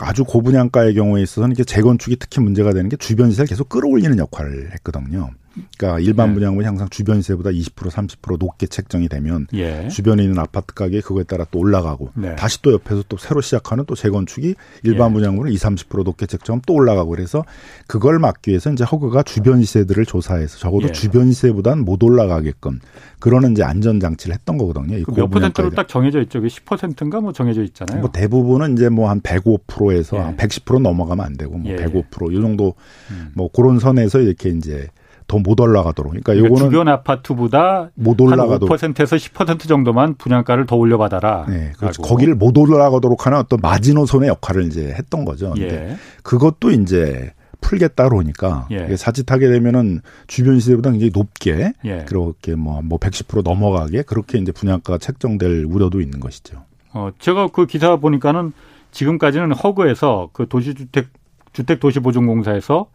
아주 0.00 0.24
고분양가의 0.24 0.94
경우에 0.94 1.22
있어서는 1.22 1.52
이게 1.52 1.64
재건축이 1.64 2.16
특히 2.16 2.40
문제가 2.40 2.72
되는 2.72 2.88
게 2.88 2.96
주변 2.96 3.30
시세를 3.30 3.48
계속 3.48 3.68
끌어올리는 3.68 4.16
역할을 4.18 4.72
했거든요. 4.74 5.30
그러니까 5.76 6.00
일반 6.00 6.30
예. 6.30 6.34
분양은 6.34 6.64
항상 6.64 6.88
주변 6.88 7.20
시세보다 7.20 7.50
20% 7.50 7.90
30% 7.90 8.38
높게 8.38 8.66
책정이 8.66 9.08
되면 9.08 9.46
예. 9.52 9.88
주변에 9.88 10.22
있는 10.22 10.38
아파트 10.38 10.74
가격이 10.74 11.02
그거에 11.02 11.24
따라 11.24 11.44
또 11.50 11.58
올라가고 11.58 12.10
네. 12.14 12.34
다시 12.36 12.62
또 12.62 12.72
옆에서 12.72 13.04
또 13.08 13.16
새로 13.18 13.40
시작하는 13.40 13.84
또 13.86 13.94
재건축이 13.94 14.54
일반 14.84 15.10
예. 15.10 15.14
분양물은 15.14 15.52
20, 15.52 15.88
30% 15.88 16.04
높게 16.04 16.26
책정하면 16.26 16.62
또 16.66 16.74
올라가고 16.74 17.10
그래서 17.10 17.44
그걸 17.86 18.18
막기 18.18 18.50
위해서 18.50 18.72
이제 18.72 18.84
허그가 18.84 19.22
주변 19.22 19.62
시세들을 19.62 20.06
조사해서 20.06 20.58
적어도 20.58 20.88
예. 20.88 20.92
주변 20.92 21.30
시세보다는 21.30 21.84
못 21.84 22.02
올라가게끔 22.02 22.80
그러는 23.18 23.52
이제 23.52 23.62
안전 23.62 24.00
장치를 24.00 24.34
했던 24.34 24.56
거거든요. 24.56 25.04
몇 25.14 25.28
퍼센트로 25.28 25.70
딱 25.70 25.88
정해져 25.88 26.22
있죠. 26.22 26.40
10%인가 26.40 27.20
뭐 27.20 27.34
정해져 27.34 27.62
있잖아요. 27.62 28.00
뭐 28.00 28.10
대부분은 28.10 28.74
이제 28.74 28.88
뭐 28.88 29.10
한 29.10 29.20
105%에서 29.20 30.16
한110% 30.16 30.80
넘어가면 30.80 31.24
안 31.24 31.36
되고 31.36 31.58
뭐 31.58 31.70
105%이 31.72 32.36
예. 32.36 32.40
정도 32.40 32.74
음. 33.10 33.32
뭐 33.34 33.50
그런 33.52 33.78
선에서 33.78 34.20
이렇게 34.20 34.50
이제 34.50 34.88
더 35.30 35.38
못 35.38 35.60
올라가도록. 35.60 36.10
그러니까, 36.10 36.32
그러니까 36.32 36.48
요거는 36.48 36.70
주변 36.70 36.88
아파트보다 36.88 37.90
못 37.94 38.20
올라가도록 38.20 38.68
5%에서 38.68 39.14
10% 39.14 39.68
정도만 39.68 40.16
분양가를 40.16 40.66
더 40.66 40.74
올려 40.74 40.98
받아라. 40.98 41.46
네, 41.48 41.70
그렇죠. 41.78 42.02
거기를 42.02 42.34
못 42.34 42.58
올라가도록 42.58 43.26
하는 43.26 43.38
어떤 43.38 43.60
마지노선의 43.62 44.28
역할을 44.28 44.64
이제 44.64 44.92
했던 44.98 45.24
거죠. 45.24 45.54
예. 45.58 45.96
그것도 46.24 46.72
이제 46.72 47.32
풀겠다 47.60 48.08
그러니까 48.08 48.66
예. 48.72 48.96
자칫하게 48.96 49.48
되면은 49.48 50.00
주변 50.26 50.58
시세보다 50.58 50.90
굉장히 50.90 51.12
높게 51.14 51.74
예. 51.84 52.04
그렇게 52.08 52.56
뭐뭐 52.56 52.82
뭐110% 52.98 53.44
넘어가게 53.44 54.02
그렇게 54.02 54.38
이제 54.38 54.50
분양가가 54.50 54.98
책정될 54.98 55.64
우려도 55.64 56.00
있는 56.00 56.18
것이죠. 56.18 56.64
어, 56.92 57.10
제가 57.20 57.48
그 57.48 57.66
기사 57.66 57.96
보니까는 57.96 58.52
지금까지는 58.90 59.52
허그에서 59.52 60.30
그 60.32 60.48
도시주택 60.48 61.08
주택도시보증공사에서 61.52 62.86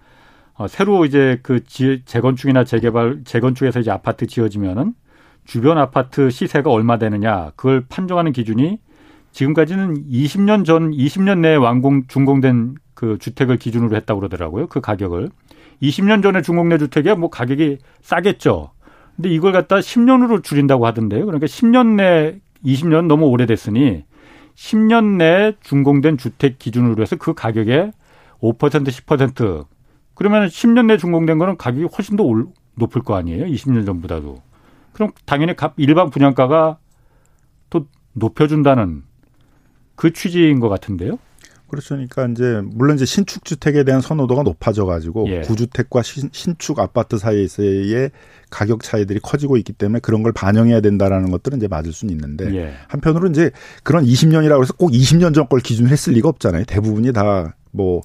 어, 0.57 0.67
새로 0.67 1.05
이제 1.05 1.39
그 1.43 1.63
지, 1.63 2.01
재건축이나 2.05 2.63
재개발, 2.63 3.21
재건축에서 3.25 3.81
이제 3.81 3.91
아파트 3.91 4.25
지어지면은 4.25 4.93
주변 5.43 5.77
아파트 5.77 6.29
시세가 6.29 6.71
얼마 6.71 6.97
되느냐 6.97 7.51
그걸 7.55 7.85
판정하는 7.87 8.31
기준이 8.31 8.79
지금까지는 9.31 10.09
20년 10.09 10.63
전, 10.65 10.91
20년 10.91 11.39
내에 11.39 11.55
완공 11.55 12.07
준공된 12.07 12.75
그 12.93 13.17
주택을 13.19 13.57
기준으로 13.57 13.95
했다고 13.97 14.21
그러더라고요. 14.21 14.67
그 14.67 14.79
가격을. 14.79 15.29
20년 15.81 16.23
전에 16.23 16.41
준공된 16.41 16.79
주택이 16.79 17.13
뭐 17.15 17.29
가격이 17.29 17.79
싸겠죠. 18.01 18.71
근데 19.17 19.29
이걸 19.29 19.51
갖다 19.51 19.77
10년으로 19.77 20.41
줄인다고 20.41 20.85
하던데요. 20.85 21.25
그러니까 21.25 21.47
10년 21.47 21.95
내 21.95 22.39
20년 22.63 23.07
너무 23.07 23.25
오래됐으니 23.25 24.05
10년 24.55 25.17
내 25.17 25.53
준공된 25.61 26.17
주택 26.17 26.57
기준으로 26.57 27.01
해서 27.01 27.17
그 27.17 27.33
가격에 27.33 27.91
5% 28.41 28.57
10% 28.57 29.65
그러면 30.15 30.47
10년 30.47 30.87
내 30.87 30.97
준공된 30.97 31.37
거는 31.37 31.57
가격이 31.57 31.87
훨씬 31.95 32.15
더 32.15 32.23
올, 32.23 32.47
높을 32.75 33.01
거 33.03 33.15
아니에요? 33.15 33.45
20년 33.45 33.85
전보다도. 33.85 34.41
그럼 34.93 35.11
당연히 35.25 35.53
일반 35.77 36.09
분양가가 36.09 36.77
또 37.69 37.87
높여준다는 38.13 39.03
그 39.95 40.13
취지인 40.13 40.59
것 40.59 40.69
같은데요? 40.69 41.19
그렇죠. 41.67 41.95
그러니까 41.95 42.27
이제 42.27 42.61
물론 42.63 42.95
이제 42.95 43.05
신축 43.05 43.43
주택에 43.43 43.83
대한 43.83 43.99
선호도가 43.99 44.43
높아져 44.43 44.85
가지고 44.85 45.27
예. 45.29 45.41
구주택과 45.41 46.03
신, 46.03 46.29
축 46.59 46.79
아파트 46.79 47.17
사이에서의 47.17 48.11
가격 48.49 48.83
차이들이 48.83 49.19
커지고 49.19 49.57
있기 49.57 49.73
때문에 49.73 49.99
그런 49.99 50.21
걸 50.21 50.31
반영해야 50.31 50.79
된다라는 50.81 51.31
것들은 51.31 51.57
이제 51.57 51.67
맞을 51.67 51.91
수는 51.91 52.13
있는데 52.13 52.55
예. 52.55 52.73
한편으로 52.87 53.29
이제 53.29 53.51
그런 53.83 54.05
20년이라고 54.05 54.61
해서 54.61 54.73
꼭 54.73 54.91
20년 54.91 55.33
전 55.33 55.47
걸 55.47 55.59
기준으로 55.59 55.91
했을 55.91 56.13
리가 56.13 56.29
없잖아요. 56.29 56.65
대부분이 56.65 57.11
다뭐 57.13 58.01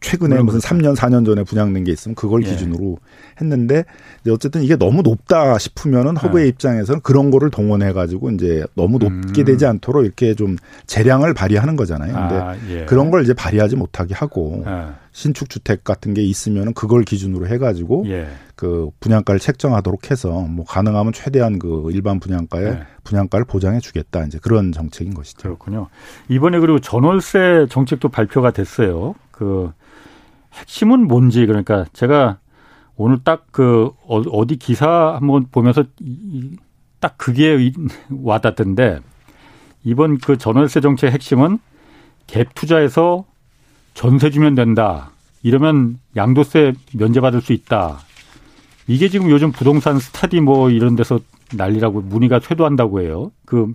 최근에 0.00 0.42
무슨 0.42 0.60
3년, 0.60 0.94
4년 0.94 1.24
전에 1.24 1.42
분양된 1.42 1.84
게 1.84 1.92
있으면 1.92 2.14
그걸 2.14 2.44
예. 2.44 2.50
기준으로 2.50 2.98
했는데 3.40 3.84
어쨌든 4.30 4.62
이게 4.62 4.76
너무 4.76 5.02
높다 5.02 5.58
싶으면은 5.58 6.16
허브의 6.16 6.44
예. 6.44 6.48
입장에서는 6.48 7.00
그런 7.00 7.30
거를 7.30 7.50
동원해 7.50 7.92
가지고 7.92 8.30
이제 8.30 8.64
너무 8.74 8.98
높게 8.98 9.42
음. 9.42 9.44
되지 9.44 9.66
않도록 9.66 10.04
이렇게 10.04 10.34
좀 10.34 10.56
재량을 10.86 11.34
발휘하는 11.34 11.76
거잖아요. 11.76 12.12
근데 12.12 12.34
아, 12.36 12.56
예. 12.68 12.84
그런 12.84 13.10
걸 13.10 13.22
이제 13.22 13.32
발휘하지 13.32 13.76
못하게 13.76 14.14
하고 14.14 14.62
아. 14.66 14.94
신축 15.12 15.48
주택 15.48 15.82
같은 15.82 16.12
게 16.12 16.22
있으면은 16.22 16.74
그걸 16.74 17.02
기준으로 17.02 17.48
해 17.48 17.56
가지고 17.56 18.04
예. 18.08 18.28
그 18.54 18.90
분양가를 19.00 19.40
책정하도록 19.40 20.10
해서 20.10 20.30
뭐 20.42 20.64
가능하면 20.66 21.12
최대한 21.12 21.58
그 21.58 21.88
일반 21.92 22.20
분양가에 22.20 22.64
예. 22.64 22.80
분양가를 23.02 23.46
보장해 23.46 23.80
주겠다 23.80 24.24
이제 24.24 24.38
그런 24.42 24.72
정책인 24.72 25.14
것이죠. 25.14 25.42
그렇군요. 25.42 25.88
이번에 26.28 26.58
그리고 26.58 26.80
전월세 26.80 27.66
정책도 27.70 28.10
발표가 28.10 28.50
됐어요. 28.50 29.14
그 29.30 29.72
핵심은 30.56 31.06
뭔지 31.06 31.46
그러니까 31.46 31.84
제가 31.92 32.38
오늘 32.96 33.22
딱 33.22 33.46
그 33.56 33.90
어디 34.06 34.56
기사 34.56 35.14
한번 35.18 35.46
보면서 35.50 35.82
딱 37.00 37.16
그게 37.16 37.72
와닿던데 38.12 39.00
이번 39.82 40.18
그 40.18 40.36
전월세 40.36 40.82
정책 40.82 41.10
핵심은 41.10 41.58
갭 42.26 42.48
투자에서 42.54 43.24
전세 43.94 44.28
주면 44.28 44.54
된다. 44.54 45.10
이러면 45.42 45.98
양도세 46.16 46.74
면제받을 46.92 47.40
수 47.40 47.54
있다. 47.54 48.00
이게 48.88 49.08
지금 49.08 49.30
요즘 49.30 49.52
부동산 49.52 49.98
스타디 49.98 50.40
뭐 50.40 50.68
이런 50.68 50.96
데서 50.96 51.18
난리라고 51.54 52.02
문의가 52.02 52.40
쇄도한다고 52.40 53.00
해요. 53.00 53.32
그 53.46 53.72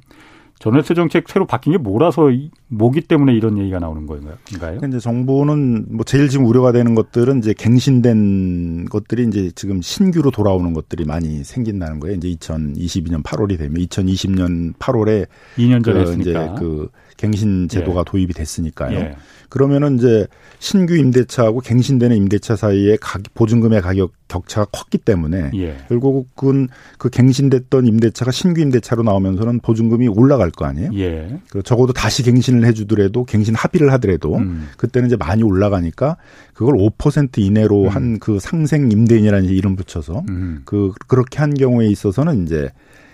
전월세 0.62 0.94
정책 0.94 1.28
새로 1.28 1.48
바뀐 1.48 1.74
게 1.74 1.80
뭐라서 1.80 2.30
뭐기 2.68 3.02
때문에 3.02 3.34
이런 3.34 3.58
얘기가 3.58 3.80
나오는 3.80 4.06
거인가요? 4.06 4.80
이제 4.88 5.00
정부는 5.00 5.88
뭐 5.90 6.06
제일 6.06 6.30
지금 6.30 6.46
우려가 6.46 6.72
되는 6.72 6.94
것들은 6.94 7.40
이제 7.40 7.54
갱신된 7.54 8.86
것들이 8.86 9.26
이제 9.26 9.52
지금 9.56 9.82
신규로 9.82 10.30
돌아오는 10.30 10.72
것들이 10.74 11.04
많이 11.06 11.44
생긴다는 11.44 12.00
거예요. 12.00 12.16
이제 12.18 12.28
2022년 12.36 13.24
8월이 13.24 13.58
되면 13.58 13.74
2020년 13.74 14.76
8월에 14.78 15.26
2년 15.58 15.84
전에 15.84 16.04
그 16.04 16.14
이제 16.22 16.34
그 16.60 16.90
갱신 17.18 17.68
제도가 17.68 18.02
예. 18.02 18.04
도입이 18.06 18.34
됐으니까요. 18.34 19.00
예. 19.00 19.16
그러면은 19.52 19.98
이제 19.98 20.28
신규 20.60 20.96
임대차하고 20.96 21.60
갱신되는 21.60 22.16
임대차 22.16 22.56
사이에 22.56 22.96
보증금의 23.34 23.82
가격 23.82 24.14
격차가 24.30 24.66
컸기 24.72 24.98
때문에 24.98 25.52
예. 25.56 25.78
결국은 25.90 26.70
그 26.98 27.10
갱신됐던 27.10 27.86
임대차가 27.86 28.32
신규 28.32 28.62
임대차로 28.62 29.04
나오면서는 29.04 29.60
보증금이 29.60 30.08
올라갈 30.08 30.52
거 30.52 30.64
아니에요. 30.64 30.92
예. 30.94 31.38
그 31.50 31.62
적어도 31.64 31.92
다시 31.92 32.24
갱신을 32.24 32.66
해주더라도 32.66 33.26
갱신 33.26 33.54
합의를 33.54 33.92
하더라도 33.94 34.38
음. 34.38 34.70
그때는 34.78 35.08
이제 35.08 35.18
많이 35.18 35.44
올라가니까 35.44 36.16
그걸 36.54 36.76
5% 36.76 37.40
이내로 37.40 37.84
음. 37.84 37.88
한그 37.90 38.40
상생 38.40 38.90
임대인이라는 38.90 39.50
이름 39.50 39.76
붙여서 39.76 40.24
음. 40.30 40.62
그 40.64 40.94
그렇게 41.08 41.40
한 41.40 41.54
경우에 41.54 41.88
있어서는 41.88 42.46
이제 42.46 42.70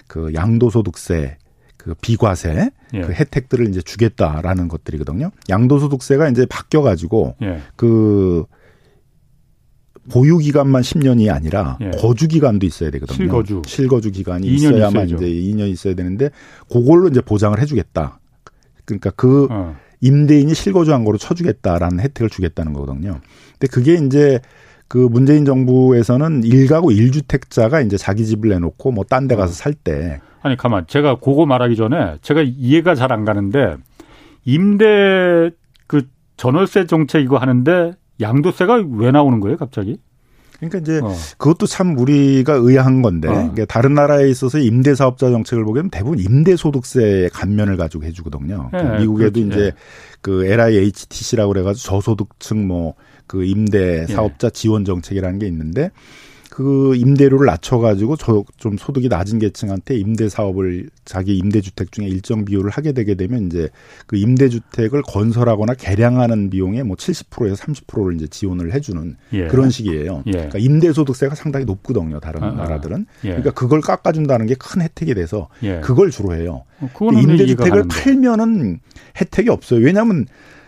그 0.05 0.35
양도소득세 0.35 1.37
그 1.87 1.95
비과세 2.01 2.69
예. 2.93 3.01
그 3.01 3.11
혜택들을 3.13 3.67
이제 3.69 3.81
주겠다라는 3.81 4.67
것들이거든요. 4.67 5.31
양도소득세가 5.49 6.29
이제 6.29 6.45
바뀌어 6.45 6.81
가지고 6.81 7.35
예. 7.41 7.61
그 7.75 8.45
보유 10.09 10.37
기간만 10.37 10.81
10년이 10.83 11.33
아니라 11.33 11.77
예. 11.81 11.91
거주 11.91 12.27
기간도 12.27 12.65
있어야 12.65 12.91
되거든요. 12.91 13.15
실거주 13.15 13.61
실거주 13.65 14.11
기간이 14.11 14.47
있어야만 14.47 15.07
있어야죠. 15.07 15.15
이제 15.15 15.25
2년 15.27 15.69
있어야 15.69 15.95
되는데 15.95 16.29
그걸로 16.71 17.07
이제 17.07 17.21
보장을 17.21 17.59
해 17.59 17.65
주겠다. 17.65 18.19
그러니까 18.85 19.11
그 19.15 19.47
어. 19.49 19.75
임대인이 19.99 20.53
실거주한 20.53 21.03
거로 21.03 21.17
쳐주겠다라는 21.17 21.99
혜택을 21.99 22.29
주겠다는 22.29 22.71
거거든요. 22.73 23.19
근데 23.53 23.67
그게 23.67 23.95
이제 23.95 24.39
그 24.87 24.97
문재인 24.97 25.43
정부에서는 25.43 26.43
일가구 26.43 26.89
1주택자가 26.89 27.85
이제 27.85 27.97
자기 27.97 28.25
집을 28.25 28.49
내놓고 28.51 28.91
뭐 28.91 29.03
딴 29.03 29.27
데 29.27 29.35
가서 29.35 29.51
어. 29.51 29.53
살때 29.53 30.21
아니 30.47 30.57
가만 30.57 30.85
제가 30.87 31.15
그거 31.19 31.45
말하기 31.45 31.75
전에 31.75 32.17
제가 32.21 32.41
이해가 32.41 32.95
잘 32.95 33.11
안 33.11 33.23
가는데 33.25 33.77
임대 34.45 35.49
그 35.87 36.07
전월세 36.35 36.85
정책 36.85 37.21
이거 37.21 37.37
하는데 37.37 37.93
양도세가 38.19 38.83
왜 38.97 39.11
나오는 39.11 39.39
거예요 39.39 39.57
갑자기? 39.57 39.97
그러니까 40.57 40.79
이제 40.79 40.99
어. 41.03 41.13
그것도 41.37 41.67
참 41.67 41.97
우리가 41.97 42.53
의아한 42.53 43.01
건데 43.01 43.27
어. 43.27 43.33
그러니까 43.33 43.65
다른 43.65 43.93
나라에 43.93 44.27
있어서 44.29 44.57
임대 44.57 44.95
사업자 44.95 45.29
정책을 45.29 45.63
보면 45.63 45.89
대부분 45.91 46.19
임대 46.19 46.55
소득세 46.55 47.29
감면을 47.31 47.77
가지고 47.77 48.05
해주거든요. 48.05 48.71
네, 48.73 48.99
미국에도 48.99 49.39
그렇지. 49.39 49.47
이제 49.47 49.59
네. 49.59 49.71
그 50.21 50.45
LIHTC라고 50.45 51.49
그래가지고 51.53 51.87
저소득층 51.87 52.67
뭐 52.67 52.95
그 53.27 53.43
임대 53.43 54.05
예. 54.09 54.13
사업자 54.13 54.49
네. 54.49 54.53
지원 54.53 54.85
정책이라는 54.85 55.37
게 55.39 55.47
있는데 55.47 55.91
그 56.57 56.95
임대료를 56.95 57.45
낮춰가지고 57.45 58.15
저 58.15 58.43
좀 58.57 58.75
소득이 58.77 59.07
낮은 59.07 59.37
계층한테 59.37 59.95
임대 59.97 60.27
사업을 60.27 60.89
자기 61.05 61.37
임대주택 61.37 61.91
중에 61.91 62.07
일정 62.07 62.43
비율을 62.45 62.71
하게 62.71 62.91
되게 62.91 63.13
되면 63.13 63.45
이제 63.45 63.69
그 64.07 64.17
임대주택을 64.17 65.03
건설하거나 65.03 65.75
개량하는 65.75 66.49
비용의 66.49 66.83
뭐 66.83 66.95
70%에서 66.97 67.55
30%를 67.63 68.15
이제 68.15 68.25
지원을 68.27 68.73
해주는 68.73 69.15
예. 69.33 69.47
그런 69.47 69.69
식이에요. 69.69 70.23
예. 70.25 70.31
그러니까 70.31 70.57
임대소득세가 70.57 71.35
상당히 71.35 71.65
높거든요. 71.65 72.19
다른 72.19 72.41
아, 72.43 72.47
아. 72.47 72.51
나라들은. 72.53 73.05
예. 73.25 73.29
그러니까 73.29 73.51
그걸 73.51 73.81
깎아준다는 73.81 74.47
게 74.47 74.55
큰 74.57 74.81
혜택이 74.81 75.13
돼서 75.13 75.49
예. 75.61 75.79
그걸 75.81 76.09
주로 76.09 76.33
해요. 76.33 76.63
어, 76.81 76.89
임대주택을 77.13 77.83
팔면은 77.87 78.79
혜택이 79.21 79.49
없어요. 79.49 79.81
왜냐하면 79.85 80.25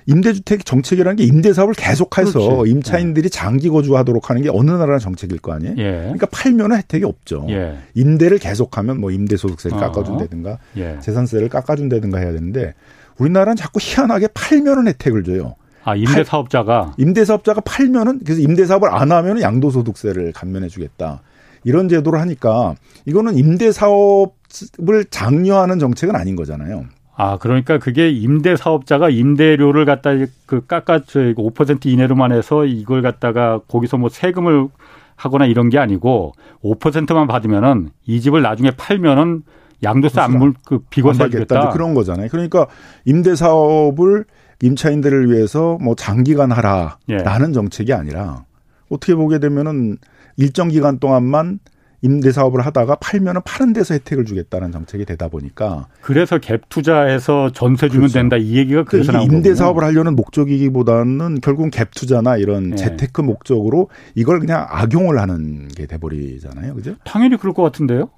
임대주택 0.10 0.66
정책이라는 0.66 1.18
게 1.18 1.24
임대 1.24 1.54
사업을 1.54 1.76
계속해서 1.76 2.40
그렇지. 2.40 2.72
임차인들이 2.72 3.30
장기 3.30 3.70
거주하도록 3.70 4.30
하는 4.30 4.42
게 4.42 4.50
어느 4.52 4.72
나라 4.72 4.98
정책일 4.98 5.40
거 5.40 5.54
아니에요? 5.54 5.76
예. 5.78 5.92
그러니까 6.02 6.28
팔면은 6.32 6.78
혜택이 6.78 7.06
없죠. 7.06 7.46
예. 7.50 7.78
임대를 7.94 8.40
계속하면 8.40 9.00
뭐 9.00 9.12
임대소득세를 9.12 9.78
어. 9.78 9.80
깎아준다든가 9.80 10.58
예. 10.78 10.98
재산세를 11.00 11.50
깎아준다든가 11.50 12.18
해야 12.18 12.32
되는데 12.32 12.74
우리나라는 13.18 13.56
자꾸 13.56 13.80
희한하게 13.82 14.30
팔면은 14.34 14.88
혜택을 14.88 15.24
줘요. 15.24 15.56
아, 15.84 15.96
임대 15.96 16.24
사업자가 16.24 16.96
임대 16.98 17.24
사업자가 17.24 17.62
팔면은 17.62 18.20
그래서 18.24 18.42
임대 18.42 18.66
사업을 18.66 18.90
안 18.90 19.12
하면은 19.12 19.42
양도소득세를 19.42 20.34
감면해 20.34 20.68
주겠다. 20.68 21.22
이런 21.64 21.90
제도를 21.90 22.20
하니까 22.22 22.76
이거는 23.06 23.38
임대 23.38 23.72
사업을 23.72 25.06
장려하는 25.10 25.80
정책은 25.80 26.16
아닌 26.16 26.36
거잖아요. 26.36 26.86
아, 27.22 27.36
그러니까 27.36 27.80
그게 27.80 28.10
임대 28.10 28.56
사업자가 28.56 29.10
임대료를 29.10 29.84
갖다 29.84 30.12
그 30.46 30.66
깎아 30.66 31.00
5% 31.00 31.86
이내로만 31.86 32.32
해서 32.32 32.64
이걸 32.64 33.02
갖다가 33.02 33.60
거기서 33.68 33.98
뭐 33.98 34.08
세금을 34.08 34.70
하거나 35.18 35.46
이런 35.46 35.68
게 35.68 35.78
아니고 35.80 36.32
5%만 36.64 37.28
받으면은 37.28 37.90
이 38.06 38.22
집을 38.22 38.42
나중에 38.42 38.72
팔면은 38.72 39.44
양도세 39.84 40.22
안물 40.22 40.54
그 40.64 40.80
비과세 40.90 41.28
겠다 41.28 41.72
그런 41.72 41.94
거잖아요. 41.94 42.30
그러니까 42.32 42.68
임대 43.04 43.36
사업을 43.36 44.24
임차인들을 44.64 45.30
위해서 45.30 45.78
뭐 45.82 45.96
장기간 45.96 46.54
하라라는 46.54 47.50
예. 47.50 47.54
정책이 47.54 47.92
아니라 47.92 48.46
어떻게 48.90 49.14
보게 49.14 49.40
되면은 49.40 49.98
일정 50.38 50.70
기간 50.70 51.00
동안만 51.00 51.60
임대 52.02 52.32
사업을 52.32 52.66
하다가 52.66 52.96
팔면은 52.96 53.42
파는 53.44 53.74
데서 53.74 53.94
혜택을 53.94 54.26
주겠다는 54.26 54.72
정책이 54.72 55.06
되다 55.06 55.28
보니까 55.28 55.88
그래서 56.02 56.38
갭 56.38 56.62
투자해서 56.70 57.52
전세 57.54 57.90
주면 57.90 58.08
그렇죠. 58.08 58.14
된다 58.14 58.38
이 58.38 58.56
얘기가 58.58 58.84
그래서 58.86 59.12
나온 59.12 59.26
임대 59.26 59.54
사업을 59.54 59.84
하려는 59.84 60.16
목적이기보다는 60.16 61.42
결국은 61.42 61.72
갭 61.72 61.92
투자나 61.92 62.38
이런 62.38 62.72
네. 62.72 62.76
재테크 62.78 63.22
목적으로 63.22 63.90
이걸 64.16 64.40
그냥 64.40 64.66
악용을 64.70 65.20
하는 65.20 65.68
게 65.68 65.86
돼버리잖아요, 65.86 66.76
그죠? 66.76 66.96
당연히 67.04 67.38
그럴 67.38 67.54
것 67.54 67.64
같은데요. 67.64 68.10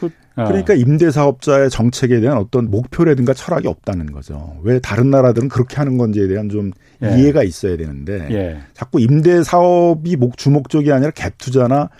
그, 0.00 0.10
아. 0.34 0.44
그러니까 0.44 0.74
임대 0.74 1.10
사업자의 1.10 1.70
정책에 1.70 2.20
대한 2.20 2.38
어떤 2.38 2.70
목표라든가 2.70 3.34
철학이 3.34 3.68
없다는 3.68 4.12
거죠. 4.12 4.56
왜 4.62 4.78
다른 4.78 5.10
나라들은 5.10 5.48
그렇게 5.48 5.76
하는 5.76 5.98
건지에 5.98 6.28
대한 6.28 6.48
좀 6.48 6.72
예. 7.02 7.18
이해가 7.18 7.42
있어야 7.42 7.76
되는데 7.76 8.26
예. 8.30 8.58
자꾸 8.74 9.00
임대 9.00 9.42
사업이 9.42 10.16
목 10.16 10.36
주목적이 10.36 10.92
아니라 10.92 11.10
갭 11.10 11.32
투자나 11.38 11.90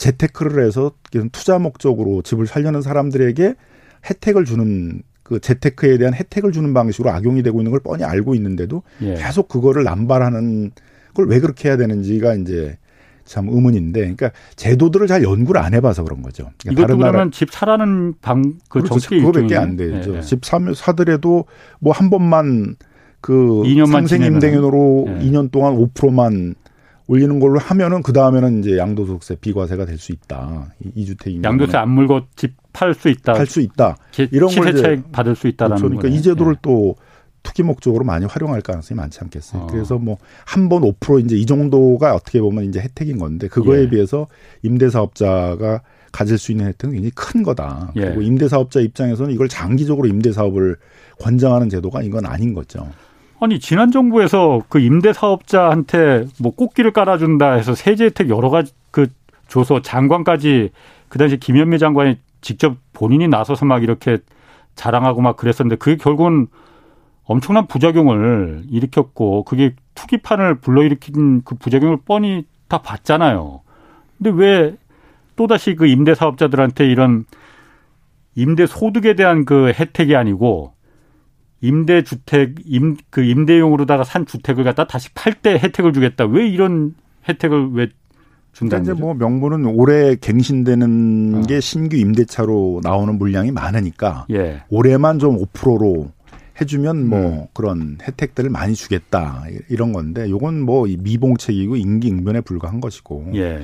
재테크를 0.00 0.64
해서 0.64 0.92
투자 1.30 1.58
목적으로 1.58 2.22
집을 2.22 2.46
살려는 2.46 2.80
사람들에게 2.80 3.54
혜택을 4.08 4.46
주는 4.46 5.02
그 5.22 5.40
재테크에 5.40 5.98
대한 5.98 6.14
혜택을 6.14 6.52
주는 6.52 6.72
방식으로 6.72 7.10
악용이 7.10 7.42
되고 7.42 7.60
있는 7.60 7.70
걸 7.70 7.80
뻔히 7.80 8.02
알고 8.02 8.34
있는데도 8.34 8.82
예. 9.02 9.14
계속 9.14 9.46
그거를 9.48 9.84
남발하는 9.84 10.72
걸왜 11.12 11.40
그렇게 11.40 11.68
해야 11.68 11.76
되는지가 11.76 12.34
이제 12.36 12.78
참 13.26 13.48
의문인데, 13.48 14.00
그러니까 14.00 14.32
제도들을 14.56 15.06
잘 15.06 15.22
연구를 15.22 15.60
안 15.60 15.74
해봐서 15.74 16.02
그런 16.02 16.22
거죠. 16.22 16.50
그러니까 16.58 16.82
이것도 16.82 16.96
그러면 16.98 17.12
나라... 17.12 17.30
집 17.30 17.52
사라는 17.52 18.14
방그 18.22 18.58
그렇죠. 18.70 18.88
정책이 18.88 19.20
그거밖에 19.20 19.56
안 19.56 19.76
되죠. 19.76 20.16
예. 20.16 20.20
집 20.22 20.44
사면 20.44 20.74
사더라도 20.74 21.44
뭐 21.78 21.92
한 21.92 22.08
번만 22.08 22.76
그 23.20 23.62
상생 23.86 24.22
임대인으로 24.22 25.04
예. 25.08 25.26
2년 25.26 25.50
동안 25.52 25.76
5%만 25.76 26.54
올리는 27.10 27.40
걸로 27.40 27.58
하면은 27.58 28.02
그 28.02 28.12
다음에는 28.12 28.60
이제 28.60 28.78
양도소득세 28.78 29.36
비과세가 29.40 29.84
될 29.84 29.98
수 29.98 30.12
있다. 30.12 30.72
이주택인 30.94 31.42
양도세 31.42 31.76
안 31.76 31.90
물고 31.90 32.22
집 32.36 32.54
팔 32.72 32.94
수 32.94 33.08
있다. 33.08 33.32
팔 33.32 33.46
수 33.46 33.60
있다. 33.60 33.96
이런 34.30 34.48
걸 34.54 34.68
이제 34.72 35.02
받을 35.10 35.34
수 35.34 35.48
있다라는 35.48 35.76
그렇죠. 35.82 35.96
그러니까 35.98 36.16
이 36.16 36.22
제도를 36.22 36.52
예. 36.54 36.58
또 36.62 36.94
투기 37.42 37.64
목적으로 37.64 38.04
많이 38.04 38.26
활용할 38.26 38.60
가능성이 38.60 38.96
많지 38.98 39.18
않겠어요. 39.22 39.62
어. 39.62 39.66
그래서 39.66 39.98
뭐 39.98 40.18
한 40.46 40.68
번 40.68 40.82
5% 40.82 41.24
이제 41.24 41.34
이 41.36 41.46
정도가 41.46 42.14
어떻게 42.14 42.40
보면 42.40 42.64
이제 42.66 42.78
혜택인 42.80 43.18
건데 43.18 43.48
그거에 43.48 43.82
예. 43.82 43.88
비해서 43.90 44.28
임대사업자가 44.62 45.82
가질 46.12 46.38
수 46.38 46.52
있는 46.52 46.66
혜택은 46.66 46.94
굉장히 46.94 47.10
큰 47.14 47.42
거다. 47.42 47.92
예. 47.96 48.02
그리고 48.02 48.22
임대사업자 48.22 48.80
입장에서는 48.80 49.32
이걸 49.32 49.48
장기적으로 49.48 50.06
임대사업을 50.08 50.76
권장하는 51.20 51.68
제도가 51.68 52.02
이건 52.02 52.26
아닌 52.26 52.54
거죠. 52.54 52.88
아니 53.40 53.58
지난 53.58 53.90
정부에서 53.90 54.60
그 54.68 54.78
임대 54.80 55.14
사업자한테 55.14 56.26
뭐 56.40 56.54
꽃길을 56.54 56.92
깔아준다 56.92 57.52
해서 57.52 57.74
세제 57.74 58.04
혜택 58.04 58.28
여러 58.28 58.50
가지 58.50 58.72
그 58.90 59.06
줘서 59.48 59.80
장관까지 59.80 60.70
그 61.08 61.18
당시 61.18 61.38
김현미 61.38 61.78
장관이 61.78 62.18
직접 62.42 62.76
본인이 62.92 63.28
나서서 63.28 63.64
막 63.64 63.82
이렇게 63.82 64.18
자랑하고 64.74 65.22
막 65.22 65.36
그랬었는데 65.36 65.76
그게 65.76 65.96
결국은 65.96 66.48
엄청난 67.24 67.66
부작용을 67.66 68.64
일으켰고 68.70 69.44
그게 69.44 69.74
투기판을 69.94 70.56
불러일으킨 70.56 71.42
그 71.44 71.54
부작용을 71.54 71.98
뻔히 72.04 72.44
다 72.68 72.78
봤잖아요. 72.82 73.62
근데 74.18 74.30
왜 74.30 74.76
또다시 75.36 75.76
그 75.76 75.86
임대 75.86 76.14
사업자들한테 76.14 76.90
이런 76.90 77.24
임대 78.34 78.66
소득에 78.66 79.14
대한 79.14 79.44
그 79.44 79.72
혜택이 79.72 80.14
아니고 80.14 80.74
임대 81.60 82.02
주택 82.02 82.54
임 82.64 82.96
그 83.10 83.22
임대용으로다가 83.22 84.04
산 84.04 84.26
주택을 84.26 84.64
갖다 84.64 84.86
다시 84.86 85.12
팔 85.14 85.34
때 85.34 85.58
혜택을 85.58 85.92
주겠다. 85.92 86.24
왜 86.26 86.46
이런 86.48 86.94
혜택을 87.28 87.72
왜 87.72 87.88
준다는 88.52 88.84
이제 88.84 88.92
뭐 88.92 89.14
명분은 89.14 89.64
올해 89.66 90.16
갱신되는 90.16 91.34
어. 91.36 91.46
게 91.46 91.60
신규 91.60 91.96
임대차로 91.96 92.80
나오는 92.82 93.16
물량이 93.16 93.52
많으니까 93.52 94.26
예. 94.30 94.62
올해만 94.70 95.18
좀 95.18 95.38
5%로 95.38 96.10
해주면 96.60 97.08
뭐 97.08 97.18
음. 97.20 97.46
그런 97.54 97.98
혜택들을 98.02 98.50
많이 98.50 98.74
주겠다 98.74 99.44
이런 99.68 99.92
건데 99.92 100.28
요건 100.28 100.60
뭐 100.60 100.86
미봉책이고 100.86 101.76
임기응변에 101.76 102.40
불과한 102.42 102.80
것이고 102.80 103.30
예. 103.34 103.60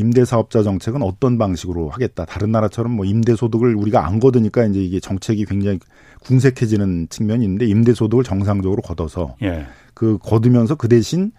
임대사업자 0.00 0.62
정책은 0.62 1.02
어떤 1.02 1.38
방식으로 1.38 1.90
하겠다. 1.90 2.24
다른 2.24 2.50
나라처럼 2.50 2.92
뭐 2.92 3.04
임대소득을 3.04 3.74
우리가 3.74 4.06
안 4.06 4.18
거두니까 4.18 4.64
이제 4.66 4.80
이게 4.80 4.98
정책이 4.98 5.44
굉장히 5.44 5.78
궁색해지는 6.22 7.08
측면이 7.10 7.44
있는데 7.44 7.66
임대소득을 7.66 8.24
정상적으로 8.24 8.82
걷어서 8.82 9.36
예. 9.42 9.66
그 9.94 10.18
거두면서 10.18 10.74
그 10.74 10.88
대신 10.88 11.32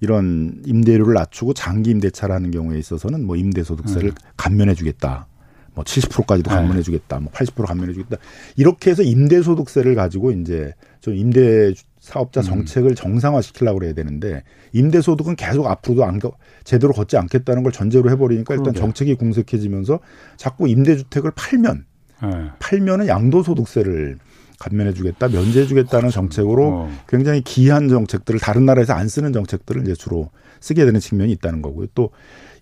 이런 0.00 0.62
임대료를 0.66 1.14
낮추고 1.14 1.54
장기 1.54 1.90
임대차라는 1.90 2.50
경우에 2.50 2.78
있어서는 2.78 3.24
뭐 3.24 3.36
임대소득세를 3.36 4.10
음. 4.10 4.14
감면해 4.36 4.74
주겠다. 4.74 5.26
뭐 5.74 5.84
70%까지도 5.84 6.50
감면해 6.50 6.82
주겠다. 6.82 7.20
뭐 7.20 7.30
80% 7.32 7.66
감면해 7.66 7.92
주겠다. 7.92 8.16
이렇게 8.56 8.90
해서 8.90 9.02
임대소득세를 9.02 9.94
가지고 9.94 10.32
이제 10.32 10.72
좀 11.00 11.14
임대 11.14 11.72
사업자 12.08 12.40
음. 12.40 12.42
정책을 12.42 12.90
음. 12.90 12.94
정상화시키려고 12.94 13.80
그래야 13.80 13.92
되는데 13.92 14.42
임대소득은 14.72 15.36
계속 15.36 15.66
앞으로도 15.66 16.04
안 16.04 16.18
제대로 16.64 16.92
걷지 16.94 17.18
않겠다는 17.18 17.62
걸 17.62 17.70
전제로 17.70 18.10
해버리니까 18.10 18.54
일단 18.54 18.64
그러게. 18.64 18.80
정책이 18.80 19.14
궁색해지면서 19.16 20.00
자꾸 20.36 20.68
임대주택을 20.68 21.32
팔면 21.36 21.84
네. 22.22 22.28
팔면은 22.58 23.06
양도소득세를 23.08 24.18
감면해주겠다, 24.58 25.28
면제해주겠다는 25.28 26.10
정책으로 26.10 26.66
어. 26.66 26.98
굉장히 27.06 27.42
기이한 27.42 27.88
정책들을 27.88 28.40
다른 28.40 28.64
나라에서 28.64 28.94
안 28.94 29.06
쓰는 29.06 29.32
정책들을 29.32 29.82
이제 29.82 29.94
주로 29.94 30.30
쓰게 30.60 30.84
되는 30.84 30.98
측면이 30.98 31.30
있다는 31.32 31.62
거고요. 31.62 31.86
또 31.94 32.10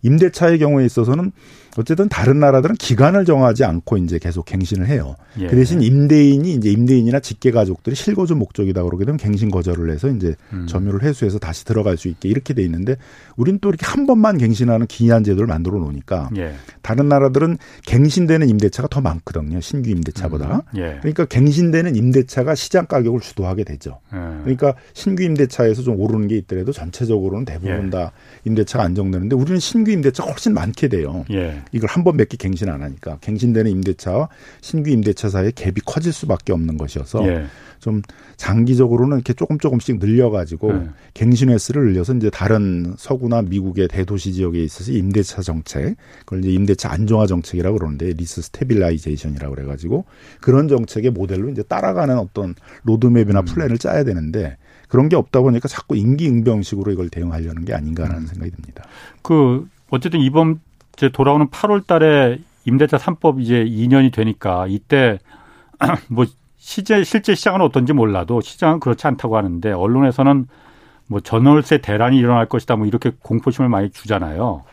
임대차의 0.03 0.59
경우에 0.59 0.84
있어서는 0.84 1.32
어쨌든 1.78 2.09
다른 2.09 2.40
나라들은 2.40 2.76
기간을 2.76 3.24
정하지 3.24 3.64
않고 3.64 3.99
이제 3.99 4.18
계속 4.18 4.44
갱신을 4.47 4.86
해요. 4.88 5.14
예. 5.38 5.47
그 5.47 5.57
대신 5.57 5.82
임대인이 5.82 6.51
이제 6.55 6.70
임대인이나 6.70 7.20
직계 7.20 7.51
가족들이 7.51 7.94
실거주 7.94 8.34
목적이다 8.34 8.82
그러게 8.82 9.05
되면 9.05 9.18
갱신 9.18 9.51
거절을 9.51 9.90
해서 9.90 10.09
이제 10.09 10.34
음. 10.53 10.66
점유를 10.66 11.03
회수해서 11.03 11.38
다시 11.38 11.64
들어갈 11.64 11.97
수 11.97 12.09
있게 12.09 12.28
이렇게 12.28 12.55
돼 12.55 12.62
있는데 12.62 12.97
우리는 13.36 13.59
또 13.61 13.68
이렇게 13.68 13.84
한 13.84 14.07
번만 14.07 14.38
갱신하는 14.38 14.86
기한 14.86 15.22
제도를 15.22 15.47
만들어 15.47 15.78
놓으니까 15.78 16.30
예. 16.36 16.55
다른 16.82 17.09
나라들은 17.09 17.59
갱신되는 17.84 18.49
임대차가 18.49 18.88
더 18.88 19.01
많거든요. 19.01 19.61
신규 19.61 19.90
임대차보다. 19.90 20.62
음. 20.74 20.78
예. 20.78 20.97
그러니까 21.01 21.26
갱신되는 21.26 21.94
임대차가 21.94 22.55
시장 22.55 22.86
가격을 22.86 23.20
주도하게 23.20 23.64
되죠. 23.64 24.01
예. 24.14 24.18
그러니까 24.44 24.74
신규 24.94 25.22
임대차에서 25.24 25.82
좀 25.82 26.01
오르는 26.01 26.28
게 26.28 26.36
있더라도 26.38 26.72
전체적으로는 26.72 27.44
대부분 27.44 27.86
예. 27.86 27.90
다 27.90 28.12
임대차가 28.44 28.84
안정되는데 28.84 29.36
우리는 29.36 29.61
신규 29.61 29.86
임대차가 29.93 30.30
훨씬 30.30 30.55
많게 30.55 30.89
돼요. 30.89 31.24
예. 31.30 31.62
이걸 31.72 31.89
한번몇개 31.91 32.37
갱신 32.37 32.68
안 32.68 32.82
하니까 32.82 33.18
갱신되는 33.20 33.70
임대차와 33.70 34.28
신규 34.61 34.91
임대차 34.91 35.28
사이에 35.28 35.51
갭이 35.51 35.82
커질 35.84 36.12
수밖에 36.12 36.53
없는 36.53 36.78
것이어서 36.78 37.26
예. 37.26 37.47
좀 37.78 38.03
장기적으로는 38.37 39.18
이렇게 39.18 39.32
조금 39.32 39.59
조금씩 39.59 39.99
늘려가지고 39.99 40.72
예. 40.72 40.89
갱신 41.14 41.51
횟수를 41.51 41.87
늘려서 41.87 42.14
이제 42.14 42.30
다른 42.30 42.95
서구나 42.97 43.43
미국의 43.43 43.89
대도시 43.89 44.32
지역에 44.32 44.62
있어서 44.64 44.93
임대차 44.93 45.43
정책 45.43 45.97
그걸 46.20 46.41
이제 46.41 46.51
임대차 46.53 46.91
안정화 46.91 47.26
정책이라고 47.26 47.78
그러는데 47.78 48.12
lease 48.12 48.43
stabilization이라고 48.43 49.55
그래가지고 49.55 50.05
그런 50.41 50.68
정책의 50.68 51.11
모델로 51.11 51.51
이제 51.51 51.62
따라가는 51.62 52.18
어떤 52.18 52.55
로드맵이나 52.84 53.41
음. 53.41 53.45
플랜을 53.45 53.78
짜야 53.78 54.05
되는데 54.05 54.57
그런 54.89 55.09
게 55.09 55.16
없다 55.16 55.41
보니까 55.41 55.68
자꾸 55.68 55.97
임기응병식으로 55.97 56.93
이걸 56.93 57.09
대응하려는 57.09 57.64
게 57.64 57.74
아닌가라는 57.74 58.22
음. 58.22 58.26
생각이 58.26 58.51
듭니다. 58.53 58.84
그 59.22 59.66
어쨌든 59.91 60.20
이번 60.20 60.61
이제 60.97 61.09
돌아오는 61.09 61.49
8월 61.49 61.87
달에 61.87 62.39
임대차 62.64 62.97
3법 62.97 63.41
이제 63.41 63.64
2년이 63.64 64.12
되니까 64.12 64.66
이때 64.68 65.18
뭐 66.09 66.24
시제 66.59 67.05
실제 67.05 67.34
시장은 67.34 67.61
어떤지 67.61 67.93
몰라도 67.93 68.41
시장은 68.41 68.80
그렇지 68.80 69.07
않다고 69.07 69.37
하는데 69.37 69.70
언론에서는 69.70 70.49
뭐 71.07 71.20
전월세 71.20 71.78
대란이 71.78 72.18
일어날 72.18 72.47
것이다 72.47 72.76
뭐 72.76 72.87
이렇게 72.87 73.12
공포심을 73.22 73.68
많이 73.68 73.91
주잖아요. 73.91 74.64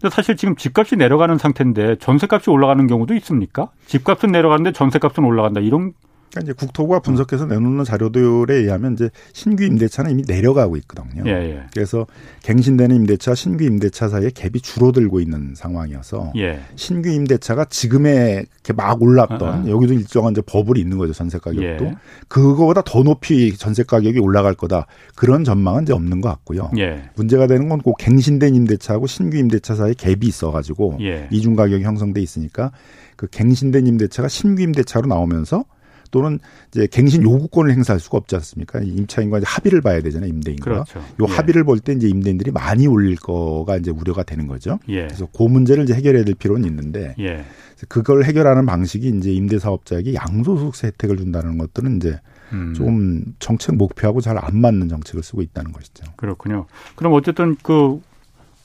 근데 0.00 0.14
사실 0.14 0.36
지금 0.36 0.54
집값이 0.54 0.96
내려가는 0.96 1.38
상태인데 1.38 1.96
전세값이 1.96 2.50
올라가는 2.50 2.86
경우도 2.86 3.14
있습니까? 3.14 3.68
집값은 3.86 4.30
내려가는데 4.30 4.72
전세값은 4.72 5.24
올라간다 5.24 5.60
이런 5.60 5.92
그러니까 6.30 6.40
이제 6.42 6.52
국토부가 6.52 7.00
분석해서 7.00 7.46
내놓는 7.46 7.84
자료들에 7.84 8.54
의하면 8.54 8.94
이제 8.94 9.10
신규 9.32 9.64
임대차는 9.64 10.10
이미 10.10 10.22
내려가고 10.26 10.76
있거든요. 10.78 11.22
예, 11.26 11.30
예. 11.30 11.62
그래서 11.72 12.06
갱신되는 12.42 12.94
임대차, 12.96 13.34
신규 13.34 13.64
임대차 13.64 14.08
사이에 14.08 14.28
갭이 14.28 14.62
줄어들고 14.62 15.20
있는 15.20 15.54
상황이어서 15.56 16.32
예. 16.36 16.60
신규 16.76 17.08
임대차가 17.08 17.64
지금에 17.66 18.44
이렇게 18.64 18.72
막 18.74 19.02
올랐던 19.02 19.42
어허. 19.42 19.70
여기도 19.70 19.94
일정한 19.94 20.32
이제 20.32 20.42
버블이 20.44 20.78
있는 20.80 20.98
거죠 20.98 21.12
전세 21.14 21.38
가격도 21.38 21.84
예. 21.86 21.94
그거보다 22.28 22.82
더 22.82 23.02
높이 23.02 23.56
전세 23.56 23.82
가격이 23.82 24.18
올라갈 24.18 24.54
거다 24.54 24.86
그런 25.14 25.44
전망은 25.44 25.84
이제 25.84 25.92
없는 25.92 26.20
것 26.20 26.28
같고요. 26.28 26.70
예. 26.78 27.08
문제가 27.16 27.46
되는 27.46 27.68
건 27.68 27.78
꼭 27.78 27.96
갱신된 27.98 28.54
임대차하고 28.56 29.06
신규 29.06 29.36
임대차 29.38 29.76
사이에 29.76 29.92
갭이 29.94 30.24
있어가지고 30.24 30.98
예. 31.00 31.28
이중 31.30 31.54
가격이 31.54 31.84
형성돼 31.84 32.20
있으니까 32.20 32.72
그 33.16 33.28
갱신된 33.28 33.86
임대차가 33.86 34.28
신규 34.28 34.62
임대차로 34.62 35.06
나오면서 35.06 35.64
또는 36.10 36.38
이제 36.72 36.86
갱신 36.90 37.22
요구권을 37.22 37.72
행사할 37.72 38.00
수가 38.00 38.18
없지 38.18 38.34
않습니까? 38.36 38.80
임차인과 38.80 39.38
이제 39.38 39.46
합의를 39.48 39.80
봐야 39.80 40.00
되잖아요, 40.00 40.28
임대인과. 40.30 40.64
그렇죠. 40.64 40.98
요 40.98 41.26
예. 41.28 41.32
합의를 41.32 41.64
볼 41.64 41.78
때 41.80 41.92
이제 41.92 42.08
임대인들이 42.08 42.50
많이 42.50 42.86
올릴 42.86 43.16
거가 43.16 43.76
이제 43.76 43.90
우려가 43.90 44.22
되는 44.22 44.46
거죠. 44.46 44.78
예. 44.88 45.06
그래서 45.06 45.26
그 45.36 45.42
문제를 45.44 45.84
이제 45.84 45.94
해결해야 45.94 46.24
될 46.24 46.34
필요는 46.34 46.68
있는데 46.68 47.14
예. 47.18 47.44
그걸 47.88 48.24
해결하는 48.24 48.66
방식이 48.66 49.08
이제 49.18 49.32
임대 49.32 49.58
사업자에게 49.58 50.14
양도소득세 50.14 50.88
혜택을 50.88 51.16
준다는 51.16 51.58
것들은 51.58 51.96
이제 51.98 52.18
음. 52.52 52.74
좀 52.74 53.24
정책 53.38 53.76
목표하고 53.76 54.20
잘 54.20 54.36
안 54.38 54.60
맞는 54.60 54.88
정책을 54.88 55.22
쓰고 55.22 55.42
있다는 55.42 55.70
것이죠. 55.72 56.04
그렇군요. 56.16 56.66
그럼 56.96 57.12
어쨌든 57.12 57.54
그 57.62 58.00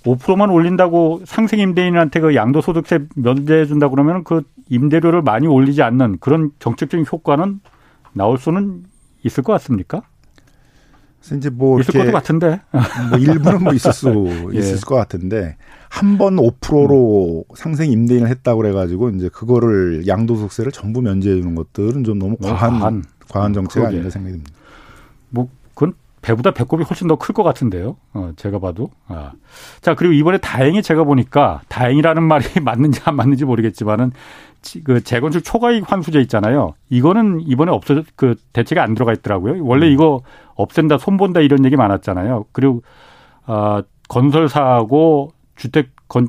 5%만 0.03 0.49
올린다고 0.49 1.21
상생 1.25 1.59
임대인한테 1.59 2.19
그 2.19 2.35
양도소득세 2.35 2.99
면제해 3.15 3.65
준다 3.65 3.87
그러면 3.89 4.23
그 4.23 4.43
임대료를 4.69 5.21
많이 5.21 5.47
올리지 5.47 5.81
않는 5.81 6.17
그런 6.19 6.51
정책적인 6.59 7.05
효과는 7.11 7.59
나올 8.13 8.37
수는 8.37 8.83
있을 9.23 9.43
것 9.43 9.53
같습니까? 9.53 10.01
그래서 11.19 11.35
이제 11.37 11.49
뭐 11.49 11.79
있을 11.79 11.93
것도 11.93 12.11
같은데 12.11 12.59
뭐 13.09 13.17
일부는 13.17 13.63
뭐 13.63 13.73
있을 13.73 13.93
수 13.93 14.09
예. 14.53 14.59
있을 14.59 14.81
것 14.81 14.95
같은데 14.95 15.55
한 15.89 16.17
번 16.17 16.35
5%로 16.35 17.45
음. 17.49 17.55
상생 17.55 17.91
임대인을 17.91 18.27
했다고 18.27 18.61
그래가지고 18.61 19.09
이제 19.11 19.29
그거를 19.29 20.05
양도소득세를 20.07 20.71
전부 20.71 21.01
면제해 21.01 21.35
주는 21.35 21.55
것들은 21.55 22.03
좀 22.03 22.19
너무 22.19 22.35
과한 22.37 22.79
과한, 22.79 23.03
과한 23.29 23.53
정책 23.53 23.85
아닌가 23.85 24.09
생각이 24.09 24.33
듭니다. 24.33 24.51
뭐 25.29 25.49
그건 25.73 25.93
배보다 26.21 26.51
배꼽이 26.51 26.83
훨씬 26.83 27.07
더 27.07 27.15
클 27.17 27.33
것 27.33 27.43
같은데요. 27.43 27.95
어, 28.13 28.31
제가 28.37 28.59
봐도. 28.59 28.89
아. 29.07 29.33
자, 29.81 29.93
그리고 29.93 30.13
이번에 30.13 30.37
다행히 30.39 30.81
제가 30.81 31.03
보니까 31.03 31.61
다행이라는 31.69 32.23
말이 32.23 32.45
맞는지 32.63 33.01
안 33.05 33.15
맞는지 33.15 33.45
모르겠지만은 33.45 34.11
그 34.83 35.03
재건축 35.03 35.43
초과이익 35.43 35.91
환수제 35.91 36.19
있잖아요. 36.21 36.73
이거는 36.89 37.41
이번에 37.41 37.71
없어 37.71 38.03
그 38.15 38.35
대책에 38.53 38.79
안 38.79 38.93
들어가 38.93 39.13
있더라고요. 39.13 39.63
원래 39.63 39.87
음. 39.87 39.91
이거 39.91 40.21
없앤다, 40.55 40.97
손본다 40.97 41.41
이런 41.41 41.65
얘기 41.65 41.75
많았잖아요. 41.75 42.45
그리고 42.51 42.81
아, 43.45 43.83
건설사하고 44.09 45.33
주택 45.55 45.89
건 46.07 46.27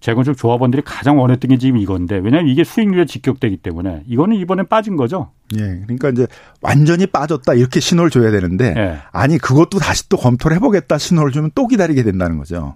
재건축 0.00 0.36
조합원들이 0.36 0.82
가장 0.84 1.18
원했던 1.18 1.48
게 1.48 1.56
지금 1.56 1.78
이건데 1.78 2.16
왜냐하면 2.16 2.48
이게 2.48 2.62
수익률에 2.62 3.06
직격되기 3.06 3.56
때문에 3.58 4.02
이거는 4.06 4.36
이번에 4.36 4.64
빠진 4.64 4.96
거죠. 4.96 5.30
예. 5.54 5.60
그러니까 5.60 6.10
이제 6.10 6.26
완전히 6.60 7.06
빠졌다 7.06 7.54
이렇게 7.54 7.80
신호를 7.80 8.10
줘야 8.10 8.30
되는데 8.30 8.74
예. 8.76 8.98
아니 9.12 9.38
그것도 9.38 9.78
다시 9.78 10.08
또 10.10 10.18
검토를 10.18 10.56
해보겠다 10.56 10.98
신호를 10.98 11.32
주면 11.32 11.52
또 11.54 11.66
기다리게 11.66 12.02
된다는 12.02 12.36
거죠. 12.36 12.74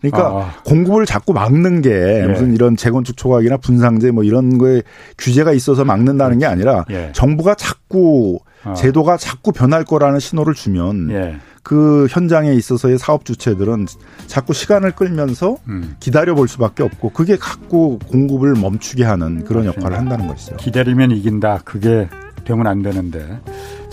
그러니까 0.00 0.28
아. 0.28 0.54
공급을 0.64 1.06
자꾸 1.06 1.32
막는 1.32 1.82
게 1.82 1.90
예. 2.22 2.26
무슨 2.26 2.54
이런 2.54 2.76
재건축 2.76 3.16
초과이나 3.16 3.56
분상제 3.56 4.10
뭐 4.10 4.24
이런 4.24 4.58
거에 4.58 4.82
규제가 5.18 5.52
있어서 5.52 5.84
막는다는 5.84 6.38
게 6.38 6.46
아니라 6.46 6.84
예. 6.90 7.10
정부가 7.12 7.54
자꾸 7.54 8.38
아. 8.64 8.74
제도가 8.74 9.16
자꾸 9.16 9.52
변할 9.52 9.84
거라는 9.84 10.20
신호를 10.20 10.54
주면 10.54 11.10
예. 11.10 11.36
그 11.62 12.06
현장에 12.10 12.52
있어서의 12.54 12.96
사업 12.96 13.24
주체들은 13.24 13.86
자꾸 14.28 14.52
시간을 14.52 14.92
끌면서 14.92 15.56
음. 15.66 15.96
기다려 15.98 16.36
볼 16.36 16.46
수밖에 16.46 16.84
없고 16.84 17.10
그게 17.10 17.36
갖고 17.36 17.98
공급을 18.08 18.54
멈추게 18.54 19.02
하는 19.02 19.42
그런. 19.42 19.66
역할을 19.66 19.98
한다는 19.98 20.28
것이죠. 20.28 20.56
기다리면 20.58 21.10
이긴다. 21.10 21.62
그게 21.64 22.08
되면 22.44 22.68
안 22.68 22.82
되는데. 22.82 23.40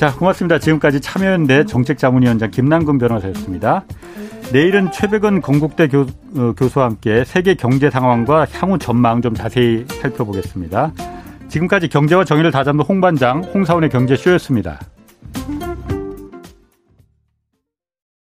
자, 0.03 0.13
고맙습니다. 0.13 0.59
지금까지 0.59 0.99
참여연대 0.99 1.63
정책자문위원장 1.63 2.51
김남근 2.51 2.97
변호사였습니다. 2.97 3.85
내일은 4.51 4.91
최백은 4.91 5.39
건국대 5.39 5.87
교, 5.87 6.01
어, 6.35 6.53
교수와 6.57 6.87
함께 6.87 7.23
세계 7.23 7.55
경제 7.55 7.89
상황과 7.89 8.45
향후 8.51 8.77
전망 8.77 9.21
좀 9.21 9.33
자세히 9.33 9.85
살펴보겠습니다. 9.87 10.91
지금까지 11.47 11.87
경제와 11.87 12.25
정의를 12.25 12.51
다잡는 12.51 12.83
홍반장 12.83 13.45
홍사원의 13.53 13.91
경제쇼였습니다. 13.91 14.77